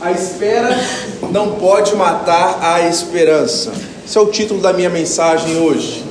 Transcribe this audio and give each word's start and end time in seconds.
A 0.00 0.12
espera 0.12 0.70
não 1.30 1.56
pode 1.56 1.94
matar 1.94 2.58
a 2.62 2.88
esperança. 2.88 3.70
Esse 4.02 4.16
é 4.16 4.20
o 4.20 4.28
título 4.28 4.58
da 4.58 4.72
minha 4.72 4.88
mensagem 4.88 5.58
hoje. 5.58 6.02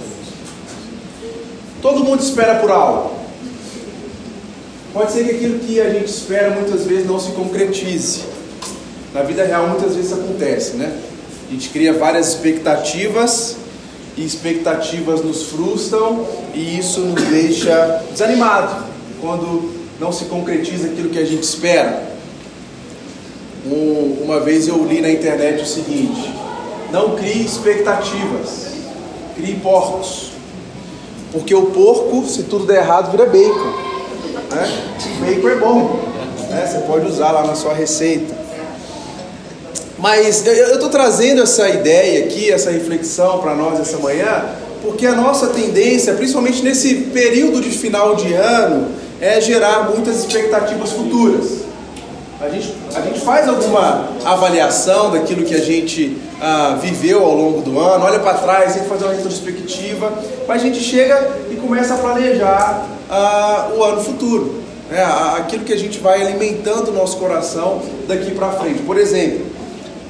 Todo 1.82 2.04
mundo 2.04 2.22
espera 2.22 2.60
por 2.60 2.70
algo. 2.70 3.16
Pode 4.94 5.12
ser 5.12 5.24
que 5.24 5.32
aquilo 5.32 5.58
que 5.58 5.82
a 5.82 5.90
gente 5.90 6.06
espera 6.06 6.52
muitas 6.52 6.86
vezes 6.86 7.08
não 7.08 7.20
se 7.20 7.32
concretize. 7.32 8.22
Na 9.12 9.24
vida 9.24 9.44
real, 9.44 9.68
muitas 9.68 9.96
vezes 9.96 10.14
acontece, 10.14 10.76
né? 10.76 10.96
A 11.48 11.52
gente 11.52 11.70
cria 11.70 11.92
várias 11.94 12.28
expectativas 12.28 13.56
e 14.16 14.24
expectativas 14.24 15.24
nos 15.24 15.44
frustram 15.44 16.28
e 16.54 16.78
isso 16.78 17.00
nos 17.00 17.24
deixa 17.24 18.04
desanimado 18.12 18.86
quando 19.20 19.72
não 20.00 20.12
se 20.12 20.26
concretiza 20.26 20.90
aquilo 20.90 21.10
que 21.10 21.18
a 21.18 21.26
gente 21.26 21.42
espera. 21.42 22.09
Um, 23.72 24.24
uma 24.24 24.40
vez 24.40 24.68
eu 24.68 24.84
li 24.84 25.00
na 25.00 25.12
internet 25.12 25.62
o 25.62 25.66
seguinte: 25.66 26.34
não 26.92 27.16
crie 27.16 27.46
expectativas, 27.46 28.68
crie 29.36 29.56
porcos, 29.56 30.32
porque 31.32 31.54
o 31.54 31.68
porco, 31.68 32.26
se 32.26 32.44
tudo 32.44 32.66
der 32.66 32.78
errado, 32.78 33.12
vira 33.12 33.26
bacon. 33.26 33.90
Né? 34.52 34.84
Bacon 35.20 35.50
é 35.50 35.56
bom, 35.56 36.00
né? 36.50 36.66
você 36.66 36.80
pode 36.80 37.06
usar 37.06 37.32
lá 37.32 37.46
na 37.46 37.54
sua 37.54 37.74
receita. 37.74 38.34
Mas 40.00 40.48
eu 40.48 40.76
estou 40.76 40.90
trazendo 40.90 41.44
essa 41.44 41.68
ideia 41.70 42.26
aqui, 42.26 42.50
essa 42.50 42.72
reflexão 42.72 43.40
para 43.40 43.54
nós 43.54 43.80
essa 43.80 43.98
manhã, 43.98 44.46
porque 44.82 45.06
a 45.06 45.12
nossa 45.14 45.48
tendência, 45.48 46.14
principalmente 46.14 46.64
nesse 46.64 46.96
período 46.96 47.62
de 47.62 47.70
final 47.70 48.16
de 48.16 48.34
ano, 48.34 48.88
é 49.20 49.42
gerar 49.42 49.90
muitas 49.92 50.20
expectativas 50.20 50.92
futuras. 50.92 51.69
A 52.50 52.52
gente, 52.52 52.74
a 52.96 53.02
gente 53.02 53.20
faz 53.20 53.48
alguma 53.48 54.10
avaliação 54.26 55.12
daquilo 55.12 55.46
que 55.46 55.54
a 55.54 55.62
gente 55.62 56.18
ah, 56.42 56.80
viveu 56.82 57.24
ao 57.24 57.36
longo 57.36 57.62
do 57.62 57.80
ano, 57.80 58.04
olha 58.04 58.18
para 58.18 58.34
trás, 58.40 58.74
tem 58.74 58.82
que 58.82 58.90
fazer 58.90 59.06
uma 59.06 59.14
retrospectiva, 59.14 60.12
mas 60.48 60.60
a 60.60 60.66
gente 60.66 60.80
chega 60.80 61.30
e 61.52 61.56
começa 61.58 61.94
a 61.94 61.98
planejar 61.98 62.88
ah, 63.08 63.70
o 63.78 63.84
ano 63.84 64.02
futuro, 64.02 64.64
né? 64.90 65.04
aquilo 65.38 65.64
que 65.64 65.72
a 65.72 65.78
gente 65.78 66.00
vai 66.00 66.24
alimentando 66.24 66.90
o 66.90 66.92
nosso 66.92 67.18
coração 67.18 67.84
daqui 68.08 68.32
para 68.32 68.50
frente. 68.54 68.82
Por 68.82 68.98
exemplo, 68.98 69.46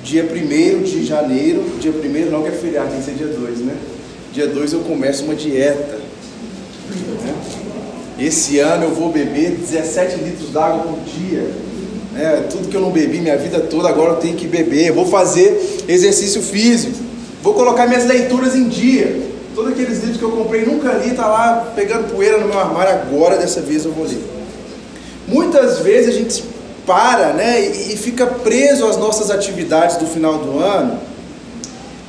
dia 0.01 0.23
1 0.23 0.83
de 0.83 1.05
janeiro, 1.05 1.65
dia 1.77 1.91
1 1.91 2.31
não 2.31 2.43
que 2.43 2.47
é 2.47 2.51
feriado, 2.51 2.87
tem 2.89 2.99
que 2.99 3.05
ser 3.05 3.15
dia 3.15 3.27
2, 3.27 3.59
né? 3.59 3.75
Dia 4.31 4.47
2 4.47 4.73
eu 4.73 4.79
começo 4.79 5.25
uma 5.25 5.35
dieta. 5.35 5.99
Né? 7.25 7.35
Esse 8.17 8.59
ano 8.59 8.85
eu 8.85 8.95
vou 8.95 9.11
beber 9.11 9.57
17 9.57 10.15
litros 10.23 10.51
d'água 10.51 10.83
por 10.83 10.99
dia. 11.01 11.68
É, 12.15 12.41
tudo 12.49 12.67
que 12.67 12.75
eu 12.75 12.81
não 12.81 12.91
bebi 12.91 13.19
minha 13.19 13.37
vida 13.37 13.59
toda, 13.59 13.87
agora 13.87 14.13
eu 14.13 14.17
tenho 14.17 14.35
que 14.35 14.47
beber. 14.47 14.91
Vou 14.91 15.05
fazer 15.05 15.83
exercício 15.87 16.41
físico. 16.41 16.97
Vou 17.43 17.53
colocar 17.53 17.87
minhas 17.87 18.05
leituras 18.05 18.55
em 18.55 18.67
dia. 18.67 19.29
Todos 19.53 19.71
aqueles 19.71 19.99
livros 19.99 20.17
que 20.17 20.23
eu 20.23 20.31
comprei 20.31 20.65
nunca 20.65 20.93
li, 20.93 21.11
tá 21.11 21.27
lá 21.27 21.71
pegando 21.75 22.11
poeira 22.11 22.37
no 22.37 22.47
meu 22.47 22.59
armário. 22.59 22.93
Agora 22.93 23.37
dessa 23.37 23.61
vez 23.61 23.85
eu 23.85 23.91
vou 23.91 24.05
ler. 24.05 24.21
Muitas 25.27 25.79
vezes 25.79 26.15
a 26.15 26.17
gente 26.17 26.43
para, 26.85 27.33
né, 27.33 27.61
e, 27.61 27.95
fica 27.95 28.25
preso 28.25 28.87
às 28.87 28.97
nossas 28.97 29.29
atividades 29.29 29.97
do 29.97 30.07
final 30.07 30.39
do 30.39 30.57
ano 30.57 30.97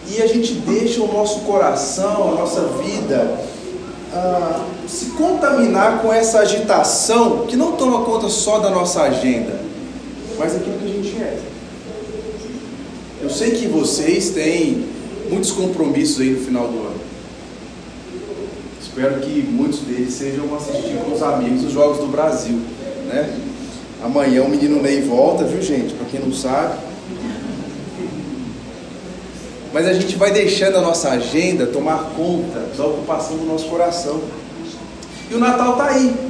e 0.08 0.22
a 0.22 0.26
gente 0.26 0.54
deixa 0.54 1.02
o 1.02 1.12
nosso 1.12 1.40
coração, 1.40 2.32
a 2.32 2.40
nossa 2.40 2.62
vida 2.82 3.38
ah, 4.14 4.64
se 4.88 5.06
contaminar 5.10 6.00
com 6.00 6.10
essa 6.10 6.40
agitação 6.40 7.46
que 7.46 7.56
não 7.56 7.72
toma 7.72 8.04
conta 8.04 8.30
só 8.30 8.58
da 8.58 8.70
nossa 8.70 9.02
agenda, 9.02 9.60
mas 10.40 10.54
daquilo 10.54 10.78
que 10.78 10.86
a 10.86 10.88
gente 10.88 11.16
é. 11.22 11.38
Eu 13.20 13.28
sei 13.28 13.50
que 13.50 13.68
vocês 13.68 14.30
têm 14.30 14.86
muitos 15.28 15.52
compromissos 15.52 16.18
aí 16.18 16.30
no 16.30 16.40
final 16.40 16.66
do 16.66 16.78
ano. 16.78 17.00
Espero 18.80 19.20
que 19.20 19.42
muitos 19.42 19.80
deles 19.80 20.14
sejam 20.14 20.46
assistir 20.56 20.96
com 21.04 21.12
os 21.12 21.22
amigos 21.22 21.64
os 21.64 21.72
Jogos 21.72 21.98
do 21.98 22.06
Brasil, 22.06 22.58
né? 23.06 23.38
Amanhã 24.02 24.42
o 24.42 24.48
menino 24.48 24.80
Ney 24.80 25.02
volta, 25.02 25.44
viu 25.44 25.60
gente? 25.60 25.92
Para 25.92 26.06
quem 26.06 26.20
não 26.20 26.32
sabe. 26.32 26.78
Mas 29.74 29.86
a 29.86 29.92
gente 29.92 30.16
vai 30.16 30.32
deixando 30.32 30.78
a 30.78 30.80
nossa 30.80 31.10
agenda 31.10 31.66
tomar 31.66 32.12
conta 32.16 32.60
da 32.78 32.86
ocupação 32.86 33.36
do 33.36 33.44
nosso 33.44 33.66
coração. 33.66 34.22
E 35.30 35.34
o 35.34 35.38
Natal 35.38 35.72
está 35.72 35.88
aí. 35.90 36.29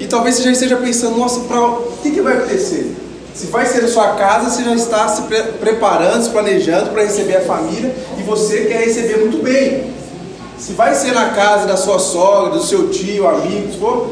E 0.00 0.06
talvez 0.06 0.36
você 0.36 0.42
já 0.42 0.52
esteja 0.52 0.76
pensando, 0.76 1.16
nossa, 1.16 1.40
pra... 1.40 1.60
o 1.60 1.98
que, 2.02 2.10
que 2.10 2.20
vai 2.20 2.38
acontecer? 2.38 2.94
Se 3.34 3.46
vai 3.46 3.66
ser 3.66 3.82
na 3.82 3.88
sua 3.88 4.14
casa, 4.14 4.50
você 4.50 4.64
já 4.64 4.74
está 4.74 5.08
se 5.08 5.22
pre 5.22 5.42
preparando, 5.60 6.22
se 6.22 6.30
planejando 6.30 6.90
para 6.90 7.02
receber 7.02 7.36
a 7.36 7.40
família 7.42 7.94
e 8.18 8.22
você 8.22 8.64
quer 8.64 8.84
receber 8.84 9.18
muito 9.18 9.42
bem. 9.42 9.92
Se 10.58 10.72
vai 10.72 10.94
ser 10.94 11.12
na 11.12 11.30
casa 11.30 11.66
da 11.66 11.76
sua 11.76 12.00
sogra, 12.00 12.50
do 12.50 12.64
seu 12.64 12.90
tio, 12.90 13.28
amigo, 13.28 13.68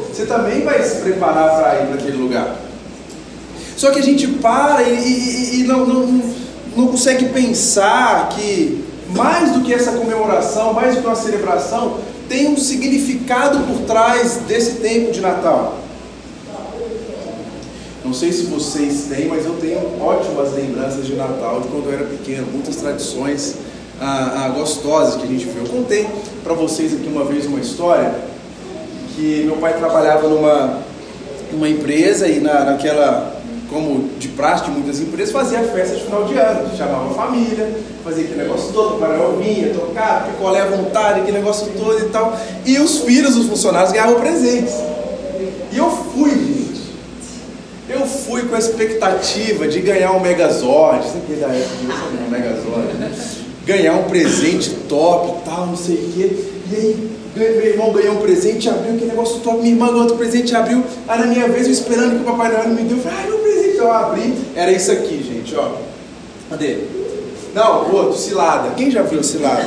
você 0.09 0.25
também 0.25 0.61
vai 0.61 0.81
se 0.81 1.01
preparar 1.01 1.57
para 1.57 1.81
ir 1.81 1.87
para 1.87 1.95
aquele 1.95 2.17
lugar. 2.17 2.55
Só 3.75 3.91
que 3.91 3.99
a 3.99 4.03
gente 4.03 4.27
para 4.27 4.83
e, 4.83 4.93
e, 4.93 5.59
e 5.59 5.63
não, 5.63 5.85
não 5.85 6.37
não 6.77 6.87
consegue 6.87 7.29
pensar 7.29 8.29
que 8.29 8.85
mais 9.09 9.51
do 9.51 9.61
que 9.61 9.73
essa 9.73 9.91
comemoração, 9.93 10.73
mais 10.73 10.95
do 10.95 11.01
que 11.01 11.07
uma 11.07 11.15
celebração, 11.15 11.97
tem 12.27 12.49
um 12.49 12.57
significado 12.57 13.59
por 13.59 13.85
trás 13.85 14.41
desse 14.47 14.75
tempo 14.75 15.11
de 15.11 15.21
Natal. 15.21 15.77
Não 18.03 18.13
sei 18.13 18.31
se 18.31 18.43
vocês 18.43 19.05
têm, 19.09 19.27
mas 19.27 19.45
eu 19.45 19.55
tenho 19.55 19.79
ótimas 20.01 20.53
lembranças 20.53 21.05
de 21.05 21.15
Natal 21.15 21.61
de 21.61 21.67
quando 21.67 21.87
eu 21.87 21.93
era 21.93 22.05
pequeno, 22.05 22.47
muitas 22.51 22.77
tradições 22.77 23.55
ah, 23.99 24.45
ah, 24.45 24.49
gostosas 24.49 25.15
que 25.15 25.23
a 25.23 25.27
gente 25.27 25.45
viu. 25.45 25.63
Eu 25.63 25.69
contei 25.69 26.07
para 26.43 26.53
vocês 26.53 26.93
aqui 26.93 27.07
uma 27.07 27.25
vez 27.25 27.45
uma 27.45 27.59
história 27.59 28.15
que 29.15 29.43
meu 29.45 29.57
pai 29.57 29.77
trabalhava 29.77 30.27
numa, 30.27 30.79
numa 31.51 31.67
empresa 31.67 32.27
e 32.27 32.39
na, 32.39 32.63
naquela 32.63 33.36
como 33.69 34.09
de 34.17 34.29
praxe 34.29 34.65
de 34.65 34.71
muitas 34.71 34.99
empresas, 34.99 35.31
fazia 35.31 35.59
festa 35.63 35.95
de 35.95 36.03
final 36.03 36.23
de 36.23 36.35
ano, 36.35 36.75
chamava 36.77 37.09
a 37.09 37.13
família, 37.13 37.75
fazia 38.03 38.23
aquele 38.23 38.43
negócio 38.43 38.71
todo, 38.71 38.95
o 38.95 38.99
Parael 38.99 39.37
vinha, 39.37 39.73
tocava, 39.73 40.29
picolé 40.29 40.61
à 40.61 40.65
vontade, 40.67 41.21
aquele 41.21 41.37
negócio 41.37 41.67
todo 41.77 41.99
e 41.99 42.09
tal. 42.09 42.37
E 42.65 42.79
os 42.79 42.99
filhos 42.99 43.35
dos 43.35 43.47
funcionários 43.47 43.91
ganhavam 43.91 44.19
presentes. 44.19 44.73
E 45.71 45.77
eu 45.77 45.89
fui, 45.89 46.31
gente. 46.31 46.77
Eu 47.89 48.05
fui 48.05 48.43
com 48.43 48.55
a 48.55 48.59
expectativa 48.59 49.67
de 49.67 49.79
ganhar 49.81 50.11
um 50.11 50.19
Megazord, 50.19 51.05
sempre 51.09 51.35
da 51.35 51.47
época 51.47 51.75
de 51.81 52.23
um 52.23 52.29
Megazord, 52.29 52.93
né? 52.97 53.11
Ganhar 53.65 53.93
um 53.95 54.03
presente 54.03 54.71
top 54.87 55.41
tal, 55.43 55.67
não 55.67 55.75
sei 55.75 55.95
o 55.95 56.11
quê. 56.13 56.31
E 56.71 56.75
aí 56.75 57.17
meu 57.37 57.65
irmão 57.65 57.93
ganhou 57.93 58.15
um 58.15 58.21
presente, 58.21 58.67
abriu 58.69 58.95
aquele 58.95 59.11
negócio 59.11 59.39
top, 59.39 59.57
minha 59.59 59.71
irmã 59.71 59.87
ganhou 59.87 60.01
outro 60.01 60.17
presente, 60.17 60.55
abriu. 60.55 60.83
Aí 61.07 61.19
na 61.19 61.27
minha 61.27 61.47
vez, 61.47 61.67
eu 61.67 61.73
esperando 61.73 62.15
que 62.15 62.21
o 62.21 62.25
Papai 62.25 62.51
Noel 62.51 62.69
me 62.69 62.83
deu, 62.83 62.97
eu 62.97 63.03
falei, 63.03 63.19
ai, 63.19 63.27
meu 63.27 63.46
presente, 63.77 63.79
eu 63.79 63.91
abri. 63.91 64.33
Era 64.55 64.71
isso 64.71 64.91
aqui, 64.91 65.23
gente, 65.23 65.55
ó. 65.55 65.69
Cadê? 66.49 66.77
Não, 67.53 67.83
o 67.83 67.95
outro, 67.95 68.17
cilada. 68.17 68.71
Quem 68.75 68.89
já 68.89 69.03
viu 69.03 69.23
cilada? 69.23 69.63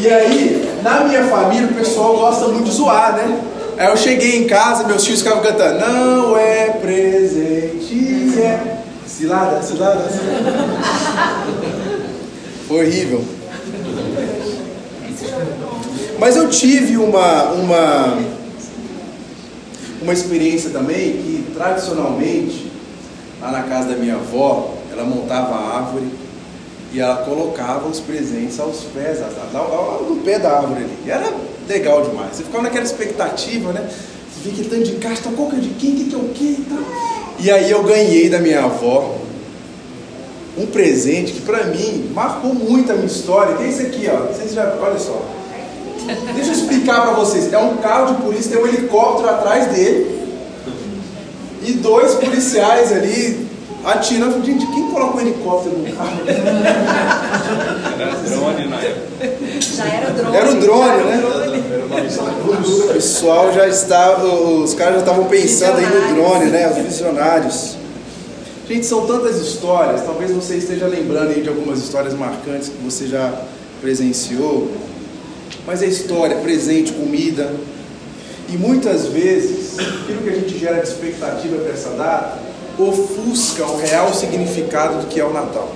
e 0.00 0.08
aí, 0.08 0.80
na 0.82 1.00
minha 1.04 1.24
família, 1.24 1.68
o 1.68 1.74
pessoal 1.74 2.16
gosta 2.16 2.48
muito 2.48 2.64
de 2.64 2.72
zoar, 2.72 3.16
né? 3.16 3.40
Aí 3.76 3.88
eu 3.88 3.96
cheguei 3.96 4.38
em 4.38 4.46
casa, 4.46 4.84
meus 4.84 5.04
filhos 5.04 5.20
ficavam 5.20 5.42
cantando, 5.42 5.80
não 5.80 6.36
é 6.36 6.70
presente, 6.70 8.38
é 8.40 8.78
cilada, 9.04 9.60
cilada, 9.62 10.08
cilada. 10.08 10.44
Foi 12.68 12.86
horrível. 12.86 13.24
Mas 16.18 16.36
eu 16.36 16.48
tive 16.48 16.96
uma, 16.96 17.50
uma, 17.50 18.18
uma 20.04 20.12
experiência 20.12 20.70
também 20.70 21.12
que 21.12 21.44
tradicionalmente, 21.54 22.70
lá 23.40 23.50
na 23.50 23.62
casa 23.62 23.88
da 23.88 23.96
minha 23.96 24.14
avó, 24.14 24.74
ela 24.92 25.04
montava 25.04 25.54
a 25.54 25.78
árvore 25.78 26.06
e 26.92 27.00
ela 27.00 27.16
colocava 27.24 27.88
os 27.88 27.98
presentes 28.00 28.60
aos 28.60 28.84
pés, 28.94 29.18
no 30.08 30.16
pé 30.16 30.38
da 30.38 30.58
árvore 30.58 30.84
ali. 30.84 30.98
E 31.06 31.10
era 31.10 31.32
legal 31.66 32.02
demais. 32.02 32.36
Você 32.36 32.44
ficava 32.44 32.62
naquela 32.64 32.84
expectativa, 32.84 33.72
né? 33.72 33.88
Você 33.88 34.42
via 34.42 34.52
aquele 34.52 34.68
tanto 34.68 34.84
de 34.84 34.96
caixa, 34.96 35.22
qual 35.34 35.48
que 35.48 35.56
é 35.56 35.58
de 35.58 35.70
quem, 35.70 35.96
que, 35.96 36.04
que 36.04 36.14
é 36.14 36.18
o 36.18 36.28
quê 36.28 36.56
e 36.58 36.66
tal. 36.68 36.78
E 37.40 37.50
aí 37.50 37.70
eu 37.70 37.82
ganhei 37.82 38.28
da 38.28 38.38
minha 38.38 38.64
avó 38.64 39.16
um 40.56 40.66
presente 40.66 41.32
que 41.32 41.40
para 41.40 41.64
mim 41.64 42.10
marcou 42.14 42.54
muito 42.54 42.92
a 42.92 42.94
minha 42.94 43.06
história, 43.06 43.56
que 43.56 43.64
é 43.64 43.68
esse 43.68 43.82
aqui, 43.82 44.08
ó. 44.08 44.26
Vocês 44.26 44.52
já, 44.52 44.76
olha 44.80 44.98
só. 44.98 45.20
Deixa 46.34 46.50
eu 46.50 46.54
explicar 46.54 47.02
para 47.02 47.12
vocês. 47.12 47.52
É 47.52 47.58
um 47.58 47.76
carro 47.78 48.14
de 48.14 48.22
polícia, 48.22 48.50
tem 48.50 48.62
um 48.62 48.66
helicóptero 48.66 49.30
atrás 49.30 49.68
dele. 49.68 50.14
E 51.62 51.72
dois 51.72 52.14
policiais 52.14 52.92
ali 52.92 53.48
atirando. 53.84 54.44
Gente, 54.44 54.66
quem 54.66 54.90
colocou 54.90 55.16
um 55.16 55.20
helicóptero 55.20 55.78
no 55.78 55.96
carro? 55.96 56.18
Era 57.98 58.14
drone 58.16 58.68
na 58.68 58.80
época. 58.80 59.06
Já 59.60 59.86
era 59.86 60.10
drone. 60.10 60.36
Era 60.36 60.50
o 60.50 60.54
drone, 60.60 61.04
né? 61.04 61.22
O 62.88 62.92
pessoal 62.92 63.52
já 63.52 63.66
estava, 63.68 64.26
os 64.26 64.74
caras 64.74 64.94
já 64.94 65.00
estavam 65.00 65.24
pensando 65.24 65.78
aí 65.78 65.86
no 65.86 66.14
drone, 66.14 66.46
né? 66.46 66.70
Os 66.70 66.76
visionários. 66.78 67.76
Gente, 68.66 68.86
são 68.86 69.06
tantas 69.06 69.36
histórias, 69.36 70.02
talvez 70.02 70.30
você 70.30 70.56
esteja 70.56 70.86
lembrando 70.86 71.28
aí 71.28 71.42
de 71.42 71.50
algumas 71.50 71.78
histórias 71.80 72.14
marcantes 72.14 72.70
que 72.70 72.82
você 72.82 73.06
já 73.06 73.30
presenciou, 73.82 74.70
mas 75.66 75.82
é 75.82 75.86
história, 75.86 76.36
presente, 76.36 76.92
comida, 76.92 77.54
e 78.48 78.56
muitas 78.56 79.06
vezes 79.06 79.78
aquilo 79.78 80.22
que 80.22 80.28
a 80.28 80.34
gente 80.34 80.58
gera 80.58 80.80
de 80.80 80.88
expectativa 80.88 81.56
para 81.56 81.72
essa 81.72 81.90
data 81.90 82.38
ofusca 82.78 83.64
o 83.64 83.78
real 83.78 84.12
significado 84.12 85.00
do 85.00 85.06
que 85.06 85.18
é 85.18 85.24
o 85.24 85.32
Natal. 85.32 85.70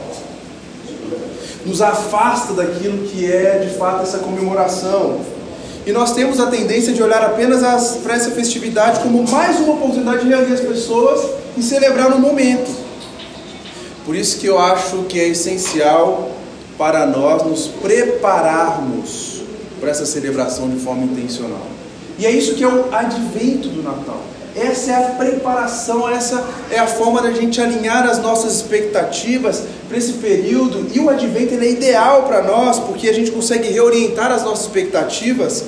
Nos 1.65 1.81
afasta 1.81 2.53
daquilo 2.53 3.07
que 3.09 3.31
é 3.31 3.59
de 3.59 3.77
fato 3.79 4.03
essa 4.03 4.19
comemoração. 4.19 5.21
E 5.87 5.93
nós 5.93 6.13
temos 6.13 6.39
a 6.39 6.47
tendência 6.47 6.93
de 6.93 7.03
olhar 7.03 7.23
apenas 7.23 7.97
para 8.03 8.15
essa 8.15 8.31
festividade 8.31 9.01
como 9.01 9.27
mais 9.31 9.59
uma 9.59 9.75
oportunidade 9.75 10.25
de 10.25 10.29
reunir 10.29 10.53
as 10.53 10.61
pessoas 10.61 11.31
e 11.57 11.63
celebrar 11.63 12.11
no 12.11 12.19
momento. 12.19 12.71
Por 14.05 14.15
isso 14.15 14.39
que 14.39 14.47
eu 14.47 14.59
acho 14.59 15.05
que 15.09 15.19
é 15.19 15.29
essencial 15.29 16.31
para 16.77 17.07
nós 17.07 17.43
nos 17.43 17.67
prepararmos 17.67 19.28
para 19.81 19.91
essa 19.91 20.07
celebração 20.07 20.69
de 20.69 20.77
forma 20.77 21.05
intencional. 21.05 21.67
E 22.19 22.27
é 22.27 22.31
isso 22.31 22.55
que 22.55 22.65
é 22.65 22.69
o 22.69 22.93
advento 22.93 23.69
do 23.69 23.83
Natal. 23.83 24.21
Essa 24.57 24.91
é 24.91 24.95
a 24.97 25.11
preparação, 25.11 26.09
essa 26.09 26.45
é 26.71 26.79
a 26.79 26.87
forma 26.87 27.23
da 27.23 27.31
gente 27.31 27.61
alinhar 27.61 28.05
as 28.09 28.19
nossas 28.19 28.57
expectativas 28.57 29.63
para 29.89 29.97
esse 29.97 30.15
período. 30.15 30.89
E 30.93 30.99
o 30.99 31.09
advento 31.09 31.55
é 31.55 31.71
ideal 31.71 32.25
para 32.25 32.43
nós, 32.43 32.81
porque 32.81 33.09
a 33.09 33.15
gente 33.15 33.31
consegue 33.31 33.69
reorientar 33.69 34.33
as 34.33 34.43
nossas 34.43 34.67
expectativas 34.67 35.65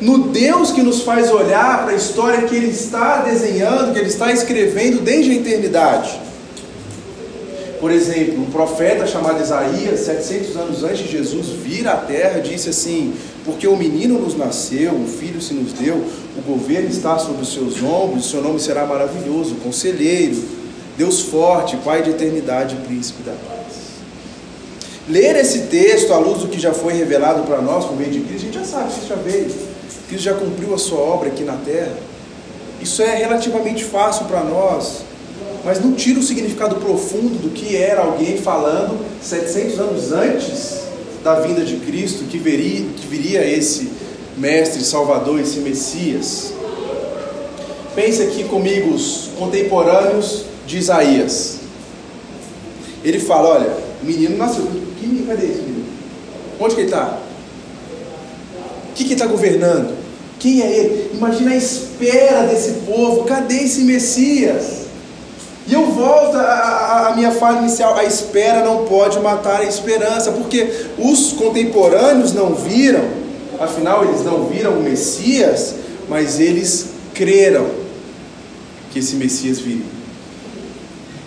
no 0.00 0.24
Deus 0.28 0.72
que 0.72 0.82
nos 0.82 1.02
faz 1.02 1.30
olhar 1.30 1.84
para 1.84 1.92
a 1.92 1.96
história 1.96 2.42
que 2.42 2.56
Ele 2.56 2.70
está 2.70 3.18
desenhando, 3.18 3.92
que 3.92 4.00
Ele 4.00 4.08
está 4.08 4.32
escrevendo 4.32 5.00
desde 5.00 5.30
a 5.30 5.34
eternidade. 5.34 6.21
Por 7.82 7.90
exemplo, 7.90 8.40
um 8.40 8.44
profeta 8.44 9.08
chamado 9.08 9.42
Isaías, 9.42 9.98
700 10.02 10.56
anos 10.56 10.84
antes 10.84 10.98
de 10.98 11.10
Jesus 11.10 11.48
vir 11.48 11.88
à 11.88 11.96
terra, 11.96 12.38
disse 12.38 12.68
assim: 12.68 13.12
Porque 13.44 13.66
o 13.66 13.76
menino 13.76 14.20
nos 14.20 14.38
nasceu, 14.38 14.92
o 14.92 15.04
filho 15.04 15.42
se 15.42 15.52
nos 15.52 15.72
deu, 15.72 15.96
o 15.96 16.42
governo 16.46 16.88
está 16.88 17.18
sobre 17.18 17.42
os 17.42 17.52
seus 17.52 17.82
ombros, 17.82 18.30
seu 18.30 18.40
nome 18.40 18.60
será 18.60 18.86
maravilhoso, 18.86 19.56
conselheiro, 19.56 20.40
Deus 20.96 21.22
forte, 21.22 21.76
Pai 21.78 22.04
de 22.04 22.10
eternidade, 22.10 22.76
príncipe 22.86 23.24
da 23.24 23.32
paz. 23.32 23.72
Ler 25.08 25.34
esse 25.34 25.62
texto 25.62 26.12
à 26.12 26.18
luz 26.18 26.42
do 26.42 26.46
que 26.46 26.60
já 26.60 26.72
foi 26.72 26.92
revelado 26.92 27.42
para 27.42 27.60
nós 27.60 27.84
por 27.84 27.96
meio 27.96 28.12
de 28.12 28.20
Cristo, 28.20 28.42
a 28.42 28.44
gente 28.44 28.58
já 28.60 28.64
sabe, 28.64 28.92
Cristo 28.92 29.08
já 29.08 29.16
veio, 29.16 29.46
Cristo 30.06 30.22
já 30.22 30.34
cumpriu 30.34 30.72
a 30.72 30.78
sua 30.78 31.00
obra 31.00 31.30
aqui 31.30 31.42
na 31.42 31.56
terra. 31.56 31.96
Isso 32.80 33.02
é 33.02 33.16
relativamente 33.16 33.82
fácil 33.82 34.26
para 34.26 34.44
nós 34.44 35.02
mas 35.64 35.80
não 35.80 35.92
tira 35.92 36.18
o 36.18 36.22
significado 36.22 36.76
profundo 36.76 37.40
do 37.40 37.50
que 37.50 37.76
era 37.76 38.02
alguém 38.02 38.36
falando 38.36 38.98
700 39.22 39.78
anos 39.78 40.12
antes 40.12 40.82
da 41.22 41.40
vinda 41.40 41.64
de 41.64 41.76
Cristo, 41.76 42.24
que 42.24 42.36
viria, 42.36 42.84
que 42.96 43.06
viria 43.06 43.46
esse 43.46 43.90
mestre, 44.36 44.82
salvador, 44.82 45.40
esse 45.40 45.60
Messias. 45.60 46.52
Pense 47.94 48.22
aqui 48.22 48.44
comigo 48.44 48.92
os 48.92 49.30
contemporâneos 49.38 50.46
de 50.66 50.78
Isaías. 50.78 51.58
Ele 53.04 53.20
fala: 53.20 53.50
olha, 53.50 53.76
o 54.02 54.06
menino 54.06 54.36
nasceu. 54.36 54.66
Que, 54.98 55.24
cadê 55.26 55.46
esse 55.46 55.60
menino? 55.62 55.84
Onde 56.58 56.74
que 56.74 56.80
ele 56.80 56.88
está? 56.88 57.18
O 58.90 58.94
que, 58.94 59.04
que 59.04 59.10
ele 59.10 59.14
está 59.14 59.26
governando? 59.26 59.96
Quem 60.38 60.62
é 60.62 60.78
ele? 60.78 61.10
Imagina 61.14 61.52
a 61.52 61.56
espera 61.56 62.46
desse 62.46 62.72
povo. 62.86 63.24
Cadê 63.24 63.64
esse 63.64 63.82
Messias? 63.82 64.81
E 65.66 65.74
eu 65.74 65.86
volto 65.86 66.36
à 66.36 67.12
minha 67.14 67.30
fala 67.30 67.58
inicial: 67.60 67.96
a 67.96 68.04
espera 68.04 68.64
não 68.64 68.84
pode 68.84 69.18
matar 69.20 69.60
a 69.60 69.64
esperança, 69.64 70.32
porque 70.32 70.86
os 70.98 71.32
contemporâneos 71.32 72.32
não 72.32 72.54
viram, 72.54 73.04
afinal, 73.60 74.04
eles 74.04 74.24
não 74.24 74.46
viram 74.46 74.72
o 74.72 74.82
Messias, 74.82 75.74
mas 76.08 76.40
eles 76.40 76.86
creram 77.14 77.66
que 78.92 78.98
esse 78.98 79.16
Messias 79.16 79.58
viria. 79.58 80.02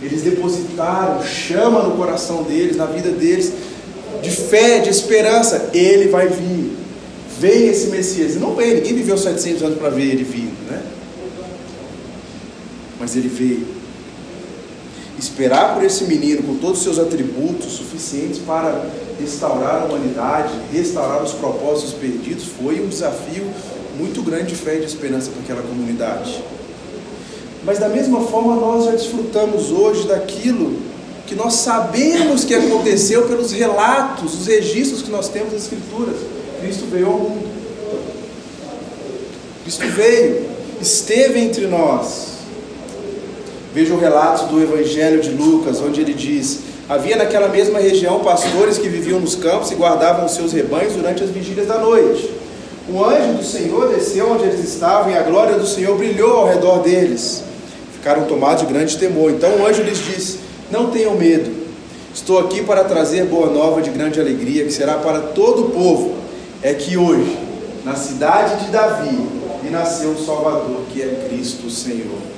Eles 0.01 0.21
depositaram 0.21 1.23
chama 1.23 1.81
no 1.83 1.95
coração 1.95 2.43
deles, 2.43 2.75
na 2.75 2.85
vida 2.85 3.09
deles, 3.09 3.51
de 4.21 4.29
fé, 4.29 4.79
de 4.79 4.89
esperança. 4.89 5.69
Ele 5.73 6.09
vai 6.09 6.27
vir. 6.27 6.77
Veio 7.39 7.71
esse 7.71 7.87
Messias. 7.87 8.35
Não 8.35 8.53
veio, 8.53 8.75
ninguém 8.75 8.93
viveu 8.93 9.17
700 9.17 9.63
anos 9.63 9.77
para 9.79 9.89
ver 9.89 10.03
ele 10.03 10.23
vindo, 10.23 10.69
né? 10.69 10.81
Mas 12.99 13.15
ele 13.15 13.27
veio 13.27 13.74
esperar 15.25 15.73
por 15.73 15.83
esse 15.83 16.03
menino 16.05 16.43
com 16.43 16.57
todos 16.57 16.77
os 16.77 16.83
seus 16.83 16.99
atributos 16.99 17.73
suficientes 17.73 18.39
para 18.39 18.89
restaurar 19.19 19.81
a 19.81 19.85
humanidade, 19.85 20.53
restaurar 20.71 21.23
os 21.23 21.33
propósitos 21.33 21.93
perdidos, 21.93 22.45
foi 22.45 22.79
um 22.79 22.87
desafio 22.87 23.45
muito 23.97 24.21
grande 24.21 24.47
de 24.47 24.55
fé 24.55 24.75
e 24.77 24.79
de 24.79 24.85
esperança 24.85 25.31
para 25.31 25.41
aquela 25.41 25.61
comunidade. 25.61 26.43
Mas 27.63 27.79
da 27.79 27.89
mesma 27.89 28.21
forma 28.21 28.55
nós 28.55 28.85
já 28.85 28.91
desfrutamos 28.91 29.71
hoje 29.71 30.07
daquilo 30.07 30.77
que 31.25 31.33
nós 31.33 31.55
sabemos 31.55 32.43
que 32.43 32.53
aconteceu 32.53 33.27
pelos 33.27 33.51
relatos, 33.51 34.41
os 34.41 34.47
registros 34.47 35.01
que 35.01 35.09
nós 35.09 35.27
temos 35.29 35.53
nas 35.53 35.63
Escrituras. 35.63 36.17
Cristo 36.61 36.85
veio 36.91 37.07
ao 37.07 37.17
mundo. 37.17 37.47
Cristo 39.63 39.87
veio, 39.87 40.45
esteve 40.79 41.39
entre 41.39 41.65
nós 41.65 42.34
Veja 43.75 43.93
o 43.93 43.99
relato 43.99 44.45
do 44.45 44.63
Evangelho 44.63 45.19
de 45.19 45.31
Lucas, 45.31 45.81
onde 45.81 45.99
ele 45.99 46.13
diz: 46.13 46.59
Havia 46.87 47.17
naquela 47.17 47.49
mesma 47.49 47.77
região 47.77 48.21
pastores 48.21 48.77
que 48.77 48.87
viviam 48.87 49.19
nos 49.19 49.35
campos 49.35 49.69
e 49.69 49.75
guardavam 49.75 50.25
os 50.25 50.31
seus 50.31 50.53
rebanhos 50.53 50.93
durante 50.93 51.21
as 51.21 51.29
vigílias 51.29 51.67
da 51.67 51.77
noite. 51.77 52.31
O 52.87 53.03
anjo 53.03 53.33
do 53.33 53.43
Senhor 53.43 53.89
desceu 53.89 54.31
onde 54.31 54.45
eles 54.45 54.63
estavam 54.63 55.11
e 55.11 55.17
a 55.17 55.23
glória 55.23 55.59
do 55.59 55.67
Senhor 55.67 55.97
brilhou 55.97 56.37
ao 56.37 56.47
redor 56.47 56.83
deles. 56.83 57.43
Ficaram 57.91 58.23
tomados 58.23 58.65
de 58.65 58.71
grande 58.71 58.97
temor. 58.97 59.31
Então 59.31 59.49
o 59.57 59.67
anjo 59.67 59.83
lhes 59.83 59.97
disse: 59.97 60.39
Não 60.71 60.89
tenham 60.89 61.13
medo. 61.15 61.51
Estou 62.13 62.39
aqui 62.39 62.63
para 62.63 62.85
trazer 62.85 63.25
boa 63.25 63.49
nova 63.49 63.81
de 63.81 63.89
grande 63.89 64.21
alegria, 64.21 64.63
que 64.63 64.71
será 64.71 64.93
para 64.99 65.19
todo 65.19 65.65
o 65.65 65.69
povo. 65.71 66.15
É 66.61 66.73
que 66.73 66.95
hoje, 66.95 67.37
na 67.83 67.95
cidade 67.95 68.63
de 68.63 68.71
Davi, 68.71 69.19
lhe 69.61 69.69
nasceu 69.69 70.11
o 70.11 70.25
Salvador, 70.25 70.83
que 70.93 71.01
é 71.01 71.27
Cristo 71.27 71.69
Senhor. 71.69 72.34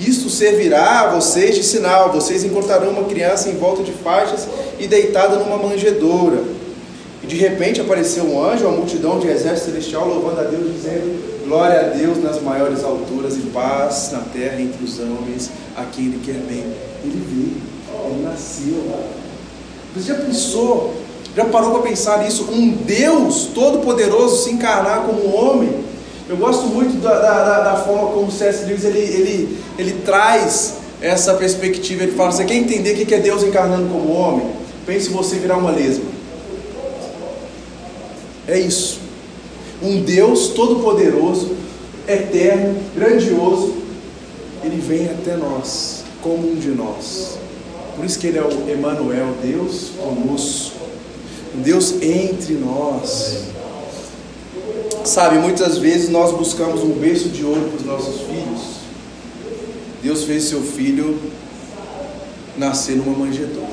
Isto 0.00 0.30
servirá 0.30 1.02
a 1.02 1.10
vocês 1.10 1.54
de 1.54 1.62
sinal: 1.62 2.10
vocês 2.10 2.42
encontrarão 2.42 2.90
uma 2.90 3.04
criança 3.04 3.50
em 3.50 3.56
volta 3.56 3.82
de 3.82 3.92
faixas 3.92 4.48
e 4.78 4.86
deitada 4.86 5.36
numa 5.36 5.58
manjedoura. 5.58 6.42
E 7.22 7.26
de 7.26 7.36
repente 7.36 7.82
apareceu 7.82 8.24
um 8.24 8.42
anjo, 8.42 8.66
uma 8.66 8.78
multidão 8.78 9.18
de 9.18 9.28
exército 9.28 9.70
celestial 9.70 10.08
louvando 10.08 10.40
a 10.40 10.44
Deus, 10.44 10.72
dizendo: 10.72 11.44
Glória 11.46 11.80
a 11.80 11.82
Deus 11.82 12.22
nas 12.22 12.40
maiores 12.40 12.82
alturas 12.82 13.36
e 13.36 13.40
paz 13.52 14.10
na 14.12 14.20
terra 14.20 14.58
entre 14.58 14.82
os 14.82 14.98
homens, 14.98 15.50
a 15.76 15.84
quem 15.84 16.06
Ele 16.06 16.20
quer 16.24 16.38
bem. 16.48 16.64
Ele 17.04 17.22
veio, 17.28 18.10
ele 18.10 18.22
nasceu. 18.22 18.82
Você 19.94 20.14
já 20.14 20.14
pensou, 20.14 20.94
já 21.36 21.44
parou 21.44 21.72
para 21.72 21.82
pensar 21.82 22.22
nisso? 22.22 22.48
Um 22.50 22.70
Deus 22.70 23.50
todo-poderoso 23.54 24.44
se 24.44 24.50
encarnar 24.50 25.02
como 25.02 25.26
um 25.26 25.36
homem 25.36 25.89
eu 26.30 26.36
gosto 26.36 26.68
muito 26.68 27.02
da, 27.02 27.18
da, 27.18 27.60
da 27.72 27.76
forma 27.78 28.12
como 28.12 28.28
o 28.28 28.30
C.S. 28.30 28.64
Lewis 28.64 28.84
ele, 28.84 29.00
ele, 29.00 29.58
ele 29.76 29.92
traz 30.04 30.76
essa 31.02 31.34
perspectiva. 31.34 32.04
Ele 32.04 32.12
fala: 32.12 32.30
você 32.30 32.44
quer 32.44 32.54
entender 32.54 32.92
o 32.92 33.04
que 33.04 33.12
é 33.12 33.18
Deus 33.18 33.42
encarnando 33.42 33.88
como 33.88 34.12
homem? 34.12 34.46
Pense 34.86 35.08
você 35.08 35.38
virar 35.38 35.56
uma 35.56 35.72
lesma. 35.72 36.04
É 38.46 38.60
isso. 38.60 39.00
Um 39.82 40.02
Deus 40.02 40.50
todo-poderoso, 40.50 41.56
eterno, 42.06 42.80
grandioso, 42.94 43.74
ele 44.62 44.80
vem 44.80 45.06
até 45.06 45.34
nós, 45.34 46.04
como 46.22 46.52
um 46.52 46.54
de 46.54 46.68
nós. 46.68 47.38
Por 47.96 48.04
isso 48.04 48.20
que 48.20 48.28
ele 48.28 48.38
é 48.38 48.42
o 48.42 48.70
Emmanuel, 48.70 49.34
Deus 49.42 49.90
conosco. 49.98 50.78
Deus 51.54 52.00
entre 52.00 52.54
nós. 52.54 53.50
Sabe, 55.04 55.38
muitas 55.38 55.78
vezes 55.78 56.10
nós 56.10 56.32
buscamos 56.32 56.82
um 56.82 56.90
berço 56.90 57.30
de 57.30 57.44
ouro 57.44 57.70
para 57.70 57.76
os 57.78 57.86
nossos 57.86 58.20
filhos. 58.20 58.80
Deus 60.02 60.24
fez 60.24 60.44
seu 60.44 60.60
filho 60.60 61.18
nascer 62.56 62.96
numa 62.96 63.16
manjedoura. 63.16 63.70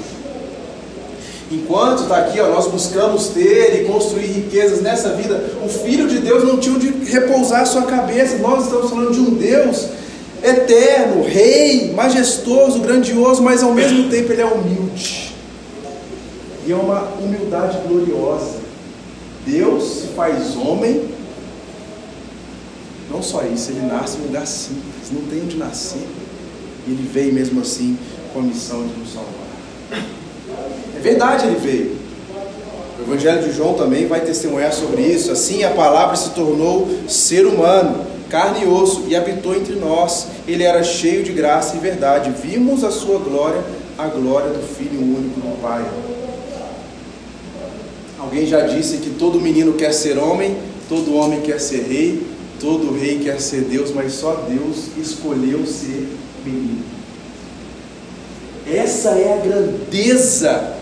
Enquanto 1.51 2.03
está 2.03 2.17
aqui, 2.17 2.39
ó, 2.39 2.49
nós 2.49 2.67
buscamos 2.67 3.27
ter 3.27 3.81
e 3.81 3.85
construir 3.85 4.27
riquezas 4.27 4.81
nessa 4.81 5.13
vida, 5.13 5.51
o 5.63 5.69
Filho 5.69 6.07
de 6.07 6.19
Deus 6.19 6.43
não 6.43 6.57
tinha 6.57 6.75
onde 6.75 6.89
repousar 7.05 7.61
a 7.61 7.65
sua 7.65 7.83
cabeça. 7.83 8.37
Nós 8.37 8.65
estamos 8.65 8.89
falando 8.89 9.11
de 9.11 9.19
um 9.19 9.33
Deus 9.33 9.85
eterno, 10.43 11.23
rei, 11.23 11.93
majestoso, 11.93 12.79
grandioso, 12.79 13.41
mas 13.41 13.63
ao 13.63 13.73
mesmo 13.73 14.09
tempo 14.09 14.31
ele 14.31 14.41
é 14.41 14.45
humilde. 14.45 15.33
E 16.65 16.71
é 16.71 16.75
uma 16.75 17.01
humildade 17.21 17.77
gloriosa. 17.87 18.57
Deus 19.45 19.83
se 19.83 20.07
faz 20.07 20.55
homem 20.57 21.16
Não 23.09 23.23
só 23.23 23.43
isso, 23.43 23.71
ele 23.71 23.85
nasce 23.87 24.17
em 24.17 24.21
um 24.21 24.23
lugar 24.25 24.45
simples, 24.45 25.11
não 25.11 25.21
tem 25.23 25.41
onde 25.41 25.57
nascer. 25.57 26.05
E 26.85 26.91
ele 26.91 27.09
veio 27.11 27.33
mesmo 27.33 27.61
assim 27.61 27.97
com 28.33 28.39
a 28.39 28.43
missão 28.43 28.85
de 28.85 28.99
nos 28.99 29.13
salvar. 29.13 30.03
É 30.95 30.99
verdade, 30.99 31.45
ele 31.45 31.55
veio. 31.55 31.97
O 32.99 33.03
Evangelho 33.03 33.43
de 33.43 33.55
João 33.55 33.75
também 33.75 34.07
vai 34.07 34.21
testemunhar 34.21 34.73
sobre 34.73 35.01
isso. 35.01 35.31
Assim 35.31 35.63
a 35.63 35.69
palavra 35.69 36.15
se 36.15 36.31
tornou 36.31 36.87
ser 37.07 37.45
humano, 37.45 38.05
carne 38.29 38.63
e 38.63 38.67
osso, 38.67 39.03
e 39.07 39.15
habitou 39.15 39.55
entre 39.55 39.75
nós. 39.75 40.27
Ele 40.47 40.63
era 40.63 40.83
cheio 40.83 41.23
de 41.23 41.31
graça 41.31 41.77
e 41.77 41.79
verdade. 41.79 42.33
Vimos 42.43 42.83
a 42.83 42.91
sua 42.91 43.19
glória, 43.19 43.63
a 43.97 44.07
glória 44.07 44.49
do 44.49 44.61
Filho 44.75 44.99
único 44.99 45.39
do 45.39 45.61
Pai. 45.61 45.85
Alguém 48.19 48.45
já 48.45 48.61
disse 48.61 48.97
que 48.97 49.11
todo 49.11 49.39
menino 49.39 49.73
quer 49.73 49.93
ser 49.93 50.17
homem, 50.17 50.57
todo 50.89 51.15
homem 51.15 51.41
quer 51.41 51.59
ser 51.59 51.83
rei, 51.83 52.25
todo 52.59 52.93
rei 52.97 53.19
quer 53.19 53.39
ser 53.39 53.61
Deus, 53.61 53.91
mas 53.91 54.13
só 54.13 54.45
Deus 54.47 54.89
escolheu 54.97 55.65
ser 55.65 56.07
menino. 56.45 56.83
Essa 58.69 59.09
é 59.11 59.33
a 59.33 59.37
grandeza 59.37 60.75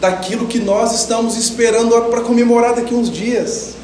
daquilo 0.00 0.46
que 0.46 0.58
nós 0.58 0.94
estamos 0.94 1.36
esperando 1.36 1.90
para 2.10 2.22
comemorar 2.22 2.74
daqui 2.74 2.94
uns 2.94 3.10
dias. 3.10 3.75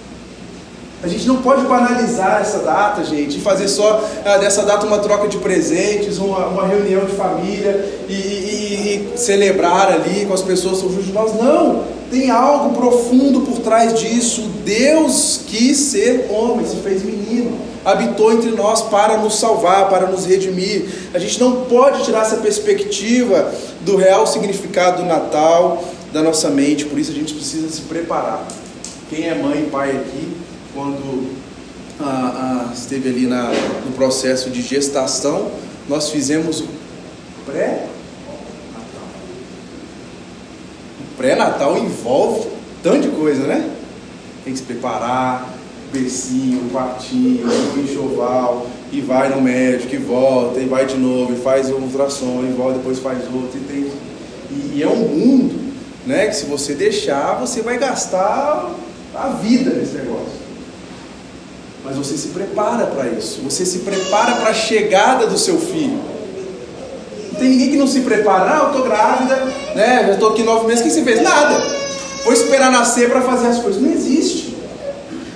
A 1.03 1.09
gente 1.09 1.27
não 1.27 1.43
pode 1.43 1.63
banalizar 1.63 2.41
essa 2.41 2.59
data, 2.59 3.03
gente, 3.05 3.39
e 3.39 3.41
fazer 3.41 3.67
só 3.67 4.09
ah, 4.25 4.37
dessa 4.37 4.63
data 4.63 4.87
uma 4.87 5.01
troca 5.01 5.27
de 5.27 5.37
presentes, 5.39 6.19
uma, 6.19 6.47
uma 6.47 6.65
reunião 6.65 7.05
de 7.05 7.13
família 7.13 7.85
e, 8.09 8.13
e, 8.13 9.11
e, 9.15 9.19
celebrar 9.19 9.93
ali 9.93 10.25
com 10.27 10.33
as 10.33 10.43
pessoas 10.43 10.81
junto 10.81 11.03
de 11.03 11.13
nós. 11.13 11.35
Não! 11.35 11.83
Tem 12.09 12.31
algo 12.31 12.77
profundo 12.77 13.41
por 13.41 13.59
trás 13.61 13.99
disso. 13.99 14.43
Deus 14.65 15.41
quis 15.47 15.77
ser 15.77 16.29
homem, 16.31 16.65
se 16.65 16.77
fez 16.77 17.03
menino, 17.03 17.59
habitou 17.85 18.33
entre 18.33 18.51
nós 18.51 18.83
para 18.83 19.17
nos 19.17 19.41
salvar, 19.41 19.89
para 19.89 20.07
nos 20.07 20.25
redimir. 20.25 20.85
A 21.13 21.19
gente 21.19 21.41
não 21.41 21.63
pode 21.63 22.05
tirar 22.05 22.23
essa 22.23 22.37
perspectiva 22.37 23.53
do 23.81 23.97
real 23.97 24.25
significado 24.27 25.03
do 25.03 25.09
Natal 25.09 25.83
da 26.13 26.23
nossa 26.23 26.51
mente, 26.51 26.85
por 26.85 26.99
isso 26.99 27.11
a 27.11 27.15
gente 27.15 27.33
precisa 27.33 27.69
se 27.71 27.81
preparar. 27.81 28.47
Quem 29.09 29.29
é 29.29 29.35
mãe 29.35 29.65
e 29.67 29.71
pai 29.71 29.91
aqui, 29.91 30.29
quando 30.75 31.31
ah, 32.01 32.69
ah, 32.69 32.73
esteve 32.73 33.09
ali 33.09 33.27
na, 33.27 33.51
no 33.85 33.93
processo 33.93 34.51
de 34.51 34.63
gestação, 34.63 35.51
nós 35.89 36.11
fizemos 36.11 36.61
o 36.61 36.69
pré-natal. 37.47 37.89
O 41.01 41.17
pré-natal 41.17 41.79
envolve 41.79 42.49
tanto 42.83 43.09
de 43.09 43.17
coisa, 43.17 43.47
né? 43.47 43.71
Tem 44.45 44.53
que 44.53 44.59
se 44.59 44.65
preparar, 44.65 45.49
bercinho, 45.93 46.71
quartinho, 46.71 47.47
enxoval, 47.79 48.67
e 48.91 49.01
vai 49.01 49.29
no 49.29 49.41
médico, 49.41 49.95
e 49.95 49.99
volta, 49.99 50.59
e 50.59 50.67
vai 50.67 50.87
de 50.87 50.97
novo, 50.97 51.33
e 51.33 51.37
faz 51.37 51.71
o 51.71 51.75
ultrassom, 51.75 52.45
e 52.49 52.53
volta, 52.53 52.79
depois 52.79 52.99
faz 52.99 53.19
outro, 53.33 53.59
e 53.59 53.61
tem. 53.61 53.93
E, 54.51 54.79
e 54.79 54.83
é 54.83 54.89
um 54.89 54.97
mundo 54.97 55.63
né? 56.07 56.27
Que 56.27 56.37
se 56.37 56.47
você 56.47 56.75
deixar, 56.75 57.35
você 57.35 57.63
vai 57.63 57.79
gastar 57.79 58.71
a 59.15 59.29
vida 59.29 59.71
nesse 59.71 59.95
negócio. 59.95 60.42
Mas 61.85 61.97
você 61.97 62.17
se 62.17 62.29
prepara 62.29 62.87
para 62.87 63.09
isso. 63.09 63.41
Você 63.43 63.67
se 63.67 63.81
prepara 63.81 64.37
para 64.37 64.51
a 64.51 64.55
chegada 64.55 65.27
do 65.27 65.39
seu 65.39 65.59
filho. 65.59 66.01
Não 67.33 67.41
tem 67.41 67.49
ninguém 67.49 67.71
que 67.71 67.77
não 67.77 67.87
se 67.87 68.01
prepara. 68.01 68.51
Ah, 68.51 68.59
eu 68.63 68.67
estou 68.69 68.83
grávida, 68.83 69.37
né? 69.75 70.05
Já 70.07 70.13
estou 70.15 70.31
aqui 70.31 70.43
nove 70.43 70.67
meses. 70.67 70.81
O 70.81 70.85
que 70.85 70.91
você 70.91 71.03
fez? 71.03 71.23
Nada. 71.23 71.63
Vou 72.25 72.33
esperar 72.33 72.71
nascer 72.71 73.11
para 73.11 73.23
fazer 73.23 73.49
as 73.49 73.59
coisas. 73.59 73.83
Não 73.83 73.91
existe. 73.91 74.57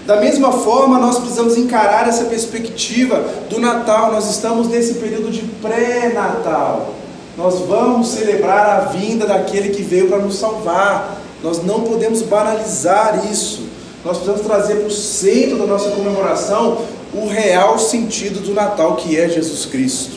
Da 0.07 0.21
mesma 0.21 0.53
forma, 0.53 0.99
nós 0.99 1.19
precisamos 1.19 1.57
encarar 1.57 2.09
essa 2.09 2.25
perspectiva 2.27 3.25
do 3.51 3.59
Natal. 3.59 4.13
Nós 4.13 4.31
estamos 4.31 4.69
nesse 4.69 4.95
período 4.95 5.31
de 5.31 5.43
pré-natal 5.61 6.95
nós 7.37 7.61
vamos 7.61 8.09
celebrar 8.09 8.67
a 8.67 8.81
vinda 8.87 9.27
daquele 9.27 9.69
que 9.69 9.83
veio 9.83 10.09
para 10.09 10.19
nos 10.19 10.39
salvar. 10.39 11.21
Nós 11.43 11.63
não 11.63 11.83
podemos 11.83 12.23
banalizar 12.23 13.31
isso. 13.31 13.66
Nós 14.07 14.19
precisamos 14.19 14.47
trazer 14.47 14.77
para 14.77 14.87
o 14.87 14.91
centro 14.91 15.59
da 15.59 15.67
nossa 15.67 15.91
comemoração 15.91 16.79
o 17.13 17.27
real 17.27 17.77
sentido 17.77 18.39
do 18.39 18.55
Natal, 18.55 18.95
que 18.95 19.19
é 19.19 19.29
Jesus 19.29 19.67
Cristo. 19.67 20.13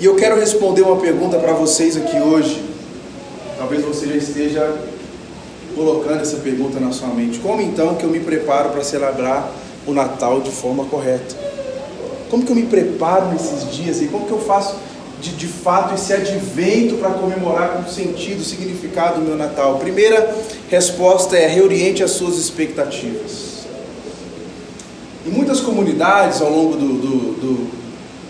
E 0.00 0.06
eu 0.06 0.16
quero 0.16 0.40
responder 0.40 0.80
uma 0.80 0.96
pergunta 0.96 1.38
para 1.38 1.52
vocês 1.52 1.94
aqui 1.94 2.16
hoje. 2.16 2.64
Talvez 3.58 3.84
você 3.84 4.06
já 4.06 4.14
esteja 4.14 4.78
colocando 5.74 6.22
essa 6.22 6.38
pergunta 6.38 6.80
na 6.80 6.90
sua 6.90 7.08
mente. 7.08 7.38
Como 7.38 7.60
então 7.60 7.96
que 7.96 8.04
eu 8.04 8.10
me 8.10 8.20
preparo 8.20 8.70
para 8.70 8.82
celebrar 8.82 9.52
o 9.86 9.92
Natal 9.92 10.40
de 10.40 10.50
forma 10.50 10.86
correta? 10.86 11.36
Como 12.30 12.46
que 12.46 12.50
eu 12.50 12.56
me 12.56 12.64
preparo 12.64 13.26
nesses 13.26 13.70
dias 13.70 14.00
e 14.00 14.06
como 14.06 14.24
que 14.24 14.32
eu 14.32 14.40
faço 14.40 14.74
de, 15.20 15.30
de 15.30 15.46
fato 15.46 15.94
esse 15.94 16.12
advento 16.12 16.96
para 16.96 17.10
comemorar 17.10 17.70
com 17.70 17.88
sentido, 17.90 18.42
significado 18.42 19.20
o 19.20 19.24
meu 19.24 19.36
Natal? 19.36 19.78
Primeira 19.78 20.36
resposta 20.70 21.36
é 21.36 21.46
reoriente 21.46 22.02
as 22.02 22.12
suas 22.12 22.38
expectativas. 22.38 23.64
Em 25.26 25.30
muitas 25.30 25.60
comunidades 25.60 26.40
ao 26.40 26.50
longo 26.50 26.76
do, 26.76 26.88
do, 26.94 27.16
do 27.40 27.70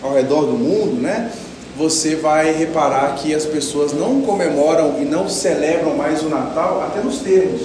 ao 0.03 0.15
redor 0.15 0.43
do 0.43 0.53
mundo, 0.53 1.01
né? 1.01 1.33
Você 1.77 2.15
vai 2.15 2.53
reparar 2.53 3.17
que 3.17 3.35
as 3.35 3.45
pessoas 3.45 3.93
não 3.93 4.21
comemoram 4.21 5.01
e 5.01 5.05
não 5.05 5.29
celebram 5.29 5.97
mais 5.97 6.23
o 6.23 6.29
Natal 6.29 6.83
até 6.83 7.01
nos 7.01 7.19
termos. 7.19 7.63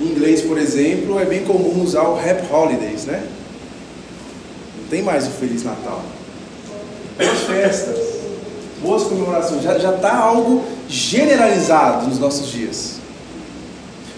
Em 0.00 0.06
inglês, 0.06 0.40
por 0.40 0.58
exemplo, 0.58 1.20
é 1.20 1.24
bem 1.24 1.44
comum 1.44 1.82
usar 1.82 2.02
o 2.08 2.18
Happy 2.18 2.52
Holidays, 2.52 3.04
né? 3.04 3.22
tem 4.90 5.02
mais 5.02 5.26
o 5.28 5.30
Feliz 5.30 5.62
Natal. 5.62 6.02
Boas 7.16 7.38
festas, 7.40 7.98
boas 8.82 9.02
comemorações, 9.04 9.62
já 9.62 9.94
está 9.94 10.16
algo 10.16 10.64
generalizado 10.88 12.06
nos 12.06 12.18
nossos 12.18 12.50
dias. 12.50 13.00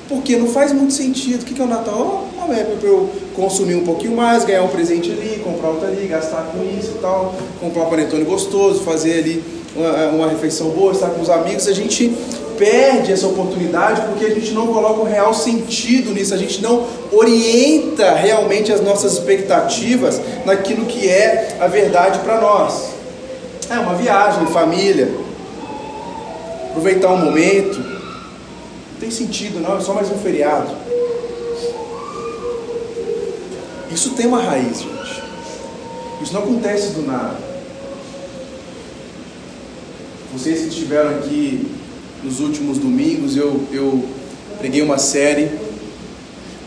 Porque 0.09 0.37
não 0.37 0.47
faz 0.47 0.73
muito 0.73 0.93
sentido. 0.93 1.43
O 1.43 1.45
que 1.45 1.61
é 1.61 1.65
o 1.65 1.69
Natal? 1.69 2.29
Uma 2.37 2.55
época 2.55 2.77
para 2.77 2.89
eu 2.89 3.11
consumir 3.35 3.77
um 3.77 3.85
pouquinho 3.85 4.15
mais, 4.15 4.45
ganhar 4.45 4.63
um 4.63 4.69
presente 4.69 5.11
ali, 5.11 5.41
comprar 5.43 5.71
outro 5.71 5.87
ali, 5.87 6.07
gastar 6.07 6.53
com 6.53 6.63
isso 6.79 6.93
e 6.97 6.99
tal, 7.01 7.35
comprar 7.61 7.85
um 7.85 7.91
panetone 7.91 8.25
gostoso, 8.25 8.83
fazer 8.83 9.21
ali 9.21 9.45
uma, 9.75 10.07
uma 10.09 10.29
refeição 10.29 10.69
boa, 10.71 10.93
estar 10.93 11.09
com 11.11 11.23
os 11.23 11.31
amigos. 11.31 11.67
A 11.67 11.73
gente 11.73 12.15
perde 12.63 13.11
essa 13.11 13.27
oportunidade 13.27 14.03
porque 14.03 14.25
a 14.25 14.31
gente 14.33 14.53
não 14.53 14.69
coloca 14.69 15.01
o 15.01 15.03
um 15.03 15.09
real 15.09 15.35
sentido 15.35 16.13
nisso, 16.13 16.33
a 16.33 16.37
gente 16.37 16.63
não 16.63 16.87
orienta 17.11 18.13
realmente 18.13 18.73
as 18.73 18.81
nossas 18.81 19.15
expectativas 19.15 20.21
naquilo 20.47 20.87
que 20.87 21.09
é 21.09 21.57
a 21.59 21.67
verdade 21.67 22.21
para 22.21 22.41
nós. 22.41 22.91
É 23.69 23.75
uma 23.81 23.97
viagem, 23.97 24.47
família, 24.47 25.13
aproveitar 26.71 27.09
um 27.09 27.17
momento, 27.17 27.81
não 27.81 29.01
tem 29.01 29.11
sentido 29.11 29.59
não, 29.59 29.79
é 29.79 29.81
só 29.81 29.93
mais 29.93 30.09
um 30.09 30.19
feriado. 30.19 30.71
Isso 33.91 34.11
tem 34.11 34.27
uma 34.27 34.41
raiz, 34.41 34.83
gente. 34.83 35.23
Isso 36.23 36.33
não 36.33 36.43
acontece 36.43 36.93
do 36.93 37.03
nada. 37.03 37.37
Vocês 40.33 40.61
que 40.61 40.69
estiveram 40.69 41.11
aqui 41.11 41.82
nos 42.23 42.41
últimos 42.41 42.79
domingos 42.79 43.37
eu, 43.37 43.61
eu 43.73 44.05
preguei 44.59 44.81
uma 44.83 44.99
série 44.99 45.51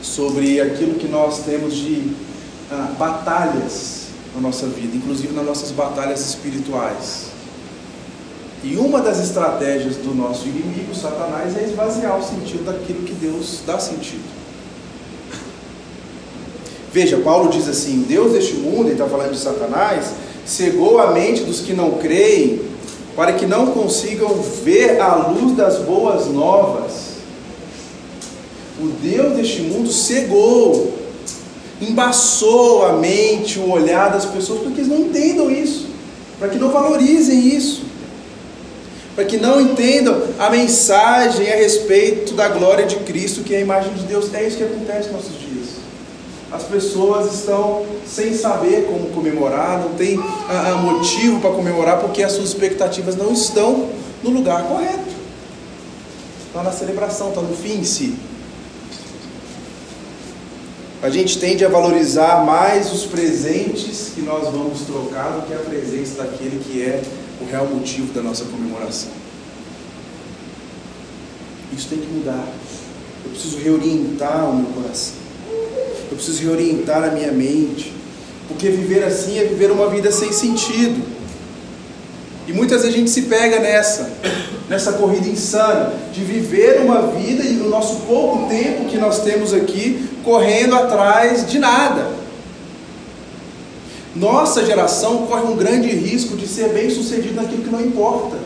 sobre 0.02 0.60
aquilo 0.60 0.96
que 0.96 1.08
nós 1.08 1.40
temos 1.40 1.76
de 1.76 2.12
ah, 2.70 2.94
batalhas 2.98 4.08
na 4.36 4.42
nossa 4.42 4.68
vida, 4.68 4.96
inclusive 4.96 5.34
nas 5.34 5.46
nossas 5.46 5.72
batalhas 5.72 6.28
espirituais. 6.28 7.28
E 8.64 8.76
uma 8.76 9.00
das 9.00 9.20
estratégias 9.24 9.96
do 9.98 10.14
nosso 10.14 10.48
inimigo, 10.48 10.94
Satanás, 10.94 11.56
é 11.56 11.64
esvaziar 11.64 12.20
o 12.20 12.24
sentido 12.24 12.66
daquilo 12.66 13.04
que 13.04 13.14
Deus 13.14 13.60
dá 13.66 13.80
sentido. 13.80 14.24
Veja, 16.92 17.18
Paulo 17.18 17.50
diz 17.50 17.68
assim: 17.68 18.06
Deus 18.08 18.34
deste 18.34 18.56
mundo, 18.56 18.86
ele 18.86 18.94
está 18.94 19.06
falando 19.06 19.32
de 19.32 19.40
Satanás, 19.40 20.12
cegou 20.46 21.00
a 21.00 21.12
mente 21.12 21.44
dos 21.44 21.62
que 21.62 21.74
não 21.74 21.92
creem 21.92 22.60
para 23.16 23.34
que 23.34 23.46
não 23.46 23.68
consigam 23.68 24.30
ver 24.64 25.00
a 25.00 25.16
luz 25.16 25.56
das 25.56 25.78
boas 25.80 26.28
novas. 26.28 27.16
O 28.80 28.88
Deus 29.02 29.38
deste 29.38 29.62
mundo 29.62 29.90
cegou, 29.90 30.94
embaçou 31.82 32.86
a 32.86 32.94
mente, 32.94 33.58
o 33.58 33.72
olhar 33.72 34.12
das 34.12 34.26
pessoas, 34.26 34.62
para 34.62 34.72
que 34.72 34.82
eles 34.82 34.90
não 34.90 35.00
entendam 35.00 35.50
isso, 35.50 35.88
para 36.38 36.50
que 36.50 36.58
não 36.58 36.70
valorizem 36.70 37.56
isso, 37.56 37.84
para 39.16 39.24
que 39.24 39.38
não 39.38 39.62
entendam 39.62 40.22
a 40.38 40.50
mensagem 40.50 41.50
a 41.50 41.56
respeito 41.56 42.34
da 42.34 42.50
glória 42.50 42.86
de 42.86 42.98
Cristo, 42.98 43.44
que 43.44 43.56
é 43.56 43.60
a 43.60 43.62
imagem 43.62 43.94
de 43.94 44.04
Deus. 44.04 44.34
É 44.34 44.46
isso 44.46 44.58
que 44.58 44.64
acontece 44.64 45.10
nos 45.10 45.24
nossos 45.24 45.40
dias 45.40 45.45
as 46.52 46.64
pessoas 46.64 47.34
estão 47.34 47.86
sem 48.06 48.34
saber 48.36 48.86
como 48.86 49.10
comemorar, 49.10 49.80
não 49.80 49.96
tem 49.96 50.20
ah, 50.20 50.74
ah, 50.74 50.76
motivo 50.76 51.40
para 51.42 51.52
comemorar 51.52 52.00
porque 52.00 52.24
as 52.24 52.34
suas 52.34 52.50
expectativas 52.50 53.16
não 53.16 53.34
estão 53.34 53.90
no 54.24 54.30
lugar 54.30 54.64
correto. 54.64 55.16
Está 56.48 56.64
na 56.64 56.72
celebração, 56.72 57.30
está 57.30 57.42
no 57.42 57.56
fim 57.56 57.80
em 57.80 57.84
si. 57.84 58.16
a 61.06 61.10
gente 61.12 61.38
tende 61.38 61.64
a 61.64 61.70
valorizar 61.70 62.44
mais 62.44 62.92
os 62.92 63.06
presentes 63.06 64.12
que 64.16 64.22
nós 64.22 64.52
vamos 64.52 64.82
trocar 64.82 65.34
do 65.34 65.46
que 65.46 65.54
a 65.54 65.60
presença 65.60 66.24
daquele 66.24 66.60
que 66.64 66.82
é 66.82 67.00
o 67.40 67.46
real 67.46 67.68
motivo 67.68 68.12
da 68.12 68.24
nossa 68.24 68.46
comemoração. 68.46 69.12
Isso 71.78 71.90
tem 71.90 72.00
que 72.00 72.08
mudar. 72.08 72.48
Eu 73.24 73.30
preciso 73.30 73.60
reorientar 73.60 74.50
o 74.50 74.56
meu 74.56 74.72
coração. 74.72 75.25
Eu 76.10 76.18
preciso 76.18 76.44
reorientar 76.44 77.04
a 77.04 77.12
minha 77.12 77.32
mente. 77.32 77.94
Porque 78.48 78.70
viver 78.70 79.04
assim 79.04 79.40
é 79.40 79.44
viver 79.44 79.72
uma 79.72 79.90
vida 79.90 80.12
sem 80.12 80.32
sentido. 80.32 81.04
E 82.48 82.54
muitas 82.54 82.82
vezes 82.82 82.96
a 82.96 83.00
gente 83.00 83.10
se 83.10 83.24
pega 83.24 83.60
nessa, 83.60 84.12
nessa 84.70 84.94
corrida 84.94 85.28
insana, 85.28 85.92
de 86.14 86.24
viver 86.24 86.82
uma 86.82 87.08
vida 87.08 87.44
e 87.44 87.54
no 87.54 87.70
nosso 87.70 88.02
pouco 88.02 88.48
tempo 88.48 88.86
que 88.86 88.98
nós 88.98 89.22
temos 89.24 89.52
aqui, 89.52 90.08
correndo 90.24 90.76
atrás 90.76 91.50
de 91.50 91.58
nada. 91.58 92.08
Nossa 94.16 94.64
geração 94.66 95.26
corre 95.26 95.42
um 95.42 95.58
grande 95.58 95.90
risco 95.90 96.38
de 96.38 96.48
ser 96.48 96.70
bem 96.70 96.90
sucedido 96.90 97.34
naquilo 97.34 97.64
que 97.64 97.70
não 97.70 97.82
importa. 97.82 98.38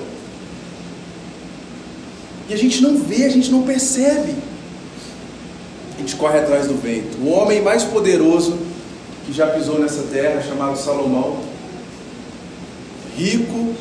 E 2.50 2.54
a 2.54 2.58
gente 2.58 2.82
não 2.82 2.98
vê, 2.98 3.26
a 3.26 3.30
gente 3.30 3.52
não 3.52 3.62
percebe. 3.64 4.34
Gente 6.10 6.18
corre 6.18 6.40
atrás 6.40 6.66
do 6.66 6.74
vento. 6.74 7.20
O 7.22 7.30
homem 7.30 7.62
mais 7.62 7.84
poderoso 7.84 8.58
que 9.28 9.32
já 9.32 9.46
pisou 9.46 9.78
nessa 9.78 10.02
terra, 10.12 10.42
chamado 10.42 10.76
Salomão, 10.76 11.38
rico, 13.16 13.76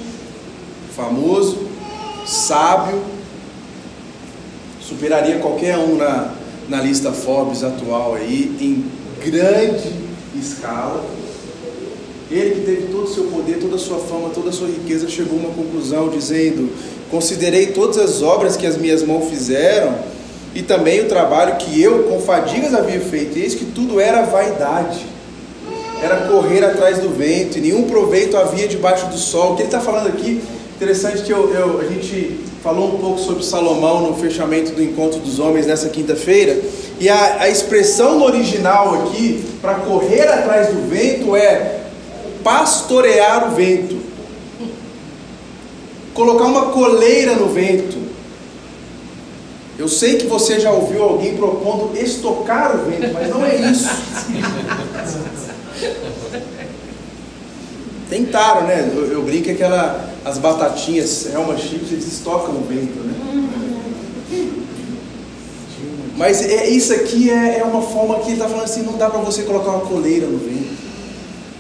famoso, 0.95 1.67
sábio, 2.27 3.01
superaria 4.79 5.39
qualquer 5.39 5.79
um 5.79 5.97
na, 5.97 6.35
na 6.69 6.83
lista 6.83 7.13
Forbes 7.13 7.65
atual 7.65 8.15
aí, 8.15 8.55
em 8.61 8.85
grande 9.25 9.91
escala. 10.39 11.03
Ele 12.31 12.57
que 12.57 12.61
teve 12.61 12.93
todo 12.93 13.05
o 13.05 13.15
seu 13.15 13.25
poder, 13.25 13.59
toda 13.59 13.77
a 13.77 13.79
sua 13.79 14.01
fama, 14.01 14.29
toda 14.29 14.51
a 14.51 14.53
sua 14.53 14.69
riqueza, 14.69 15.09
chegou 15.09 15.39
a 15.39 15.43
uma 15.45 15.55
conclusão 15.55 16.11
dizendo: 16.11 16.71
Considerei 17.11 17.69
todas 17.69 17.97
as 17.97 18.21
obras 18.21 18.55
que 18.55 18.67
as 18.67 18.77
minhas 18.77 19.03
mãos 19.03 19.31
fizeram 19.31 20.18
e 20.55 20.63
também 20.63 21.01
o 21.01 21.09
trabalho 21.09 21.57
que 21.57 21.81
eu 21.81 22.05
com 22.05 22.21
fadigas 22.21 22.75
havia 22.75 23.01
feito, 23.01 23.39
eis 23.39 23.55
que 23.55 23.65
tudo 23.67 24.01
era 24.01 24.23
vaidade, 24.23 25.07
era 26.03 26.29
correr 26.29 26.65
atrás 26.65 26.99
do 26.99 27.11
vento, 27.11 27.59
e 27.59 27.61
nenhum 27.61 27.85
proveito 27.85 28.37
havia 28.37 28.67
debaixo 28.69 29.07
do 29.07 29.19
sol. 29.19 29.53
O 29.53 29.57
que 29.57 29.63
ele 29.63 29.69
está 29.69 29.81
falando 29.81 30.09
aqui, 30.09 30.43
interessante 30.77 31.23
que 31.23 31.33
eu, 31.33 31.53
eu, 31.53 31.81
a 31.81 31.85
gente 31.85 32.41
falou 32.63 32.95
um 32.95 32.99
pouco 32.99 33.19
sobre 33.19 33.45
Salomão 33.45 34.09
no 34.09 34.17
fechamento 34.17 34.73
do 34.73 34.83
encontro 34.83 35.21
dos 35.21 35.39
homens 35.39 35.67
nessa 35.67 35.89
quinta-feira, 35.89 36.61
e 37.01 37.09
a, 37.09 37.43
a 37.43 37.49
expressão 37.49 38.19
no 38.19 38.25
original 38.25 39.03
aqui, 39.03 39.45
para 39.61 39.75
correr 39.75 40.29
atrás 40.29 40.69
do 40.69 40.89
vento, 40.89 41.37
é 41.37 41.81
pastorear 42.43 43.53
o 43.53 43.55
vento, 43.55 43.97
colocar 46.15 46.45
uma 46.45 46.67
coleira 46.67 47.35
no 47.35 47.49
vento. 47.49 47.98
Eu 49.79 49.89
sei 49.89 50.17
que 50.17 50.27
você 50.27 50.59
já 50.59 50.73
ouviu 50.73 51.05
alguém 51.05 51.37
propondo 51.37 51.97
estocar 51.97 52.75
o 52.75 52.91
vento, 52.91 53.15
mas 53.15 53.31
não 53.31 53.47
é 53.47 53.55
isso. 53.55 53.89
Tentaram, 58.11 58.67
né? 58.67 58.91
Eu, 58.93 59.13
eu 59.13 59.23
brinco 59.23 59.45
que 59.45 59.53
aquela, 59.53 60.13
as 60.25 60.37
batatinhas, 60.39 61.33
Helma 61.33 61.57
Chips, 61.57 61.93
eles 61.93 62.09
estocam 62.09 62.57
o 62.57 62.65
vento, 62.69 62.99
né? 63.05 63.15
Mas 66.17 66.43
é, 66.43 66.69
isso 66.69 66.93
aqui 66.93 67.31
é, 67.31 67.61
é 67.61 67.65
uma 67.65 67.81
forma 67.81 68.19
que 68.19 68.31
ele 68.31 68.33
está 68.33 68.49
falando 68.49 68.65
assim, 68.65 68.83
não 68.83 68.99
dá 68.99 69.09
para 69.09 69.21
você 69.21 69.45
colocar 69.45 69.71
uma 69.71 69.87
coleira 69.87 70.27
no 70.27 70.39
vento. 70.39 70.68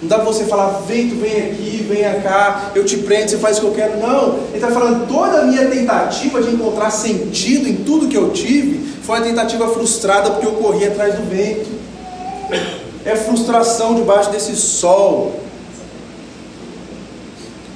Não 0.00 0.08
dá 0.08 0.16
para 0.16 0.26
você 0.26 0.44
falar, 0.44 0.82
vento, 0.86 1.16
vem 1.16 1.50
aqui, 1.50 1.84
vem 1.88 2.02
cá, 2.22 2.70
eu 2.74 2.84
te 2.84 2.98
prendo, 2.98 3.30
você 3.30 3.38
faz 3.38 3.58
o 3.58 3.62
que 3.62 3.66
eu 3.66 3.72
quero. 3.72 3.98
Não, 3.98 4.36
ele 4.48 4.54
está 4.54 4.70
falando, 4.70 5.08
toda 5.08 5.40
a 5.40 5.44
minha 5.44 5.66
tentativa 5.66 6.40
de 6.40 6.54
encontrar 6.54 6.90
sentido 6.90 7.68
em 7.68 7.76
tudo 7.78 8.06
que 8.06 8.16
eu 8.16 8.30
tive 8.30 8.86
foi 9.02 9.18
uma 9.18 9.26
tentativa 9.26 9.66
frustrada 9.68 10.30
porque 10.30 10.46
eu 10.46 10.52
corri 10.52 10.86
atrás 10.86 11.16
do 11.16 11.28
vento. 11.28 11.68
É 13.04 13.16
frustração 13.16 13.94
debaixo 13.94 14.30
desse 14.30 14.54
sol. 14.54 15.40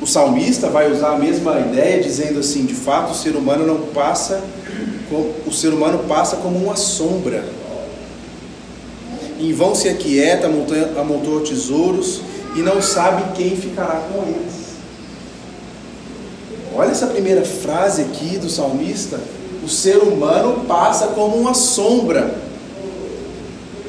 O 0.01 0.07
salmista 0.07 0.69
vai 0.69 0.93
usar 0.93 1.13
a 1.13 1.19
mesma 1.19 1.59
ideia, 1.59 2.03
dizendo 2.03 2.41
assim: 2.41 2.65
de 2.65 2.75
fato, 2.75 3.13
o 3.13 3.15
ser 3.15 3.35
humano 3.35 3.67
não 3.67 3.87
passa, 3.93 4.43
o 5.47 5.53
ser 5.53 5.69
humano 5.69 6.01
passa 6.07 6.37
como 6.37 6.59
uma 6.59 6.77
sombra 6.77 7.45
em 9.43 9.53
vão 9.53 9.75
se 9.75 9.89
aquieta, 9.89 10.47
amontoa 10.47 11.41
tesouros 11.41 12.21
e 12.55 12.61
não 12.61 12.81
sabe 12.81 13.33
quem 13.35 13.57
ficará 13.57 14.09
com 14.13 14.23
eles. 14.23 14.63
Olha 16.75 16.91
essa 16.91 17.09
primeira 17.09 17.45
frase 17.45 18.03
aqui 18.03 18.39
do 18.39 18.49
salmista. 18.49 19.21
O 19.65 19.69
ser 19.69 19.99
humano 19.99 20.65
passa 20.67 21.09
como 21.09 21.37
uma 21.37 21.55
sombra. 21.55 22.35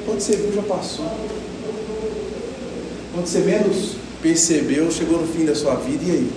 Quando 0.06 0.20
você 0.20 0.36
viu, 0.36 0.54
já 0.54 0.62
passou. 0.64 1.06
Quando 3.14 3.28
você 3.28 3.40
menos 3.40 3.92
percebeu, 4.22 4.92
chegou 4.92 5.20
no 5.22 5.28
fim 5.28 5.46
da 5.46 5.56
sua 5.56 5.76
vida. 5.76 6.04
E 6.06 6.12
aí? 6.12 6.32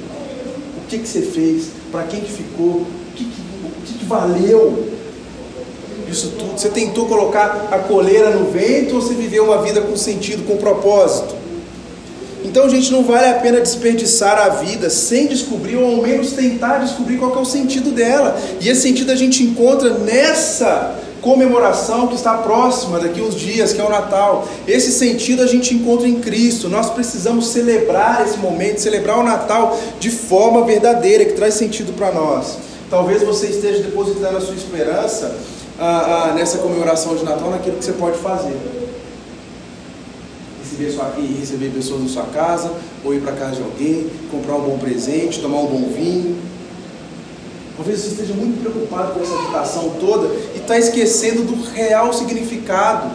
O 0.77 0.87
que, 0.89 0.99
que 0.99 1.09
você 1.09 1.23
fez? 1.23 1.69
Para 1.91 2.05
quem 2.05 2.21
que 2.21 2.31
ficou? 2.31 2.83
O 2.83 2.87
que, 3.15 3.25
que, 3.25 3.41
o 3.65 3.87
que, 3.87 3.99
que 3.99 4.05
valeu? 4.05 4.96
Isso 6.11 6.33
tudo? 6.39 6.59
Você 6.59 6.69
tentou 6.69 7.07
colocar 7.07 7.69
a 7.71 7.79
coleira 7.79 8.31
no 8.31 8.51
vento 8.51 8.95
ou 8.95 9.01
você 9.01 9.15
viveu 9.15 9.45
uma 9.45 9.63
vida 9.63 9.81
com 9.81 9.97
sentido, 9.97 10.47
com 10.47 10.57
propósito? 10.57 11.35
Então, 12.45 12.69
gente, 12.69 12.93
não 12.93 13.03
vale 13.03 13.29
a 13.29 13.35
pena 13.35 13.61
desperdiçar 13.61 14.39
a 14.39 14.49
vida 14.51 14.89
sem 14.89 15.27
descobrir, 15.27 15.77
ou 15.77 15.97
ao 15.97 16.03
menos 16.03 16.33
tentar 16.33 16.79
descobrir 16.79 17.19
qual 17.19 17.35
é 17.35 17.39
o 17.39 17.45
sentido 17.45 17.91
dela. 17.91 18.39
E 18.61 18.69
esse 18.69 18.83
sentido 18.83 19.11
a 19.11 19.17
gente 19.17 19.43
encontra 19.43 19.91
nessa 19.91 20.95
comemoração 21.21 22.07
que 22.07 22.15
está 22.15 22.35
próxima 22.35 23.01
daqui 23.01 23.21
uns 23.21 23.35
dias, 23.35 23.73
que 23.73 23.81
é 23.81 23.85
o 23.85 23.91
Natal. 23.91 24.47
Esse 24.69 24.93
sentido 24.93 25.43
a 25.43 25.47
gente 25.47 25.75
encontra 25.75 26.07
em 26.07 26.21
Cristo. 26.21 26.69
Nós 26.69 26.89
precisamos 26.91 27.49
celebrar 27.49 28.25
esse 28.25 28.39
momento, 28.39 28.79
celebrar 28.79 29.19
o 29.19 29.25
Natal 29.25 29.77
de 29.99 30.11
forma 30.11 30.65
verdadeira, 30.65 31.25
que 31.25 31.33
traz 31.33 31.55
sentido 31.55 31.93
para 31.95 32.13
nós. 32.13 32.59
Talvez 32.89 33.25
você 33.25 33.47
esteja 33.47 33.83
depositando 33.83 34.37
a 34.37 34.41
sua 34.41 34.55
esperança 34.55 35.35
ah, 35.79 36.29
ah, 36.29 36.33
nessa 36.35 36.59
comemoração 36.59 37.15
de 37.17 37.25
Natal 37.25 37.51
naquilo 37.51 37.77
que 37.77 37.85
você 37.85 37.93
pode 37.93 38.19
fazer. 38.19 38.57
Receber, 40.63 40.91
sua, 40.91 41.13
receber 41.39 41.71
pessoas 41.71 42.03
na 42.03 42.09
sua 42.09 42.25
casa, 42.25 42.73
ou 43.05 43.15
ir 43.15 43.21
para 43.21 43.33
casa 43.33 43.57
de 43.57 43.63
alguém, 43.63 44.11
comprar 44.31 44.57
um 44.57 44.63
bom 44.63 44.79
presente, 44.79 45.41
tomar 45.41 45.61
um 45.61 45.67
bom 45.67 45.89
vinho. 45.95 46.37
Talvez 47.77 48.01
você 48.01 48.09
esteja 48.09 48.33
muito 48.33 48.61
preocupado 48.61 49.13
com 49.13 49.21
essa 49.21 49.35
agitação 49.35 49.91
toda 50.01 50.35
e 50.55 50.59
está 50.59 50.79
esquecendo 50.79 51.43
do 51.43 51.63
real 51.71 52.13
significado, 52.13 53.11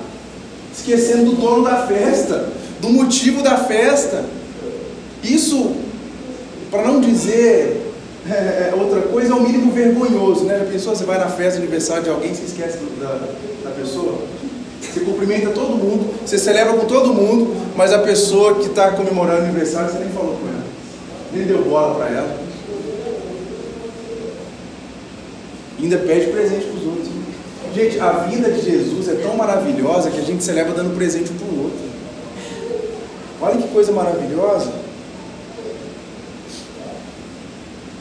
esquecendo 0.71 1.31
do 1.31 1.35
dono 1.35 1.63
da 1.63 1.87
festa, 1.87 2.51
do 2.79 2.89
motivo 2.89 3.41
da 3.41 3.57
festa. 3.57 4.23
Isso, 5.23 5.75
para 6.69 6.83
não 6.83 7.01
dizer 7.01 7.90
é, 8.29 8.69
é, 8.71 8.73
outra 8.77 9.01
coisa 9.01 9.33
é 9.33 9.35
o 9.35 9.41
mínimo 9.41 9.71
vergonhoso, 9.71 10.45
né? 10.45 10.59
Já 10.59 10.65
pensou, 10.65 10.95
você 10.95 11.03
vai 11.03 11.17
na 11.17 11.27
festa 11.27 11.59
de 11.59 11.65
aniversário 11.65 12.03
de 12.03 12.09
alguém, 12.09 12.33
você 12.33 12.43
esquece 12.43 12.77
da, 12.99 13.27
da 13.63 13.71
pessoa? 13.71 14.19
Você 14.81 14.99
cumprimenta 15.01 15.49
todo 15.51 15.75
mundo, 15.75 16.13
você 16.25 16.37
celebra 16.37 16.73
com 16.73 16.85
todo 16.85 17.13
mundo, 17.13 17.55
mas 17.75 17.93
a 17.93 17.99
pessoa 17.99 18.55
que 18.55 18.67
está 18.67 18.91
comemorando 18.91 19.41
o 19.41 19.45
aniversário, 19.45 19.91
você 19.91 19.99
nem 19.99 20.09
falou 20.09 20.35
com 20.35 20.47
ela, 20.47 20.63
nem 21.33 21.45
deu 21.45 21.63
bola 21.63 21.95
para 21.95 22.09
ela. 22.09 22.51
ainda 25.83 25.97
pede 25.97 26.27
presente 26.27 26.65
para 26.65 26.79
os 26.79 26.85
outros. 26.85 27.07
Gente, 27.73 27.99
a 27.99 28.11
vida 28.11 28.51
de 28.51 28.61
Jesus 28.61 29.07
é 29.07 29.15
tão 29.15 29.35
maravilhosa 29.35 30.11
que 30.11 30.19
a 30.19 30.23
gente 30.23 30.43
celebra 30.43 30.73
dando 30.73 30.95
presente 30.95 31.31
para 31.31 31.47
o 31.47 31.63
outro. 31.63 31.79
Olha 33.41 33.57
que 33.57 33.67
coisa 33.69 33.91
maravilhosa. 33.91 34.71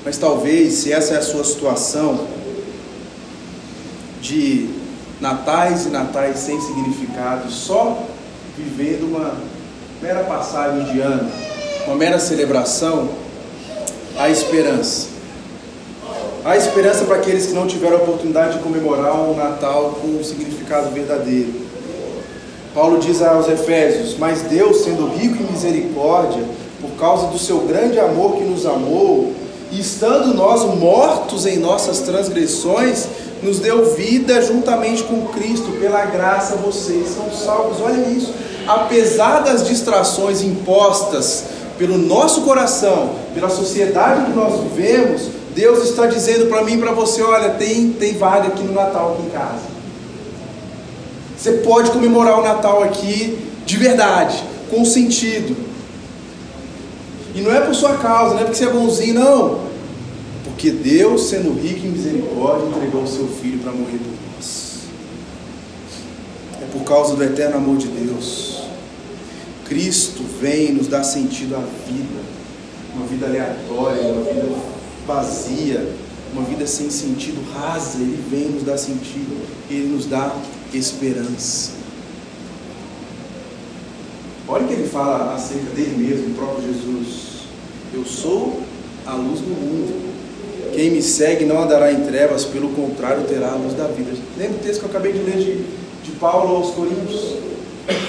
Mas 0.04 0.16
talvez, 0.16 0.74
se 0.74 0.92
essa 0.92 1.14
é 1.14 1.18
a 1.18 1.22
sua 1.22 1.44
situação, 1.44 2.26
de 4.20 4.68
natais 5.20 5.86
e 5.86 5.88
natais 5.90 6.38
sem 6.38 6.60
significado, 6.60 7.50
só 7.50 8.02
vivendo 8.56 9.04
uma 9.04 9.34
mera 10.00 10.24
passagem 10.24 10.84
de 10.92 11.00
ano, 11.00 11.30
uma 11.86 11.96
mera 11.96 12.18
celebração, 12.18 13.08
há 14.18 14.28
esperança. 14.30 15.08
Há 16.42 16.56
esperança 16.56 17.04
para 17.04 17.16
aqueles 17.16 17.46
que 17.46 17.52
não 17.52 17.66
tiveram 17.66 17.98
a 17.98 18.00
oportunidade 18.00 18.56
de 18.56 18.62
comemorar 18.62 19.14
o 19.14 19.36
Natal 19.36 19.98
com 20.00 20.08
um 20.08 20.24
significado 20.24 20.88
verdadeiro. 20.90 21.52
Paulo 22.74 22.98
diz 22.98 23.20
aos 23.20 23.46
Efésios: 23.46 24.16
Mas 24.16 24.42
Deus, 24.42 24.82
sendo 24.82 25.06
rico 25.08 25.42
em 25.42 25.52
misericórdia, 25.52 26.42
por 26.80 26.92
causa 26.92 27.26
do 27.26 27.38
seu 27.38 27.60
grande 27.66 28.00
amor 28.00 28.36
que 28.36 28.44
nos 28.44 28.64
amou, 28.64 29.34
e 29.72 29.80
estando 29.80 30.34
nós 30.34 30.64
mortos 30.76 31.46
em 31.46 31.58
nossas 31.58 32.00
transgressões, 32.00 33.06
nos 33.42 33.58
deu 33.58 33.94
vida 33.94 34.42
juntamente 34.42 35.02
com 35.04 35.28
Cristo, 35.28 35.72
pela 35.80 36.04
graça 36.06 36.56
vocês 36.56 37.08
são 37.08 37.30
salvos. 37.30 37.80
Olha 37.80 38.08
isso. 38.08 38.34
Apesar 38.66 39.40
das 39.40 39.66
distrações 39.66 40.42
impostas 40.42 41.44
pelo 41.78 41.96
nosso 41.96 42.42
coração, 42.42 43.10
pela 43.32 43.48
sociedade 43.48 44.26
que 44.26 44.32
nós 44.32 44.60
vivemos, 44.60 45.28
Deus 45.54 45.88
está 45.88 46.06
dizendo 46.06 46.46
para 46.46 46.62
mim 46.64 46.74
e 46.74 46.78
para 46.78 46.92
você: 46.92 47.22
olha, 47.22 47.50
tem, 47.50 47.90
tem 47.92 48.14
vaga 48.18 48.48
aqui 48.48 48.62
no 48.62 48.72
Natal 48.72 49.14
aqui 49.14 49.26
em 49.26 49.30
casa. 49.30 49.70
Você 51.36 51.52
pode 51.52 51.90
comemorar 51.90 52.38
o 52.38 52.42
Natal 52.42 52.82
aqui 52.82 53.38
de 53.64 53.76
verdade, 53.76 54.42
com 54.68 54.84
sentido. 54.84 55.56
E 57.34 57.40
não 57.40 57.52
é 57.52 57.60
por 57.60 57.74
sua 57.74 57.96
causa, 57.96 58.34
não 58.34 58.42
é 58.42 58.44
porque 58.44 58.58
você 58.58 58.64
é 58.64 58.72
bonzinho, 58.72 59.14
não. 59.14 59.70
Porque 60.44 60.70
Deus, 60.70 61.28
sendo 61.28 61.52
rico 61.60 61.86
em 61.86 61.90
misericórdia, 61.90 62.66
entregou 62.66 63.02
o 63.02 63.06
seu 63.06 63.28
filho 63.28 63.58
para 63.60 63.72
morrer 63.72 63.98
por 63.98 64.12
nós. 64.34 64.80
É 66.60 66.66
por 66.72 66.84
causa 66.84 67.14
do 67.14 67.22
eterno 67.22 67.56
amor 67.56 67.76
de 67.76 67.88
Deus. 67.88 68.62
Cristo 69.64 70.22
vem 70.40 70.72
nos 70.72 70.88
dar 70.88 71.04
sentido 71.04 71.54
à 71.54 71.60
vida. 71.60 72.20
Uma 72.94 73.06
vida 73.06 73.26
aleatória, 73.26 74.02
uma 74.02 74.24
vida 74.24 74.48
vazia, 75.06 75.88
uma 76.32 76.42
vida 76.42 76.66
sem 76.66 76.90
sentido, 76.90 77.40
rasa. 77.54 77.98
Ele 77.98 78.22
vem 78.28 78.48
nos 78.48 78.64
dar 78.64 78.76
sentido. 78.76 79.46
Ele 79.70 79.86
nos 79.86 80.06
dá 80.06 80.34
esperança. 80.74 81.79
Olha 84.50 84.64
o 84.64 84.66
que 84.66 84.74
ele 84.74 84.88
fala 84.88 85.32
acerca 85.36 85.70
dele 85.76 85.94
mesmo, 85.96 86.32
o 86.32 86.34
próprio 86.34 86.66
Jesus. 86.66 87.44
Eu 87.94 88.04
sou 88.04 88.60
a 89.06 89.14
luz 89.14 89.38
do 89.38 89.46
mundo. 89.46 90.10
Quem 90.72 90.90
me 90.90 91.00
segue 91.00 91.44
não 91.44 91.62
andará 91.62 91.92
em 91.92 92.00
trevas, 92.00 92.44
pelo 92.44 92.70
contrário, 92.70 93.22
terá 93.28 93.52
a 93.52 93.54
luz 93.54 93.74
da 93.74 93.86
vida. 93.86 94.10
Lembra 94.36 94.56
o 94.56 94.58
texto 94.58 94.80
que 94.80 94.86
eu 94.86 94.90
acabei 94.90 95.12
de 95.12 95.18
ler 95.20 95.36
de, 95.36 95.62
de 96.02 96.10
Paulo 96.18 96.56
aos 96.56 96.70
Coríntios? 96.70 97.36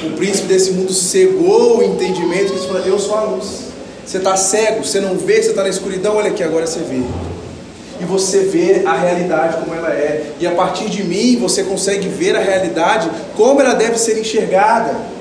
O 0.04 0.16
príncipe 0.18 0.48
desse 0.48 0.72
mundo 0.72 0.92
cegou 0.92 1.78
o 1.78 1.84
entendimento 1.84 2.54
e 2.56 2.68
falou: 2.68 2.82
Eu 2.88 2.98
sou 2.98 3.16
a 3.16 3.22
luz. 3.22 3.68
Você 4.04 4.18
está 4.18 4.36
cego, 4.36 4.84
você 4.84 5.00
não 5.00 5.16
vê, 5.18 5.44
você 5.44 5.52
está 5.52 5.62
na 5.62 5.70
escuridão, 5.70 6.16
olha 6.16 6.32
aqui, 6.32 6.44
agora 6.44 6.66
você 6.66 6.80
vê. 6.80 7.04
E 8.00 8.04
você 8.06 8.46
vê 8.46 8.82
a 8.84 8.96
realidade 8.96 9.58
como 9.64 9.76
ela 9.76 9.90
é. 9.90 10.34
E 10.40 10.48
a 10.48 10.52
partir 10.52 10.90
de 10.90 11.04
mim 11.04 11.38
você 11.38 11.64
consegue 11.64 12.08
ver 12.08 12.36
a 12.36 12.40
realidade 12.40 13.12
como 13.38 13.62
ela 13.62 13.76
deve 13.76 14.00
ser 14.00 14.20
enxergada. 14.20 15.21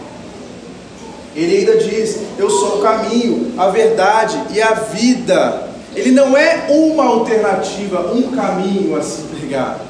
Ele 1.35 1.59
ainda 1.59 1.77
diz: 1.77 2.19
Eu 2.39 2.51
sou 2.51 2.79
o 2.79 2.83
caminho, 2.83 3.53
a 3.57 3.69
verdade 3.69 4.41
e 4.53 4.61
a 4.61 4.73
vida. 4.75 5.69
Ele 5.95 6.13
não 6.13 6.37
é 6.37 6.67
uma 6.69 7.05
alternativa, 7.05 8.13
um 8.13 8.31
caminho 8.31 8.97
a 8.97 9.03
se 9.03 9.23
pregar. 9.23 9.81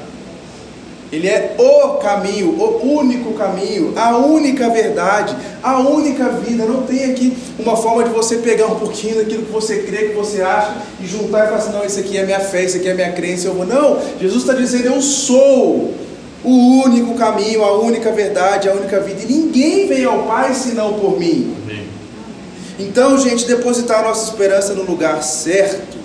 Ele 1.11 1.27
é 1.27 1.55
o 1.57 1.97
caminho, 1.97 2.51
o 2.51 2.99
único 2.99 3.33
caminho, 3.33 3.93
a 3.97 4.17
única 4.17 4.69
verdade, 4.69 5.35
a 5.61 5.77
única 5.79 6.29
vida. 6.29 6.63
Não 6.63 6.83
tem 6.83 7.11
aqui 7.11 7.37
uma 7.59 7.75
forma 7.75 8.05
de 8.05 8.11
você 8.11 8.37
pegar 8.37 8.67
um 8.67 8.79
pouquinho 8.79 9.17
daquilo 9.17 9.43
que 9.43 9.51
você 9.51 9.79
crê, 9.79 10.09
que 10.09 10.15
você 10.15 10.41
acha, 10.41 10.73
e 11.01 11.05
juntar 11.05 11.43
e 11.43 11.47
falar 11.47 11.57
assim: 11.57 11.73
não, 11.73 11.83
isso 11.83 11.99
aqui 11.99 12.17
é 12.17 12.23
minha 12.25 12.39
fé, 12.39 12.63
isso 12.63 12.77
aqui 12.77 12.87
é 12.87 12.93
minha 12.93 13.11
crença, 13.11 13.47
eu 13.47 13.53
vou. 13.53 13.65
Não, 13.65 13.99
Jesus 14.21 14.43
está 14.43 14.53
dizendo: 14.53 14.85
eu 14.85 15.01
sou 15.01 15.93
o 16.43 16.83
único 16.83 17.13
caminho, 17.15 17.63
a 17.63 17.79
única 17.79 18.11
verdade, 18.11 18.67
a 18.67 18.73
única 18.73 18.99
vida. 18.99 19.21
E 19.23 19.25
ninguém 19.25 19.87
vem 19.87 20.05
ao 20.05 20.23
Pai 20.23 20.53
senão 20.53 20.93
por 20.93 21.19
mim. 21.19 21.55
Então, 22.79 23.17
gente, 23.17 23.45
depositar 23.45 23.99
a 23.99 24.07
nossa 24.07 24.31
esperança 24.31 24.73
no 24.73 24.83
lugar 24.83 25.21
certo 25.21 25.99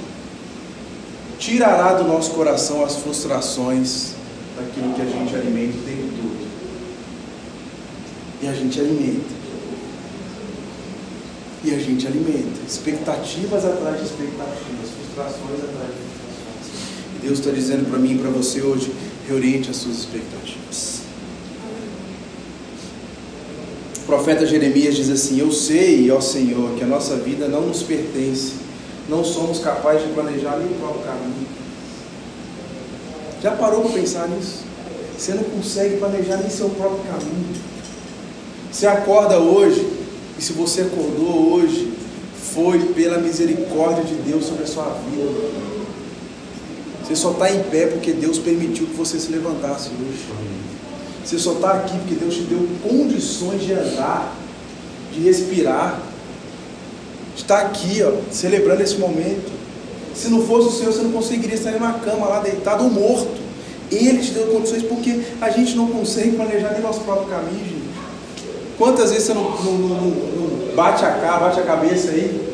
tirará 1.39 1.95
do 1.95 2.05
nosso 2.05 2.33
coração 2.33 2.85
as 2.85 2.97
frustrações 2.97 4.13
daquilo 4.57 4.95
que 4.95 5.03
a 5.03 5.05
gente 5.05 5.35
alimenta 5.35 5.79
o 5.79 5.83
tempo 5.83 6.09
todo. 6.17 6.47
E 8.43 8.49
a 8.49 8.53
gente 8.53 8.81
alimenta. 8.81 9.37
E 11.65 11.75
a 11.75 11.79
gente 11.79 12.07
alimenta. 12.07 12.61
Expectativas 12.67 13.65
atrás 13.65 13.99
de 13.99 14.05
expectativas, 14.05 14.91
frustrações 14.97 15.65
atrás 15.65 15.89
de 15.89 16.03
frustrações. 16.15 17.17
E 17.17 17.27
Deus 17.27 17.39
está 17.39 17.51
dizendo 17.51 17.91
para 17.91 17.99
mim 17.99 18.15
e 18.15 18.19
para 18.19 18.31
você 18.31 18.63
hoje: 18.63 18.93
reoriente 19.27 19.71
as 19.71 19.77
suas 19.77 19.99
expectativas. 19.99 21.01
O 23.99 24.07
profeta 24.07 24.47
Jeremias 24.47 24.95
diz 24.95 25.11
assim: 25.11 25.41
Eu 25.41 25.51
sei, 25.51 26.11
ó 26.11 26.21
Senhor, 26.21 26.75
que 26.77 26.85
a 26.85 26.87
nossa 26.87 27.17
vida 27.17 27.49
não 27.49 27.63
nos 27.63 27.83
pertence, 27.83 28.53
não 29.09 29.25
somos 29.25 29.59
capazes 29.59 30.07
de 30.07 30.15
planejar 30.15 30.57
nem 30.59 30.69
o 30.69 30.75
próprio 30.79 31.03
caminho. 31.03 31.47
Já 33.43 33.53
parou 33.53 33.83
para 33.83 33.93
pensar 33.93 34.29
nisso? 34.29 34.65
Você 35.19 35.35
não 35.35 35.45
consegue 35.45 35.97
planejar 35.97 36.37
nem 36.37 36.51
seu 36.51 36.69
próprio 36.71 37.01
caminho. 37.05 37.57
Você 38.71 38.87
acorda 38.87 39.39
hoje, 39.39 39.87
e 40.39 40.43
se 40.43 40.53
você 40.53 40.83
acordou 40.83 41.55
hoje, 41.55 41.93
foi 42.53 42.79
pela 42.93 43.19
misericórdia 43.19 44.05
de 44.05 44.15
Deus 44.15 44.45
sobre 44.45 44.65
a 44.65 44.67
sua 44.67 44.85
vida. 45.11 45.76
Você 47.07 47.15
só 47.15 47.31
está 47.31 47.49
em 47.49 47.63
pé 47.63 47.87
porque 47.87 48.13
Deus 48.13 48.37
permitiu 48.37 48.85
que 48.87 48.95
você 48.95 49.17
se 49.21 49.31
levantasse 49.31 49.91
hoje. 49.91 50.25
Você 51.25 51.39
só 51.39 51.53
está 51.53 51.75
aqui 51.75 51.97
porque 51.99 52.17
Deus 52.17 52.35
te 52.35 52.41
deu 52.43 52.69
condições 52.83 53.63
de 53.63 53.73
andar, 53.73 54.35
de 55.13 55.21
respirar, 55.21 56.03
de 57.37 57.43
estar 57.43 57.61
aqui, 57.61 58.03
ó, 58.03 58.11
celebrando 58.33 58.83
esse 58.83 58.97
momento. 58.97 59.53
Se 60.17 60.29
não 60.29 60.45
fosse 60.45 60.69
o 60.69 60.73
Senhor, 60.73 60.93
você 60.93 61.03
não 61.03 61.13
conseguiria 61.13 61.55
estar 61.55 61.79
na 61.79 61.93
cama 61.93 62.27
lá 62.27 62.41
deitado 62.41 62.83
ou 62.83 62.91
morto. 62.91 63.37
Ele 63.93 64.19
te 64.19 64.33
deu 64.33 64.49
condições 64.49 64.83
porque 64.83 65.21
a 65.41 65.49
gente 65.51 65.77
não 65.77 65.87
consegue 65.87 66.33
planejar 66.33 66.73
nem 66.73 66.83
nosso 66.83 67.03
próprio 67.03 67.29
caminho, 67.29 67.65
gente. 67.65 67.87
Quantas 68.77 69.11
vezes 69.11 69.27
você 69.27 69.35
não, 69.35 69.45
não, 69.63 69.73
não, 69.73 70.01
não 70.01 70.75
bate 70.75 71.05
a 71.05 71.13
cara, 71.13 71.39
bate 71.39 71.61
a 71.61 71.63
cabeça 71.63 72.11
aí? 72.11 72.53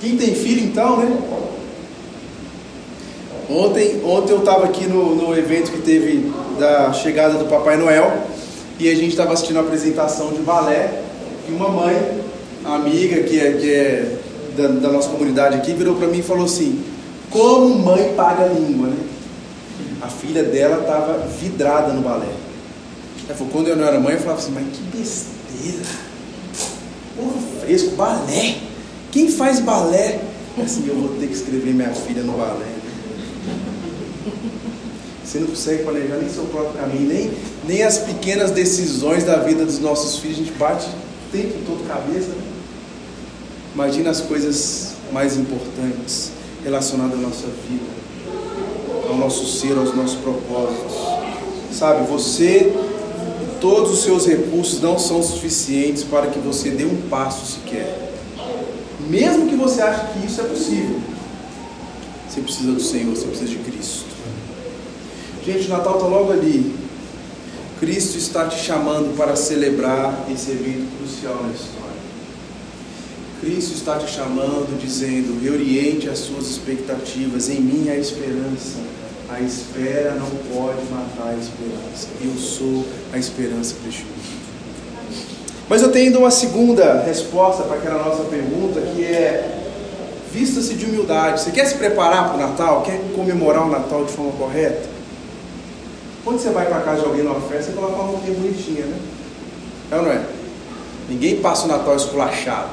Quem 0.00 0.16
tem 0.16 0.34
filho 0.34 0.64
então, 0.64 0.96
né? 0.96 1.18
Ontem, 3.54 4.00
ontem 4.02 4.32
eu 4.32 4.38
estava 4.38 4.64
aqui 4.64 4.86
no, 4.86 5.14
no 5.14 5.36
evento 5.36 5.70
que 5.70 5.82
teve 5.82 6.32
da 6.58 6.90
chegada 6.94 7.34
do 7.34 7.44
Papai 7.44 7.76
Noel 7.76 8.26
e 8.78 8.88
a 8.88 8.94
gente 8.94 9.10
estava 9.10 9.34
assistindo 9.34 9.58
a 9.58 9.60
apresentação 9.60 10.32
de 10.32 10.40
balé 10.40 11.02
e 11.46 11.52
uma 11.52 11.68
mãe, 11.68 12.22
amiga 12.64 13.22
que 13.24 13.38
é, 13.38 13.52
que 13.52 13.70
é 13.70 14.16
da, 14.56 14.68
da 14.68 14.88
nossa 14.90 15.10
comunidade 15.10 15.56
aqui, 15.56 15.74
virou 15.74 15.96
para 15.96 16.06
mim 16.06 16.20
e 16.20 16.22
falou 16.22 16.46
assim: 16.46 16.82
Como 17.28 17.78
mãe 17.78 18.14
paga 18.16 18.44
a 18.44 18.48
língua, 18.48 18.88
né? 18.88 18.96
A 20.00 20.08
filha 20.08 20.44
dela 20.44 20.80
estava 20.80 21.18
vidrada 21.38 21.92
no 21.92 22.00
balé. 22.00 22.32
Ela 23.28 23.36
falou: 23.36 23.52
Quando 23.52 23.68
eu 23.68 23.76
não 23.76 23.84
era 23.84 24.00
mãe, 24.00 24.14
eu 24.14 24.20
falava 24.20 24.40
assim: 24.40 24.52
Mas 24.52 24.64
que 24.64 24.82
besteira, 24.96 25.84
porra 27.16 27.42
fresco, 27.60 27.90
balé. 27.96 28.56
Quem 29.10 29.28
faz 29.30 29.60
balé? 29.60 30.20
Assim, 30.62 30.86
eu 30.88 30.94
vou 30.94 31.18
ter 31.18 31.26
que 31.26 31.34
escrever 31.34 31.74
minha 31.74 31.90
filha 31.90 32.22
no 32.22 32.32
balé. 32.32 32.81
Você 35.32 35.38
não 35.38 35.46
consegue 35.46 35.82
planejar 35.82 36.16
nem 36.16 36.28
seu 36.28 36.44
próprio 36.44 36.74
caminho, 36.74 37.08
nem, 37.08 37.30
nem 37.66 37.82
as 37.82 37.96
pequenas 37.96 38.50
decisões 38.50 39.24
da 39.24 39.38
vida 39.38 39.64
dos 39.64 39.78
nossos 39.78 40.18
filhos. 40.18 40.36
A 40.36 40.42
gente 40.42 40.52
bate 40.58 40.86
o 40.86 41.32
tempo 41.32 41.54
todo 41.66 41.88
cabeça. 41.88 42.32
Imagina 43.74 44.10
as 44.10 44.20
coisas 44.20 44.92
mais 45.10 45.38
importantes 45.38 46.32
relacionadas 46.62 47.14
à 47.14 47.22
nossa 47.22 47.46
vida, 47.66 47.82
ao 49.08 49.16
nosso 49.16 49.46
ser, 49.58 49.74
aos 49.74 49.96
nossos 49.96 50.18
propósitos. 50.20 50.92
Sabe, 51.72 52.06
você 52.06 52.70
e 53.42 53.58
todos 53.58 53.90
os 53.90 54.02
seus 54.02 54.26
recursos 54.26 54.82
não 54.82 54.98
são 54.98 55.22
suficientes 55.22 56.04
para 56.04 56.26
que 56.26 56.38
você 56.40 56.68
dê 56.68 56.84
um 56.84 57.08
passo 57.08 57.50
sequer. 57.50 58.12
Mesmo 59.08 59.48
que 59.48 59.56
você 59.56 59.80
ache 59.80 60.12
que 60.12 60.26
isso 60.26 60.42
é 60.42 60.44
possível, 60.44 61.00
você 62.28 62.42
precisa 62.42 62.72
do 62.72 62.82
Senhor, 62.82 63.16
você 63.16 63.24
precisa 63.24 63.48
de 63.48 63.56
Cristo. 63.60 64.11
Gente, 65.44 65.66
o 65.66 65.70
Natal 65.70 65.94
está 65.96 66.06
logo 66.06 66.32
ali. 66.32 66.72
Cristo 67.80 68.16
está 68.16 68.46
te 68.46 68.60
chamando 68.60 69.16
para 69.16 69.34
celebrar 69.34 70.26
esse 70.32 70.52
evento 70.52 70.86
crucial 70.98 71.34
na 71.42 71.52
história. 71.52 71.82
Cristo 73.40 73.74
está 73.74 73.98
te 73.98 74.08
chamando, 74.08 74.78
dizendo: 74.80 75.42
reoriente 75.42 76.08
as 76.08 76.20
suas 76.20 76.46
expectativas, 76.46 77.48
em 77.48 77.60
mim 77.60 77.88
há 77.90 77.96
esperança. 77.96 78.78
A 79.28 79.40
espera 79.40 80.14
não 80.14 80.30
pode 80.54 80.84
matar 80.92 81.30
a 81.30 81.36
esperança. 81.36 82.06
Eu 82.20 82.36
sou 82.38 82.86
a 83.12 83.18
esperança 83.18 83.74
para 83.80 83.88
este 83.88 84.04
mundo. 84.04 84.42
Mas 85.68 85.82
eu 85.82 85.90
tenho 85.90 86.06
ainda 86.06 86.18
uma 86.20 86.30
segunda 86.30 87.02
resposta 87.02 87.64
para 87.64 87.78
aquela 87.78 88.04
nossa 88.04 88.22
pergunta, 88.24 88.80
que 88.80 89.04
é: 89.04 89.58
vista-se 90.32 90.74
de 90.74 90.84
humildade. 90.84 91.40
Você 91.40 91.50
quer 91.50 91.64
se 91.64 91.74
preparar 91.74 92.28
para 92.28 92.36
o 92.36 92.48
Natal? 92.48 92.82
Quer 92.82 93.00
comemorar 93.16 93.66
o 93.66 93.70
Natal 93.70 94.04
de 94.04 94.12
forma 94.12 94.30
correta? 94.32 94.91
Quando 96.24 96.38
você 96.38 96.50
vai 96.50 96.66
para 96.66 96.80
casa 96.80 97.00
de 97.00 97.06
alguém 97.06 97.24
numa 97.24 97.40
festa, 97.40 97.70
você 97.70 97.72
coloca 97.72 97.94
uma 97.94 98.04
roupinha 98.04 98.34
bonitinha, 98.34 98.86
né? 98.86 98.96
É 99.90 99.96
ou 99.96 100.02
não 100.02 100.12
é? 100.12 100.22
Ninguém 101.08 101.36
passa 101.36 101.64
o 101.64 101.68
Natal 101.68 101.96
esculachado. 101.96 102.70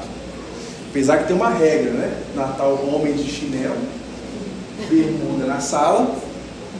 Apesar 0.90 1.18
que 1.18 1.26
tem 1.26 1.36
uma 1.36 1.50
regra, 1.50 1.90
né? 1.90 2.12
Natal, 2.34 2.78
homem 2.92 3.12
de 3.12 3.24
chinelo, 3.24 3.76
bermuda 4.88 5.46
na 5.46 5.60
sala, 5.60 6.14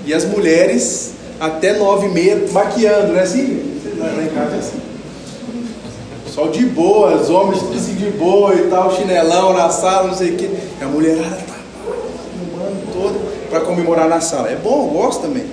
E 0.06 0.14
as 0.14 0.24
mulheres 0.24 1.12
até 1.38 1.76
nove 1.76 2.06
e 2.06 2.10
meia 2.10 2.46
maquiando, 2.52 3.12
né 3.12 3.22
assim? 3.22 3.80
Lá 3.98 4.22
em 4.22 4.28
casa 4.28 4.56
é 4.56 4.58
assim. 4.58 4.80
Sol 6.32 6.48
de 6.48 6.64
boa, 6.64 7.16
os 7.16 7.28
homens 7.28 7.62
assim 7.74 7.94
de 7.94 8.10
boa 8.12 8.54
e 8.54 8.68
tal, 8.68 8.94
chinelão 8.94 9.52
na 9.52 9.68
sala, 9.68 10.08
não 10.08 10.14
sei 10.14 10.30
o 10.30 10.36
que. 10.36 10.44
E 10.44 10.78
a 10.82 10.86
mulherada 10.86 11.36
tá 11.36 11.54
filmando 12.32 12.92
todo 12.92 13.48
para 13.50 13.60
comemorar 13.60 14.08
na 14.08 14.20
sala. 14.20 14.48
É 14.48 14.56
bom, 14.56 14.86
eu 14.86 15.00
gosto 15.00 15.22
também. 15.22 15.44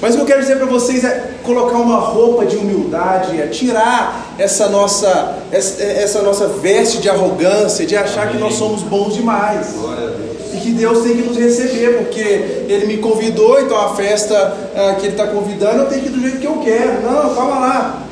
Mas 0.00 0.14
o 0.14 0.16
que 0.16 0.22
eu 0.22 0.26
quero 0.26 0.40
dizer 0.40 0.56
para 0.56 0.66
vocês 0.66 1.02
é 1.02 1.32
colocar 1.42 1.78
uma 1.78 1.98
roupa 1.98 2.46
de 2.46 2.56
humildade, 2.56 3.40
é 3.40 3.48
tirar 3.48 4.34
essa 4.38 4.68
nossa, 4.68 5.38
essa, 5.50 5.82
essa 5.82 6.22
nossa 6.22 6.46
veste 6.46 6.98
de 6.98 7.10
arrogância, 7.10 7.84
de 7.84 7.96
achar 7.96 8.22
Amém. 8.22 8.34
que 8.34 8.40
nós 8.40 8.54
somos 8.54 8.82
bons 8.82 9.14
demais. 9.14 9.74
E 10.54 10.60
que 10.60 10.70
Deus 10.70 11.02
tem 11.02 11.16
que 11.16 11.22
nos 11.22 11.36
receber, 11.36 11.98
porque 11.98 12.20
Ele 12.68 12.86
me 12.86 12.98
convidou, 12.98 13.60
então 13.60 13.76
a 13.76 13.96
festa 13.96 14.56
ah, 14.74 14.94
que 14.94 15.06
Ele 15.06 15.14
está 15.14 15.26
convidando, 15.26 15.82
eu 15.82 15.86
tenho 15.88 16.02
que 16.02 16.08
ir 16.08 16.12
do 16.12 16.20
jeito 16.20 16.38
que 16.38 16.46
eu 16.46 16.58
quero. 16.58 17.02
Não, 17.02 17.34
calma 17.34 17.58
lá. 17.58 18.02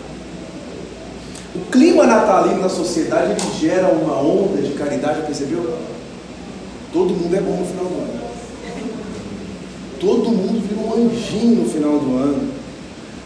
O 1.54 1.70
clima 1.70 2.04
natalino 2.04 2.62
da 2.62 2.68
sociedade 2.68 3.30
ele 3.30 3.40
gera 3.58 3.88
uma 3.88 4.20
onda 4.20 4.60
de 4.60 4.74
caridade, 4.74 5.22
percebeu? 5.22 5.74
Todo 6.92 7.14
mundo 7.14 7.34
é 7.34 7.40
bom 7.40 7.56
no 7.56 7.64
final 7.64 7.84
do 7.84 7.94
ano. 7.94 8.26
Todo 9.98 10.30
mundo 10.30 10.55
vira 10.76 10.80
um 10.80 11.06
anjinho 11.06 11.62
no 11.62 11.70
final 11.70 11.98
do 11.98 12.16
ano. 12.16 12.52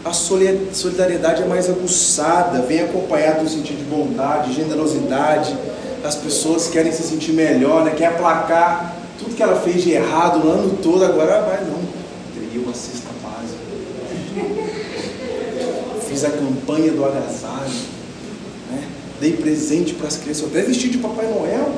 A 0.03 0.13
solidariedade 0.13 1.43
é 1.43 1.45
mais 1.45 1.69
aguçada, 1.69 2.61
vem 2.63 2.79
acompanhada 2.79 3.43
do 3.43 3.49
sentido 3.49 3.77
de 3.77 3.83
bondade, 3.83 4.53
generosidade. 4.53 5.55
As 6.03 6.15
pessoas 6.15 6.67
querem 6.67 6.91
se 6.91 7.03
sentir 7.03 7.33
melhor, 7.33 7.85
né? 7.85 7.93
quer 7.95 8.07
aplacar 8.07 8.95
tudo 9.19 9.35
que 9.35 9.43
ela 9.43 9.59
fez 9.61 9.83
de 9.83 9.91
errado 9.91 10.39
no 10.39 10.51
ano 10.51 10.77
todo, 10.81 11.05
agora 11.05 11.41
vai 11.41 11.63
não. 11.63 11.79
Teria 12.33 12.63
uma 12.63 12.73
cesta 12.73 13.09
básica. 13.21 13.59
Fiz 16.07 16.23
a 16.23 16.31
campanha 16.31 16.91
do 16.91 17.05
agasalho. 17.05 17.69
Né? 18.71 18.83
Dei 19.19 19.33
presente 19.33 19.93
para 19.93 20.07
as 20.07 20.17
crianças, 20.17 20.47
até 20.47 20.63
vestido 20.63 20.93
de 20.93 20.97
Papai 20.97 21.27
Noel. 21.27 21.71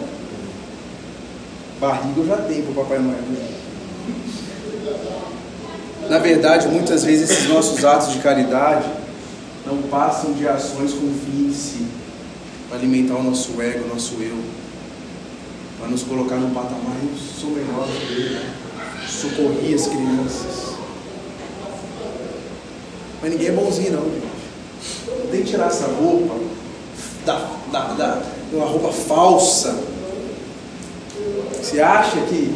Barriga 1.82 2.22
eu 2.22 2.28
já 2.28 2.38
tenho 2.38 2.64
para 2.64 2.84
Papai 2.84 3.00
Noel. 3.00 3.20
Na 6.10 6.20
verdade, 6.20 6.68
muitas 6.68 7.04
vezes 7.04 7.30
esses 7.30 7.50
nossos 7.50 7.84
atos 7.84 8.12
de 8.12 8.20
caridade 8.20 8.86
não 9.66 9.82
passam 9.84 10.34
de 10.34 10.48
ações 10.48 10.92
com 10.94 11.08
fim 11.14 11.48
em 11.48 11.54
si, 11.54 11.86
para 12.68 12.78
alimentar 12.78 13.16
o 13.16 13.24
nosso 13.24 13.62
ego, 13.62 13.86
o 13.86 13.94
nosso 13.94 14.16
eu, 14.22 14.38
para 15.80 15.88
nos 15.88 16.04
colocar 16.04 16.36
no 16.36 16.54
patamar, 16.54 16.98
eu 17.02 17.18
sou 17.18 17.52
melhor 17.52 17.88
que 17.88 18.14
ele, 18.14 18.42
socorri 19.08 19.74
as 19.74 19.88
crianças. 19.88 20.74
Mas 23.22 23.32
ninguém 23.32 23.48
é 23.48 23.52
bonzinho 23.52 23.94
não, 23.94 24.04
gente. 24.04 25.24
Não 25.24 25.32
tem 25.32 25.44
que 25.44 25.50
tirar 25.50 25.68
essa 25.68 25.88
roupa, 25.88 26.36
da, 27.26 27.50
da, 27.72 27.80
da, 27.94 28.22
uma 28.52 28.66
roupa 28.66 28.92
falsa. 28.92 29.80
Você 31.62 31.80
acha 31.80 32.20
que 32.28 32.54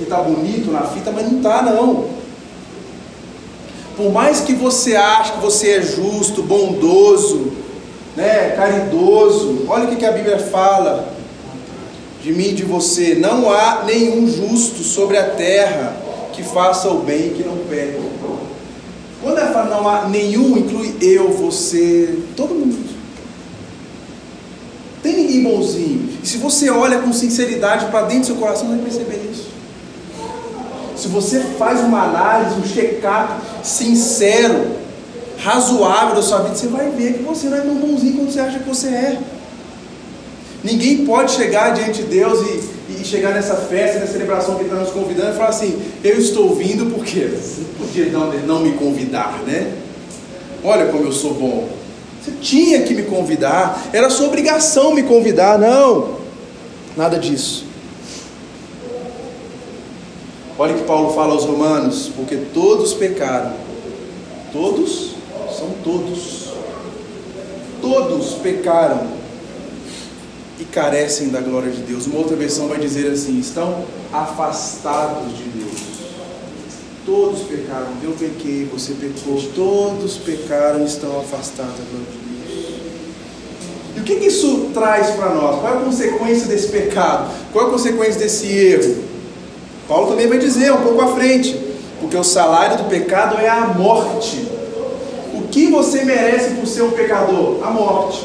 está 0.00 0.22
bonito 0.22 0.70
na 0.70 0.82
fita, 0.82 1.12
mas 1.12 1.30
não 1.30 1.38
está 1.38 1.62
não. 1.62 2.21
Por 3.96 4.10
mais 4.10 4.40
que 4.40 4.54
você 4.54 4.96
ache 4.96 5.32
que 5.32 5.40
você 5.40 5.70
é 5.72 5.82
justo, 5.82 6.42
bondoso, 6.42 7.52
né, 8.16 8.50
caridoso, 8.56 9.64
olha 9.68 9.84
o 9.84 9.96
que 9.96 10.04
a 10.04 10.12
Bíblia 10.12 10.38
fala 10.38 11.12
de 12.22 12.32
mim 12.32 12.48
e 12.48 12.52
de 12.52 12.64
você: 12.64 13.14
não 13.14 13.50
há 13.50 13.82
nenhum 13.84 14.26
justo 14.26 14.82
sobre 14.82 15.18
a 15.18 15.30
terra 15.30 15.96
que 16.32 16.42
faça 16.42 16.88
o 16.88 17.00
bem 17.00 17.28
e 17.28 17.34
que 17.36 17.42
não 17.42 17.56
pegue. 17.68 18.00
Quando 19.22 19.38
ela 19.38 19.52
fala 19.52 19.70
não 19.70 19.88
há 19.88 20.08
nenhum, 20.08 20.56
inclui 20.56 20.96
eu, 21.00 21.30
você, 21.32 22.18
todo 22.36 22.54
mundo. 22.54 22.82
Tem 25.02 25.16
ninguém 25.16 25.42
bonzinho. 25.42 26.08
E 26.22 26.26
se 26.26 26.38
você 26.38 26.70
olha 26.70 27.00
com 27.00 27.12
sinceridade 27.12 27.86
para 27.86 28.02
dentro 28.02 28.20
do 28.20 28.26
seu 28.26 28.36
coração, 28.36 28.68
você 28.68 28.76
vai 28.76 28.84
perceber 28.84 29.30
isso. 29.30 29.48
Se 30.96 31.08
você 31.08 31.40
faz 31.58 31.80
uma 31.80 32.02
análise, 32.02 32.60
um 32.60 32.64
check-up 32.64 33.32
sincero, 33.62 34.76
razoável 35.38 36.14
da 36.14 36.22
sua 36.22 36.38
vida, 36.38 36.54
você 36.54 36.68
vai 36.68 36.90
ver 36.90 37.14
que 37.14 37.22
você 37.22 37.48
não 37.48 37.58
é 37.58 37.60
tão 37.60 37.74
bonzinho 37.74 38.16
como 38.16 38.30
você 38.30 38.40
acha 38.40 38.58
que 38.58 38.68
você 38.68 38.88
é. 38.88 39.18
Ninguém 40.62 41.04
pode 41.04 41.32
chegar 41.32 41.70
diante 41.70 42.02
de 42.02 42.08
Deus 42.08 42.40
e, 42.40 43.00
e 43.00 43.04
chegar 43.04 43.34
nessa 43.34 43.56
festa, 43.56 43.98
nessa 43.98 44.12
celebração 44.12 44.54
que 44.54 44.62
Ele 44.62 44.70
está 44.70 44.80
nos 44.80 44.90
convidando 44.90 45.30
e 45.30 45.36
falar 45.36 45.48
assim: 45.48 45.80
Eu 46.04 46.16
estou 46.18 46.54
vindo 46.54 46.86
porque 46.94 47.20
você 47.20 47.62
podia 47.76 48.06
não, 48.06 48.32
não 48.32 48.60
me 48.60 48.72
convidar, 48.74 49.40
né? 49.44 49.72
Olha 50.62 50.86
como 50.86 51.04
eu 51.04 51.12
sou 51.12 51.34
bom. 51.34 51.68
Você 52.22 52.30
tinha 52.40 52.82
que 52.82 52.94
me 52.94 53.02
convidar, 53.02 53.82
era 53.92 54.08
sua 54.08 54.28
obrigação 54.28 54.94
me 54.94 55.02
convidar, 55.02 55.58
não. 55.58 56.18
Nada 56.96 57.18
disso. 57.18 57.71
Olha 60.62 60.74
que 60.74 60.84
Paulo 60.84 61.12
fala 61.12 61.32
aos 61.32 61.44
Romanos: 61.44 62.08
porque 62.14 62.36
todos 62.54 62.94
pecaram. 62.94 63.52
Todos 64.52 65.16
são 65.58 65.70
todos. 65.82 66.52
Todos 67.80 68.34
pecaram 68.34 69.08
e 70.60 70.64
carecem 70.64 71.30
da 71.30 71.40
glória 71.40 71.72
de 71.72 71.82
Deus. 71.82 72.06
Uma 72.06 72.18
outra 72.18 72.36
versão 72.36 72.68
vai 72.68 72.78
dizer 72.78 73.10
assim: 73.10 73.40
estão 73.40 73.84
afastados 74.12 75.36
de 75.36 75.42
Deus. 75.42 75.80
Todos 77.04 77.40
pecaram. 77.40 77.88
Eu 78.00 78.12
pequei, 78.12 78.64
você 78.66 78.94
pecou. 78.94 79.42
Todos 79.56 80.16
pecaram 80.18 80.82
e 80.82 80.84
estão 80.84 81.18
afastados 81.18 81.72
da 81.72 81.84
glória 81.90 82.06
de 82.06 82.18
Deus. 82.18 82.72
E 83.96 83.98
o 83.98 84.04
que 84.04 84.12
isso 84.12 84.70
traz 84.72 85.10
para 85.16 85.34
nós? 85.34 85.58
Qual 85.60 85.74
é 85.74 85.76
a 85.78 85.80
consequência 85.80 86.46
desse 86.46 86.68
pecado? 86.68 87.32
Qual 87.52 87.64
é 87.64 87.68
a 87.68 87.70
consequência 87.72 88.20
desse 88.20 88.46
erro? 88.46 89.11
Paulo 89.92 90.06
também 90.06 90.26
vai 90.26 90.38
dizer 90.38 90.72
um 90.72 90.78
pouco 90.78 91.02
à 91.02 91.08
frente, 91.08 91.54
porque 92.00 92.16
o 92.16 92.24
salário 92.24 92.78
do 92.78 92.84
pecado 92.84 93.38
é 93.38 93.46
a 93.46 93.74
morte. 93.76 94.48
O 95.34 95.48
que 95.48 95.66
você 95.66 96.02
merece 96.02 96.54
por 96.54 96.66
ser 96.66 96.80
um 96.80 96.92
pecador? 96.92 97.58
A 97.62 97.70
morte. 97.70 98.24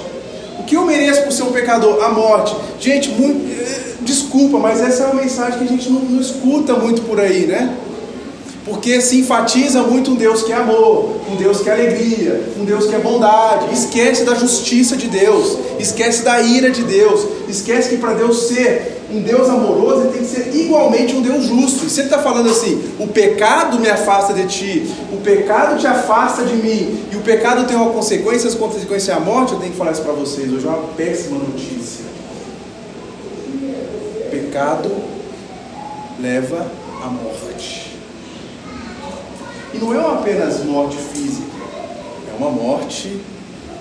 O 0.62 0.64
que 0.64 0.78
eu 0.78 0.86
mereço 0.86 1.24
por 1.24 1.32
ser 1.34 1.44
um 1.44 1.52
pecador? 1.52 2.02
A 2.06 2.08
morte. 2.08 2.56
Gente, 2.80 3.10
muito, 3.10 3.52
eh, 3.52 3.96
desculpa, 4.00 4.58
mas 4.58 4.80
essa 4.80 5.04
é 5.04 5.06
uma 5.08 5.22
mensagem 5.22 5.60
que 5.60 5.66
a 5.66 5.68
gente 5.68 5.90
não, 5.90 6.00
não 6.00 6.22
escuta 6.22 6.74
muito 6.76 7.02
por 7.02 7.20
aí, 7.20 7.46
né? 7.46 7.76
Porque 8.64 9.02
se 9.02 9.20
enfatiza 9.20 9.82
muito 9.82 10.12
um 10.12 10.16
Deus 10.16 10.44
que 10.44 10.54
é 10.54 10.56
amor, 10.56 11.20
um 11.30 11.36
Deus 11.36 11.60
que 11.60 11.70
é 11.70 11.74
alegria, 11.74 12.44
um 12.58 12.64
Deus 12.64 12.86
que 12.86 12.96
é 12.96 13.00
bondade. 13.00 13.74
Esquece 13.74 14.24
da 14.24 14.36
justiça 14.36 14.96
de 14.96 15.08
Deus, 15.08 15.58
esquece 15.80 16.24
da 16.24 16.40
ira 16.42 16.70
de 16.70 16.84
Deus, 16.84 17.28
esquece 17.50 17.90
que 17.90 17.98
para 17.98 18.14
Deus 18.14 18.48
ser 18.48 18.97
um 19.10 19.22
Deus 19.22 19.48
amoroso, 19.50 20.02
ele 20.02 20.10
tem 20.12 20.22
que 20.22 20.28
ser 20.28 20.56
igualmente 20.56 21.16
um 21.16 21.22
Deus 21.22 21.46
justo. 21.46 21.86
E 21.86 21.90
se 21.90 22.02
ele 22.02 22.08
está 22.08 22.22
falando 22.22 22.50
assim, 22.50 22.92
o 23.00 23.08
pecado 23.08 23.80
me 23.80 23.90
afasta 23.90 24.34
de 24.34 24.46
ti, 24.48 24.92
o 25.12 25.18
pecado 25.18 25.80
te 25.80 25.88
afasta 25.88 26.44
de 26.44 26.56
mim, 26.56 27.06
e 27.12 27.16
o 27.16 27.22
pecado 27.22 27.66
tem 27.66 27.76
uma 27.76 27.92
consequência, 27.92 28.50
as 28.50 28.56
consequências 28.56 29.10
é 29.10 29.14
a 29.14 29.20
morte, 29.20 29.54
eu 29.54 29.60
tenho 29.60 29.72
que 29.72 29.78
falar 29.78 29.92
isso 29.92 30.02
para 30.02 30.14
vocês. 30.14 30.52
Hoje 30.52 30.66
é 30.66 30.70
uma 30.70 30.88
péssima 30.90 31.40
notícia. 31.40 32.06
Pecado 34.30 34.92
leva 36.20 36.70
à 37.02 37.08
morte. 37.08 37.98
E 39.74 39.78
não 39.78 39.94
é 39.94 40.14
apenas 40.14 40.64
morte 40.66 40.98
física, 40.98 41.46
é 42.30 42.38
uma 42.38 42.50
morte 42.50 43.22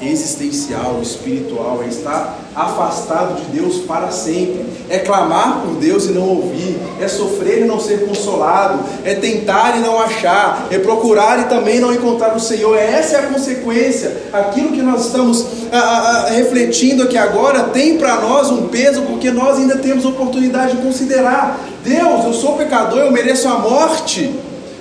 existencial, 0.00 1.00
espiritual, 1.00 1.82
é 1.82 1.88
estar 1.88 2.45
afastado 2.56 3.36
de 3.36 3.58
Deus 3.58 3.80
para 3.80 4.10
sempre, 4.10 4.64
é 4.88 4.98
clamar 4.98 5.60
por 5.60 5.74
Deus 5.74 6.06
e 6.06 6.12
não 6.12 6.26
ouvir, 6.26 6.78
é 6.98 7.06
sofrer 7.06 7.62
e 7.62 7.64
não 7.64 7.78
ser 7.78 8.06
consolado, 8.06 8.80
é 9.04 9.14
tentar 9.14 9.76
e 9.76 9.80
não 9.80 10.00
achar, 10.00 10.66
é 10.70 10.78
procurar 10.78 11.40
e 11.40 11.44
também 11.44 11.78
não 11.78 11.92
encontrar 11.92 12.34
o 12.34 12.40
Senhor. 12.40 12.76
Essa 12.76 13.16
é 13.16 13.18
a 13.20 13.26
consequência. 13.26 14.22
Aquilo 14.32 14.72
que 14.72 14.80
nós 14.80 15.06
estamos 15.06 15.44
a, 15.70 15.78
a, 15.78 15.98
a, 15.98 16.30
refletindo 16.30 17.02
aqui 17.02 17.18
agora 17.18 17.64
tem 17.64 17.98
para 17.98 18.20
nós 18.22 18.50
um 18.50 18.68
peso, 18.68 19.02
porque 19.02 19.30
nós 19.30 19.58
ainda 19.58 19.76
temos 19.76 20.06
oportunidade 20.06 20.76
de 20.76 20.82
considerar: 20.82 21.60
Deus, 21.84 22.24
eu 22.24 22.32
sou 22.32 22.56
pecador, 22.56 23.00
eu 23.00 23.12
mereço 23.12 23.46
a 23.48 23.58
morte, 23.58 24.34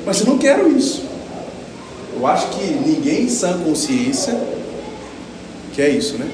mas 0.06 0.22
eu 0.22 0.28
não 0.28 0.38
quero 0.38 0.72
isso. 0.72 1.04
Eu 2.16 2.26
acho 2.26 2.48
que 2.48 2.64
ninguém 2.64 3.24
em 3.24 3.30
sã 3.30 3.60
consciência 3.60 4.34
que 5.74 5.82
é 5.82 5.90
isso, 5.90 6.18
né? 6.18 6.26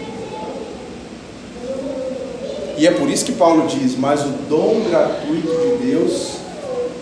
E 2.77 2.87
é 2.87 2.91
por 2.91 3.09
isso 3.09 3.25
que 3.25 3.33
Paulo 3.33 3.67
diz: 3.67 3.95
Mas 3.97 4.21
o 4.21 4.29
dom 4.49 4.81
gratuito 4.89 5.47
de 5.47 5.85
Deus 5.87 6.37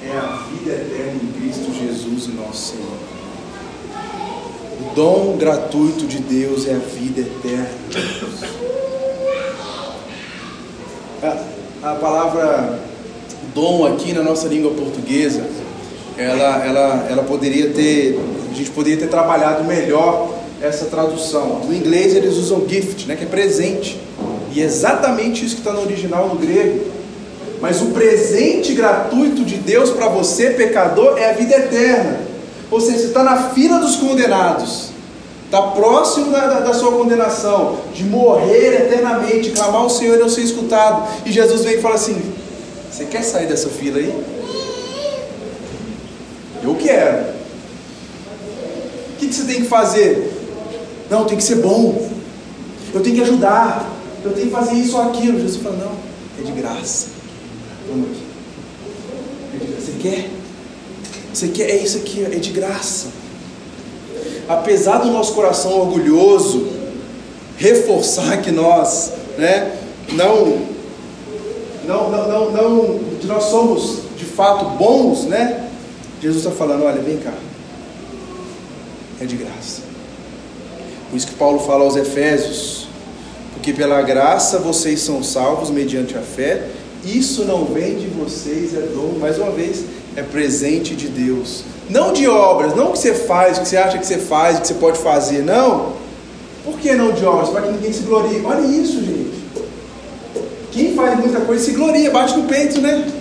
é 0.04 0.18
a 0.18 0.44
vida 0.50 0.72
eterna 0.72 1.20
em 1.24 1.42
Cristo 1.42 1.72
Jesus, 1.74 2.28
nosso 2.34 2.74
Senhor. 2.74 3.00
O 4.82 4.96
dom 4.96 5.38
gratuito 5.38 6.06
de 6.06 6.20
Deus 6.20 6.68
é 6.68 6.74
a 6.74 6.80
vida 6.80 7.22
eterna. 7.22 7.70
A, 11.22 11.92
a 11.92 11.96
palavra 11.96 12.80
dom 13.54 13.86
aqui 13.86 14.14
na 14.14 14.24
nossa 14.24 14.48
língua 14.48 14.72
portuguesa, 14.72 15.46
ela, 16.18 16.66
ela, 16.66 17.08
ela 17.10 17.24
poderia 17.24 17.70
ter, 17.72 18.20
a 18.52 18.56
gente 18.56 18.72
poderia 18.72 18.98
ter 18.98 19.08
trabalhado 19.08 19.64
melhor 19.64 20.34
essa 20.62 20.86
tradução. 20.86 21.62
No 21.66 21.74
inglês 21.74 22.16
eles 22.16 22.36
usam 22.36 22.68
gift, 22.68 23.08
né, 23.08 23.16
que 23.16 23.24
é 23.24 23.28
presente. 23.28 24.00
E 24.52 24.62
é 24.62 24.64
exatamente 24.64 25.46
isso 25.46 25.56
que 25.56 25.62
está 25.62 25.74
no 25.74 25.82
original 25.82 26.28
no 26.28 26.36
grego. 26.36 26.92
Mas 27.62 27.82
o 27.82 27.88
presente 27.88 28.74
gratuito 28.74 29.44
de 29.44 29.56
Deus 29.56 29.90
para 29.90 30.08
você, 30.08 30.52
pecador, 30.52 31.18
é 31.18 31.30
a 31.30 31.34
vida 31.34 31.56
eterna. 31.56 32.20
Ou 32.72 32.80
seja, 32.80 33.00
você 33.00 33.06
está 33.08 33.24
na 33.24 33.50
fila 33.50 33.80
dos 33.80 33.98
condenados. 33.98 34.90
Está 35.46 35.62
próximo 35.64 36.32
da, 36.32 36.60
da, 36.60 36.74
sua 36.76 36.92
condenação, 36.92 37.78
de 37.94 38.04
morrer 38.04 38.84
eternamente, 38.84 39.50
clamar 39.50 39.82
ao 39.82 39.90
Senhor 39.90 40.16
e 40.16 40.20
não 40.20 40.30
ser 40.30 40.42
escutado. 40.42 41.08
E 41.26 41.32
Jesus 41.32 41.64
vem 41.64 41.78
e 41.78 41.82
fala 41.82 41.96
assim: 41.96 42.22
Você 42.92 43.06
quer 43.06 43.24
sair 43.24 43.48
dessa 43.48 43.68
fila 43.68 43.98
aí? 43.98 44.14
Eu 46.62 46.76
quero. 46.76 47.40
O 49.10 49.18
que, 49.18 49.28
que 49.28 49.34
você 49.34 49.44
tem 49.46 49.62
que 49.62 49.68
fazer? 49.68 50.32
Não, 51.10 51.26
tem 51.26 51.36
que 51.36 51.44
ser 51.44 51.56
bom. 51.56 52.10
Eu 52.94 53.02
tenho 53.02 53.16
que 53.16 53.22
ajudar. 53.24 53.99
Eu 54.24 54.34
tenho 54.34 54.48
que 54.48 54.54
fazer 54.54 54.74
isso 54.74 54.98
ou 54.98 55.04
aquilo. 55.04 55.40
Jesus 55.40 55.62
fala: 55.62 55.78
Não, 55.78 55.92
é 56.40 56.52
de 56.52 56.52
graça. 56.52 57.08
Vamos 57.88 58.10
aqui. 58.10 58.30
Você 59.80 59.92
quer? 60.02 60.30
Você 61.34 61.48
quer? 61.50 61.70
É 61.70 61.78
isso 61.78 61.98
aqui, 61.98 62.26
é 62.26 62.30
de 62.30 62.52
graça. 62.52 63.08
Apesar 64.48 65.00
do 65.00 65.12
nosso 65.12 65.34
coração 65.34 65.80
orgulhoso 65.80 66.68
reforçar 67.58 68.42
que 68.42 68.52
nós, 68.52 69.12
né, 69.38 69.78
não, 70.14 70.60
não, 71.86 72.10
não, 72.10 72.28
não, 72.28 72.52
não, 72.52 73.00
que 73.20 73.28
nós 73.28 73.44
somos 73.46 74.00
de 74.18 74.26
fato 74.26 74.66
bons, 74.78 75.26
né? 75.26 75.70
Jesus 76.22 76.44
está 76.44 76.56
falando, 76.56 76.84
olha, 76.84 77.02
vem 77.02 77.18
cá, 77.18 77.34
é 79.22 79.26
de 79.26 79.36
graça. 79.36 79.82
Por 81.10 81.18
isso 81.18 81.28
que 81.28 81.36
Paulo 81.36 81.60
fala 81.60 81.84
aos 81.84 81.96
Efésios, 81.96 82.89
porque 83.60 83.74
pela 83.74 84.02
graça 84.02 84.58
vocês 84.58 85.02
são 85.02 85.22
salvos 85.22 85.70
mediante 85.70 86.18
a 86.18 86.22
fé, 86.22 86.66
isso 87.04 87.44
não 87.44 87.66
vem 87.66 87.96
de 87.96 88.08
vocês, 88.08 88.74
é 88.74 88.80
dom, 88.80 89.18
mais 89.20 89.38
uma 89.38 89.52
vez, 89.52 89.84
é 90.16 90.24
presente 90.24 90.96
de 90.96 91.10
Deus. 91.10 91.66
Não 91.90 92.14
de 92.14 92.26
obras, 92.26 92.74
não 92.74 92.90
o 92.90 92.92
que 92.94 93.00
você 93.00 93.14
faz, 93.14 93.58
o 93.58 93.62
que 93.62 93.68
você 93.68 93.76
acha 93.76 93.98
que 93.98 94.08
você 94.08 94.18
faz, 94.18 94.58
o 94.58 94.62
que 94.62 94.68
você 94.68 94.76
pode 94.76 95.00
fazer, 95.00 95.44
não. 95.44 95.92
Por 96.64 96.80
que 96.80 96.94
não 96.94 97.12
de 97.12 97.26
obras? 97.26 97.50
Para 97.50 97.64
que 97.64 97.72
ninguém 97.74 97.92
se 97.92 98.04
glorie. 98.04 98.42
Olha 98.46 98.66
isso, 98.66 99.04
gente. 99.04 99.44
Quem 100.72 100.96
faz 100.96 101.20
muita 101.20 101.42
coisa 101.42 101.66
se 101.66 101.72
gloria, 101.72 102.12
bate 102.12 102.38
no 102.38 102.44
peito, 102.44 102.80
né? 102.80 103.12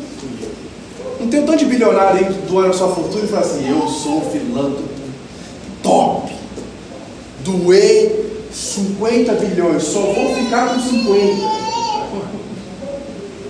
Não 1.19 1.27
tem 1.27 1.41
um 1.41 1.47
tanto 1.47 1.59
de 1.59 1.65
bilionário 1.65 2.25
aí 2.25 2.33
doando 2.49 2.71
a 2.71 2.73
sua 2.73 2.95
fortuna 2.95 3.25
e 3.25 3.27
fala 3.27 3.43
assim: 3.43 3.69
Eu 3.69 3.89
sou 3.89 4.21
filântropo 4.31 4.89
top. 5.83 6.33
Doei 7.43 8.28
50 8.53 9.33
bilhões, 9.35 9.83
só 9.83 10.01
vou 10.01 10.35
ficar 10.35 10.75
com 10.75 10.81
50. 10.81 11.69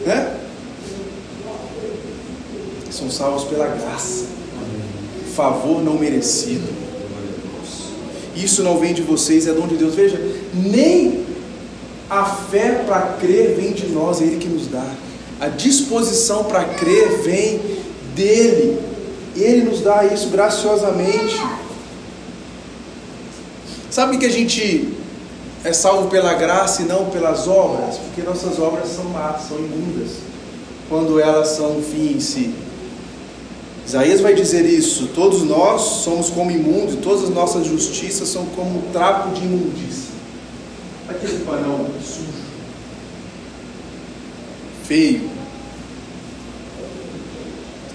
Né? 0.07 0.35
São 2.91 3.11
salvos 3.11 3.45
pela 3.45 3.67
graça, 3.67 4.27
favor 5.35 5.83
não 5.83 5.95
merecido. 5.95 6.69
Isso 8.35 8.63
não 8.63 8.79
vem 8.79 8.95
de 8.95 9.03
vocês, 9.03 9.47
é 9.47 9.53
dom 9.53 9.67
de 9.67 9.77
Deus. 9.77 9.95
Veja, 9.95 10.21
nem 10.55 11.25
a 12.09 12.25
fé 12.25 12.85
para 12.87 13.15
crer 13.21 13.57
vem 13.57 13.73
de 13.73 13.89
nós, 13.89 14.21
é 14.21 14.25
Ele 14.25 14.37
que 14.37 14.49
nos 14.49 14.69
dá. 14.69 14.85
A 15.41 15.49
disposição 15.49 16.45
para 16.45 16.65
crer 16.65 17.23
vem 17.23 17.61
dele. 18.15 18.79
Ele 19.37 19.63
nos 19.63 19.81
dá 19.81 20.05
isso 20.05 20.29
graciosamente. 20.31 21.41
Sabe 23.99 24.17
que 24.17 24.27
a 24.27 24.31
gente 24.31 24.95
é 25.65 25.73
salvo 25.73 26.09
pela 26.09 26.33
graça 26.35 26.83
e 26.83 26.85
não 26.85 27.07
pelas 27.07 27.49
obras? 27.49 27.97
Porque 27.97 28.23
nossas 28.23 28.57
obras 28.61 28.91
são 28.91 29.07
más, 29.07 29.49
são 29.49 29.59
imundas, 29.59 30.19
quando 30.89 31.19
elas 31.19 31.49
são 31.49 31.79
um 31.79 31.83
fim 31.83 32.13
em 32.13 32.21
si. 32.21 32.55
Isaías 33.85 34.21
vai 34.21 34.35
dizer 34.35 34.65
isso: 34.65 35.09
todos 35.17 35.43
nós 35.43 35.81
somos 36.05 36.31
como 36.31 36.49
imundos, 36.49 36.95
todas 37.03 37.25
as 37.25 37.31
nossas 37.31 37.67
justiças 37.67 38.29
são 38.29 38.47
como 38.55 38.79
um 38.79 38.93
trapo 38.93 39.35
de 39.35 39.45
imundícia. 39.45 40.13
Aquele 41.09 41.45
panão 41.45 41.85
sujo, 42.01 42.29
feio. 44.85 45.29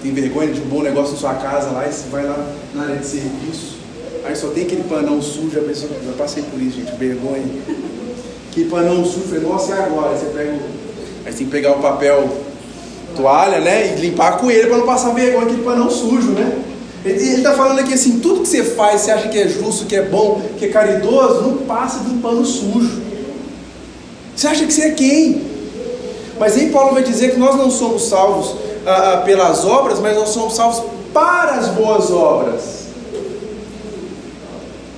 Tem 0.02 0.12
vergonha 0.12 0.52
de 0.52 0.60
um 0.60 0.66
bom 0.66 0.82
negócio 0.82 1.14
na 1.14 1.18
sua 1.18 1.34
casa 1.36 1.70
lá, 1.70 1.88
e 1.88 1.90
você 1.94 2.10
vai 2.10 2.26
lá 2.26 2.54
na 2.74 2.82
área 2.82 2.96
de 2.96 3.06
serviço, 3.06 3.73
aí 4.24 4.36
só 4.36 4.48
tem 4.48 4.64
aquele 4.64 4.84
panão 4.84 5.20
sujo, 5.20 5.58
a 5.58 5.62
pessoa, 5.62 5.90
já 6.04 6.12
passei 6.12 6.42
por 6.42 6.60
isso, 6.60 6.76
gente, 6.78 6.94
vergonha. 6.96 7.44
Aquele 8.50 8.68
panão 8.68 9.04
sujo, 9.04 9.40
nossa, 9.40 9.74
e 9.74 9.78
agora? 9.78 10.10
Aí 10.10 10.18
você 10.18 10.26
pega 10.26 10.50
o. 10.50 10.60
Aí 11.26 11.32
você 11.32 11.38
tem 11.38 11.46
que 11.46 11.52
pegar 11.52 11.72
o 11.72 11.80
papel 11.80 12.28
toalha, 13.16 13.60
né? 13.60 13.94
E 13.94 14.00
limpar 14.00 14.38
com 14.38 14.50
ele 14.50 14.66
para 14.66 14.78
não 14.78 14.86
passar 14.86 15.14
vergonha 15.14 15.46
aquele 15.46 15.62
panão 15.62 15.90
sujo, 15.90 16.30
né? 16.30 16.62
Ele 17.04 17.36
está 17.36 17.52
falando 17.52 17.80
aqui 17.80 17.92
assim, 17.92 18.18
tudo 18.18 18.40
que 18.40 18.48
você 18.48 18.64
faz, 18.64 19.02
você 19.02 19.10
acha 19.10 19.28
que 19.28 19.38
é 19.38 19.46
justo, 19.46 19.84
que 19.84 19.94
é 19.94 20.02
bom, 20.02 20.40
que 20.58 20.64
é 20.64 20.68
caridoso, 20.68 21.42
não 21.42 21.58
passa 21.58 22.00
de 22.00 22.10
um 22.10 22.18
pano 22.18 22.44
sujo. 22.46 23.02
Você 24.34 24.46
acha 24.46 24.64
que 24.64 24.72
você 24.72 24.82
é 24.82 24.90
quem? 24.92 25.42
Mas 26.38 26.56
aí 26.56 26.70
Paulo 26.70 26.94
vai 26.94 27.02
dizer 27.02 27.32
que 27.32 27.38
nós 27.38 27.56
não 27.56 27.70
somos 27.70 28.08
salvos 28.08 28.56
ah, 28.86 29.12
ah 29.12 29.16
pelas 29.18 29.64
obras, 29.66 30.00
mas 30.00 30.16
nós 30.16 30.30
somos 30.30 30.54
salvos 30.54 30.82
para 31.12 31.52
as 31.52 31.68
boas 31.68 32.10
obras. 32.10 32.73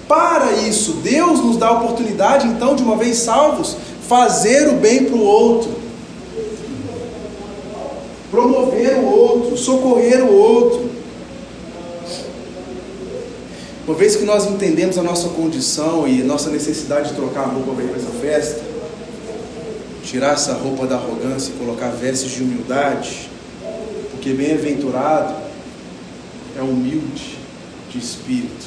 Para 0.08 0.52
isso, 0.52 0.92
Deus 1.02 1.40
nos 1.40 1.56
dá 1.56 1.68
a 1.68 1.72
oportunidade, 1.72 2.46
então, 2.46 2.76
de 2.76 2.82
uma 2.82 2.96
vez 2.96 3.18
salvos, 3.18 3.76
fazer 4.08 4.68
o 4.68 4.74
bem 4.74 5.04
para 5.04 5.16
o 5.16 5.24
outro 5.24 5.86
promover 8.36 8.98
o 8.98 9.06
outro, 9.06 9.56
socorrer 9.56 10.22
o 10.22 10.30
outro. 10.30 10.90
Uma 13.86 13.96
vez 13.96 14.16
que 14.16 14.24
nós 14.24 14.46
entendemos 14.46 14.98
a 14.98 15.02
nossa 15.02 15.28
condição 15.28 16.08
e 16.08 16.20
a 16.20 16.24
nossa 16.24 16.50
necessidade 16.50 17.10
de 17.10 17.14
trocar 17.14 17.44
a 17.44 17.46
roupa 17.46 17.72
para 17.72 17.84
ir 17.84 17.88
para 17.88 17.96
essa 17.96 18.10
festa, 18.20 18.62
tirar 20.02 20.34
essa 20.34 20.54
roupa 20.54 20.86
da 20.86 20.96
arrogância 20.96 21.50
e 21.50 21.58
colocar 21.58 21.88
vestes 21.90 22.32
de 22.32 22.42
humildade, 22.42 23.30
porque 24.10 24.34
bem-aventurado 24.34 25.34
é 26.58 26.60
humilde 26.60 27.38
de 27.90 27.98
espírito, 27.98 28.66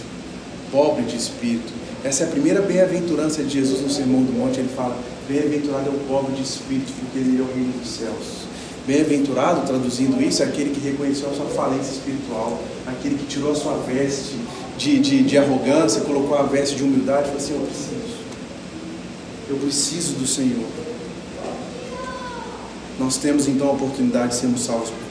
pobre 0.71 1.03
de 1.03 1.15
espírito. 1.15 1.71
Essa 2.03 2.23
é 2.23 2.27
a 2.27 2.29
primeira 2.29 2.61
bem-aventurança 2.61 3.43
de 3.43 3.49
Jesus 3.49 3.81
no 3.81 3.89
Sermão 3.89 4.23
do 4.23 4.31
Monte. 4.31 4.59
Ele 4.59 4.69
fala: 4.75 4.97
Bem-aventurado 5.27 5.87
é 5.87 5.89
o 5.89 5.99
pobre 6.07 6.33
de 6.33 6.43
espírito, 6.43 6.91
porque 6.99 7.19
ele 7.19 7.39
é 7.39 7.41
o 7.41 7.53
reino 7.53 7.73
dos 7.73 7.89
céus. 7.89 8.47
Bem-aventurado, 8.87 9.67
traduzindo 9.67 10.21
isso, 10.21 10.41
é 10.41 10.45
aquele 10.45 10.71
que 10.71 10.79
reconheceu 10.79 11.29
a 11.29 11.33
sua 11.33 11.45
falência 11.45 11.91
espiritual, 11.91 12.59
aquele 12.87 13.15
que 13.15 13.25
tirou 13.25 13.51
a 13.51 13.55
sua 13.55 13.77
veste 13.77 14.35
de, 14.77 14.99
de, 14.99 15.23
de 15.23 15.37
arrogância, 15.37 16.01
colocou 16.01 16.37
a 16.37 16.43
veste 16.43 16.75
de 16.75 16.83
humildade 16.83 17.29
e 17.29 17.31
falou 17.31 17.37
assim: 17.39 17.53
Eu 17.53 17.65
preciso, 17.67 18.17
eu 19.49 19.57
preciso 19.57 20.13
do 20.13 20.25
Senhor. 20.25 20.65
Nós 22.97 23.17
temos 23.17 23.47
então 23.47 23.67
a 23.67 23.71
oportunidade 23.71 24.29
de 24.29 24.35
sermos 24.35 24.61
salvos 24.61 24.89
por. 24.89 25.08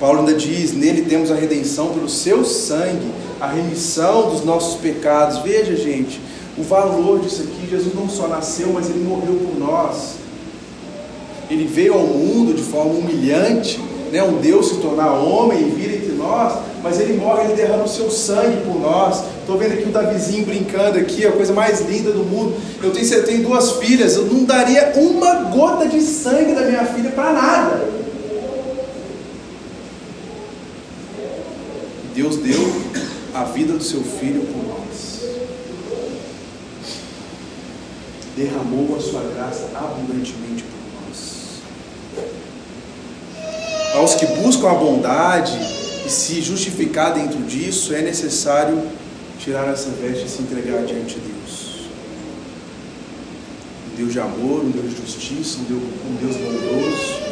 Paulo 0.00 0.20
ainda 0.20 0.34
diz: 0.34 0.72
Nele 0.72 1.02
temos 1.02 1.30
a 1.30 1.34
redenção 1.34 1.88
pelo 1.88 2.08
seu 2.08 2.44
sangue, 2.44 3.10
a 3.40 3.48
remissão 3.48 4.30
dos 4.30 4.44
nossos 4.44 4.80
pecados. 4.80 5.38
Veja, 5.38 5.76
gente, 5.76 6.20
o 6.56 6.62
valor 6.62 7.20
disso 7.20 7.42
aqui: 7.42 7.68
Jesus 7.68 7.94
não 7.94 8.08
só 8.08 8.28
nasceu, 8.28 8.70
mas 8.72 8.88
ele 8.88 9.04
morreu 9.04 9.34
por 9.34 9.58
nós. 9.58 10.14
Ele 11.50 11.64
veio 11.64 11.94
ao 11.94 12.00
mundo 12.00 12.54
de 12.54 12.62
forma 12.62 12.92
humilhante, 12.92 13.80
né? 14.12 14.22
um 14.22 14.38
Deus 14.38 14.68
se 14.68 14.76
tornar 14.76 15.14
homem 15.14 15.60
e 15.60 15.70
vir 15.70 15.94
entre 15.94 16.12
nós, 16.12 16.58
mas 16.82 17.00
ele 17.00 17.14
morre, 17.14 17.44
ele 17.44 17.54
derrama 17.54 17.84
o 17.84 17.88
seu 17.88 18.10
sangue 18.10 18.58
por 18.66 18.78
nós. 18.78 19.24
Estou 19.40 19.56
vendo 19.56 19.72
aqui 19.72 19.84
o 19.84 19.92
Davizinho 19.92 20.44
brincando 20.44 20.98
aqui, 20.98 21.26
a 21.26 21.32
coisa 21.32 21.54
mais 21.54 21.80
linda 21.80 22.12
do 22.12 22.22
mundo. 22.22 22.54
Eu 22.82 22.90
tenho, 22.90 23.14
eu 23.14 23.24
tenho 23.24 23.42
duas 23.42 23.72
filhas, 23.72 24.14
eu 24.14 24.26
não 24.26 24.44
daria 24.44 24.92
uma 24.96 25.34
gota 25.44 25.88
de 25.88 26.02
sangue 26.02 26.52
da 26.52 26.66
minha 26.66 26.84
filha 26.84 27.10
para 27.10 27.32
nada. 27.32 27.88
Deus 32.18 32.36
deu 32.38 32.60
a 33.32 33.44
vida 33.44 33.74
do 33.74 33.84
seu 33.84 34.02
filho 34.02 34.40
por 34.40 34.66
nós. 34.66 35.20
Derramou 38.36 38.96
a 38.96 39.00
sua 39.00 39.22
graça 39.22 39.70
abundantemente 39.76 40.64
por 40.64 40.78
aos 43.94 44.14
que 44.14 44.26
buscam 44.26 44.70
a 44.70 44.74
bondade 44.74 45.56
e 46.06 46.10
se 46.10 46.40
justificar 46.40 47.14
dentro 47.14 47.40
disso, 47.42 47.94
é 47.94 48.02
necessário 48.02 48.82
tirar 49.38 49.68
essa 49.68 49.90
veste 49.90 50.26
e 50.26 50.28
se 50.28 50.42
entregar 50.42 50.84
diante 50.84 51.14
de 51.14 51.20
Deus. 51.20 51.88
Um 53.92 53.96
Deus 53.96 54.12
de 54.12 54.20
amor, 54.20 54.64
um 54.64 54.70
Deus 54.70 54.90
de 54.90 55.00
justiça, 55.00 55.58
um 55.58 55.64
Deus, 55.64 55.82
um 55.82 56.14
Deus 56.16 56.36
bondoso. 56.36 57.27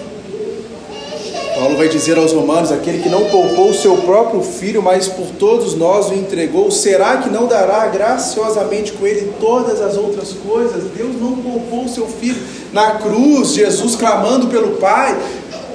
Paulo 1.56 1.74
vai 1.74 1.88
dizer 1.88 2.18
aos 2.18 2.32
Romanos: 2.32 2.70
aquele 2.70 3.02
que 3.02 3.08
não 3.08 3.24
poupou 3.24 3.70
o 3.70 3.74
seu 3.74 3.96
próprio 3.96 4.42
filho, 4.42 4.82
mas 4.82 5.08
por 5.08 5.28
todos 5.38 5.74
nós 5.74 6.10
o 6.10 6.14
entregou, 6.14 6.70
será 6.70 7.16
que 7.16 7.30
não 7.30 7.46
dará 7.46 7.86
graciosamente 7.86 8.92
com 8.92 9.06
ele 9.06 9.32
todas 9.40 9.80
as 9.80 9.96
outras 9.96 10.34
coisas? 10.34 10.84
Deus 10.94 11.18
não 11.18 11.36
poupou 11.36 11.86
o 11.86 11.88
seu 11.88 12.06
filho 12.06 12.36
na 12.74 12.96
cruz, 12.96 13.54
Jesus 13.54 13.96
clamando 13.96 14.48
pelo 14.48 14.72
Pai: 14.72 15.16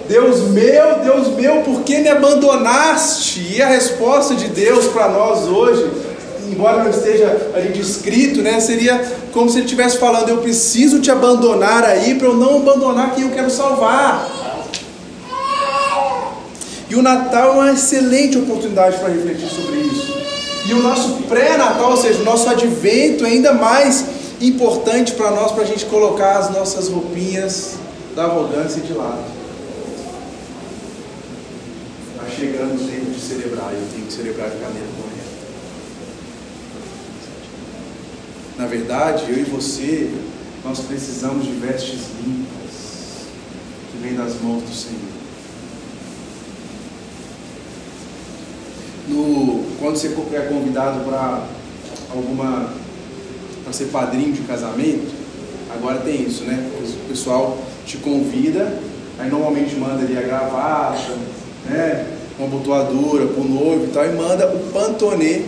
Deus 0.07 0.41
meu, 0.49 0.99
Deus 0.99 1.29
meu, 1.29 1.61
por 1.63 1.81
que 1.81 1.97
me 1.97 2.09
abandonaste? 2.09 3.55
E 3.55 3.59
a 3.59 3.67
resposta 3.67 4.35
de 4.35 4.49
Deus 4.49 4.85
para 4.85 5.09
nós 5.09 5.47
hoje, 5.47 5.89
embora 6.47 6.83
não 6.83 6.91
esteja 6.91 7.49
ali 7.55 7.69
descrito, 7.69 8.43
né, 8.43 8.59
seria 8.59 9.03
como 9.33 9.49
se 9.49 9.57
ele 9.57 9.65
estivesse 9.65 9.97
falando: 9.97 10.29
Eu 10.29 10.37
preciso 10.37 10.99
te 10.99 11.09
abandonar 11.09 11.83
aí 11.83 12.13
para 12.13 12.27
eu 12.27 12.35
não 12.35 12.57
abandonar 12.57 13.15
quem 13.15 13.23
eu 13.23 13.31
quero 13.31 13.49
salvar. 13.49 14.40
E 16.91 16.95
o 16.95 17.01
Natal 17.01 17.51
é 17.51 17.55
uma 17.55 17.71
excelente 17.71 18.37
oportunidade 18.37 18.97
para 18.97 19.07
refletir 19.07 19.47
sobre 19.47 19.79
isso. 19.79 20.13
E 20.67 20.73
o 20.73 20.83
nosso 20.83 21.23
pré-natal, 21.23 21.91
ou 21.91 21.95
seja, 21.95 22.19
o 22.19 22.25
nosso 22.25 22.49
advento 22.49 23.25
é 23.25 23.29
ainda 23.29 23.53
mais 23.53 24.03
importante 24.41 25.13
para 25.13 25.31
nós, 25.31 25.53
para 25.53 25.63
a 25.63 25.65
gente 25.65 25.85
colocar 25.85 26.37
as 26.37 26.51
nossas 26.51 26.89
roupinhas 26.89 27.75
da 28.13 28.25
arrogância 28.25 28.81
de 28.81 28.91
lado. 28.91 29.23
Está 32.11 32.29
chegando 32.29 32.75
o 32.75 32.85
tempo 32.85 33.11
de 33.11 33.21
celebrar, 33.21 33.71
eu 33.71 33.87
tenho 33.93 34.07
que 34.07 34.13
celebrar 34.13 34.49
de 34.49 34.57
maneira 34.57 34.87
correta. 34.97 35.31
Na 38.57 38.67
verdade, 38.67 39.23
eu 39.29 39.39
e 39.39 39.43
você, 39.43 40.11
nós 40.65 40.81
precisamos 40.81 41.45
de 41.45 41.51
vestes 41.51 42.01
limpas, 42.21 43.29
que 43.93 43.97
vêm 44.03 44.13
das 44.13 44.41
mãos 44.41 44.61
do 44.63 44.75
Senhor. 44.75 45.10
No, 49.07 49.63
quando 49.79 49.95
você 49.95 50.07
é 50.07 50.41
convidado 50.41 51.03
para 51.03 51.45
alguma 52.13 52.69
para 53.63 53.73
ser 53.73 53.85
padrinho 53.85 54.33
de 54.33 54.41
casamento, 54.41 55.11
agora 55.73 55.99
tem 55.99 56.23
isso, 56.23 56.43
né? 56.43 56.69
O 56.81 57.07
pessoal 57.07 57.57
te 57.85 57.97
convida, 57.97 58.77
aí 59.19 59.29
normalmente 59.29 59.75
manda 59.75 60.03
ali 60.03 60.17
a 60.17 60.21
gravata, 60.21 61.15
né? 61.69 62.07
Uma 62.39 62.47
botoadura 62.47 63.27
para 63.27 63.41
o 63.41 63.47
noivo 63.47 63.85
e 63.85 63.87
tal, 63.93 64.05
e 64.05 64.13
manda 64.13 64.47
o 64.47 64.59
pantonê 64.71 65.43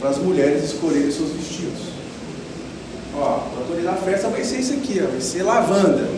para 0.00 0.10
as 0.10 0.18
mulheres 0.18 0.64
escolherem 0.64 1.10
seus 1.10 1.30
vestidos. 1.32 1.88
Ó, 3.16 3.38
o 3.38 3.58
pantonê 3.58 3.82
da 3.82 3.94
festa 3.94 4.28
vai 4.28 4.44
ser 4.44 4.60
isso 4.60 4.74
aqui, 4.74 5.00
ó, 5.04 5.10
vai 5.10 5.20
ser 5.20 5.42
lavanda. 5.42 6.08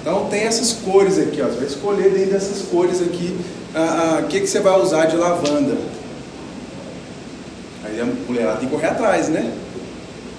Então 0.00 0.26
tem 0.28 0.40
essas 0.40 0.72
cores 0.72 1.18
aqui, 1.18 1.40
ó, 1.40 1.46
você 1.46 1.56
vai 1.56 1.66
escolher 1.66 2.10
dentro 2.10 2.32
dessas 2.32 2.62
cores 2.68 3.00
aqui 3.00 3.36
o 4.22 4.26
que, 4.28 4.40
que 4.40 4.46
você 4.46 4.60
vai 4.60 4.80
usar 4.80 5.06
de 5.06 5.16
lavanda. 5.16 5.76
Aí 7.84 8.00
a 8.00 8.04
mulher 8.04 8.56
tem 8.58 8.68
que 8.68 8.74
correr 8.74 8.88
atrás, 8.88 9.28
né? 9.28 9.52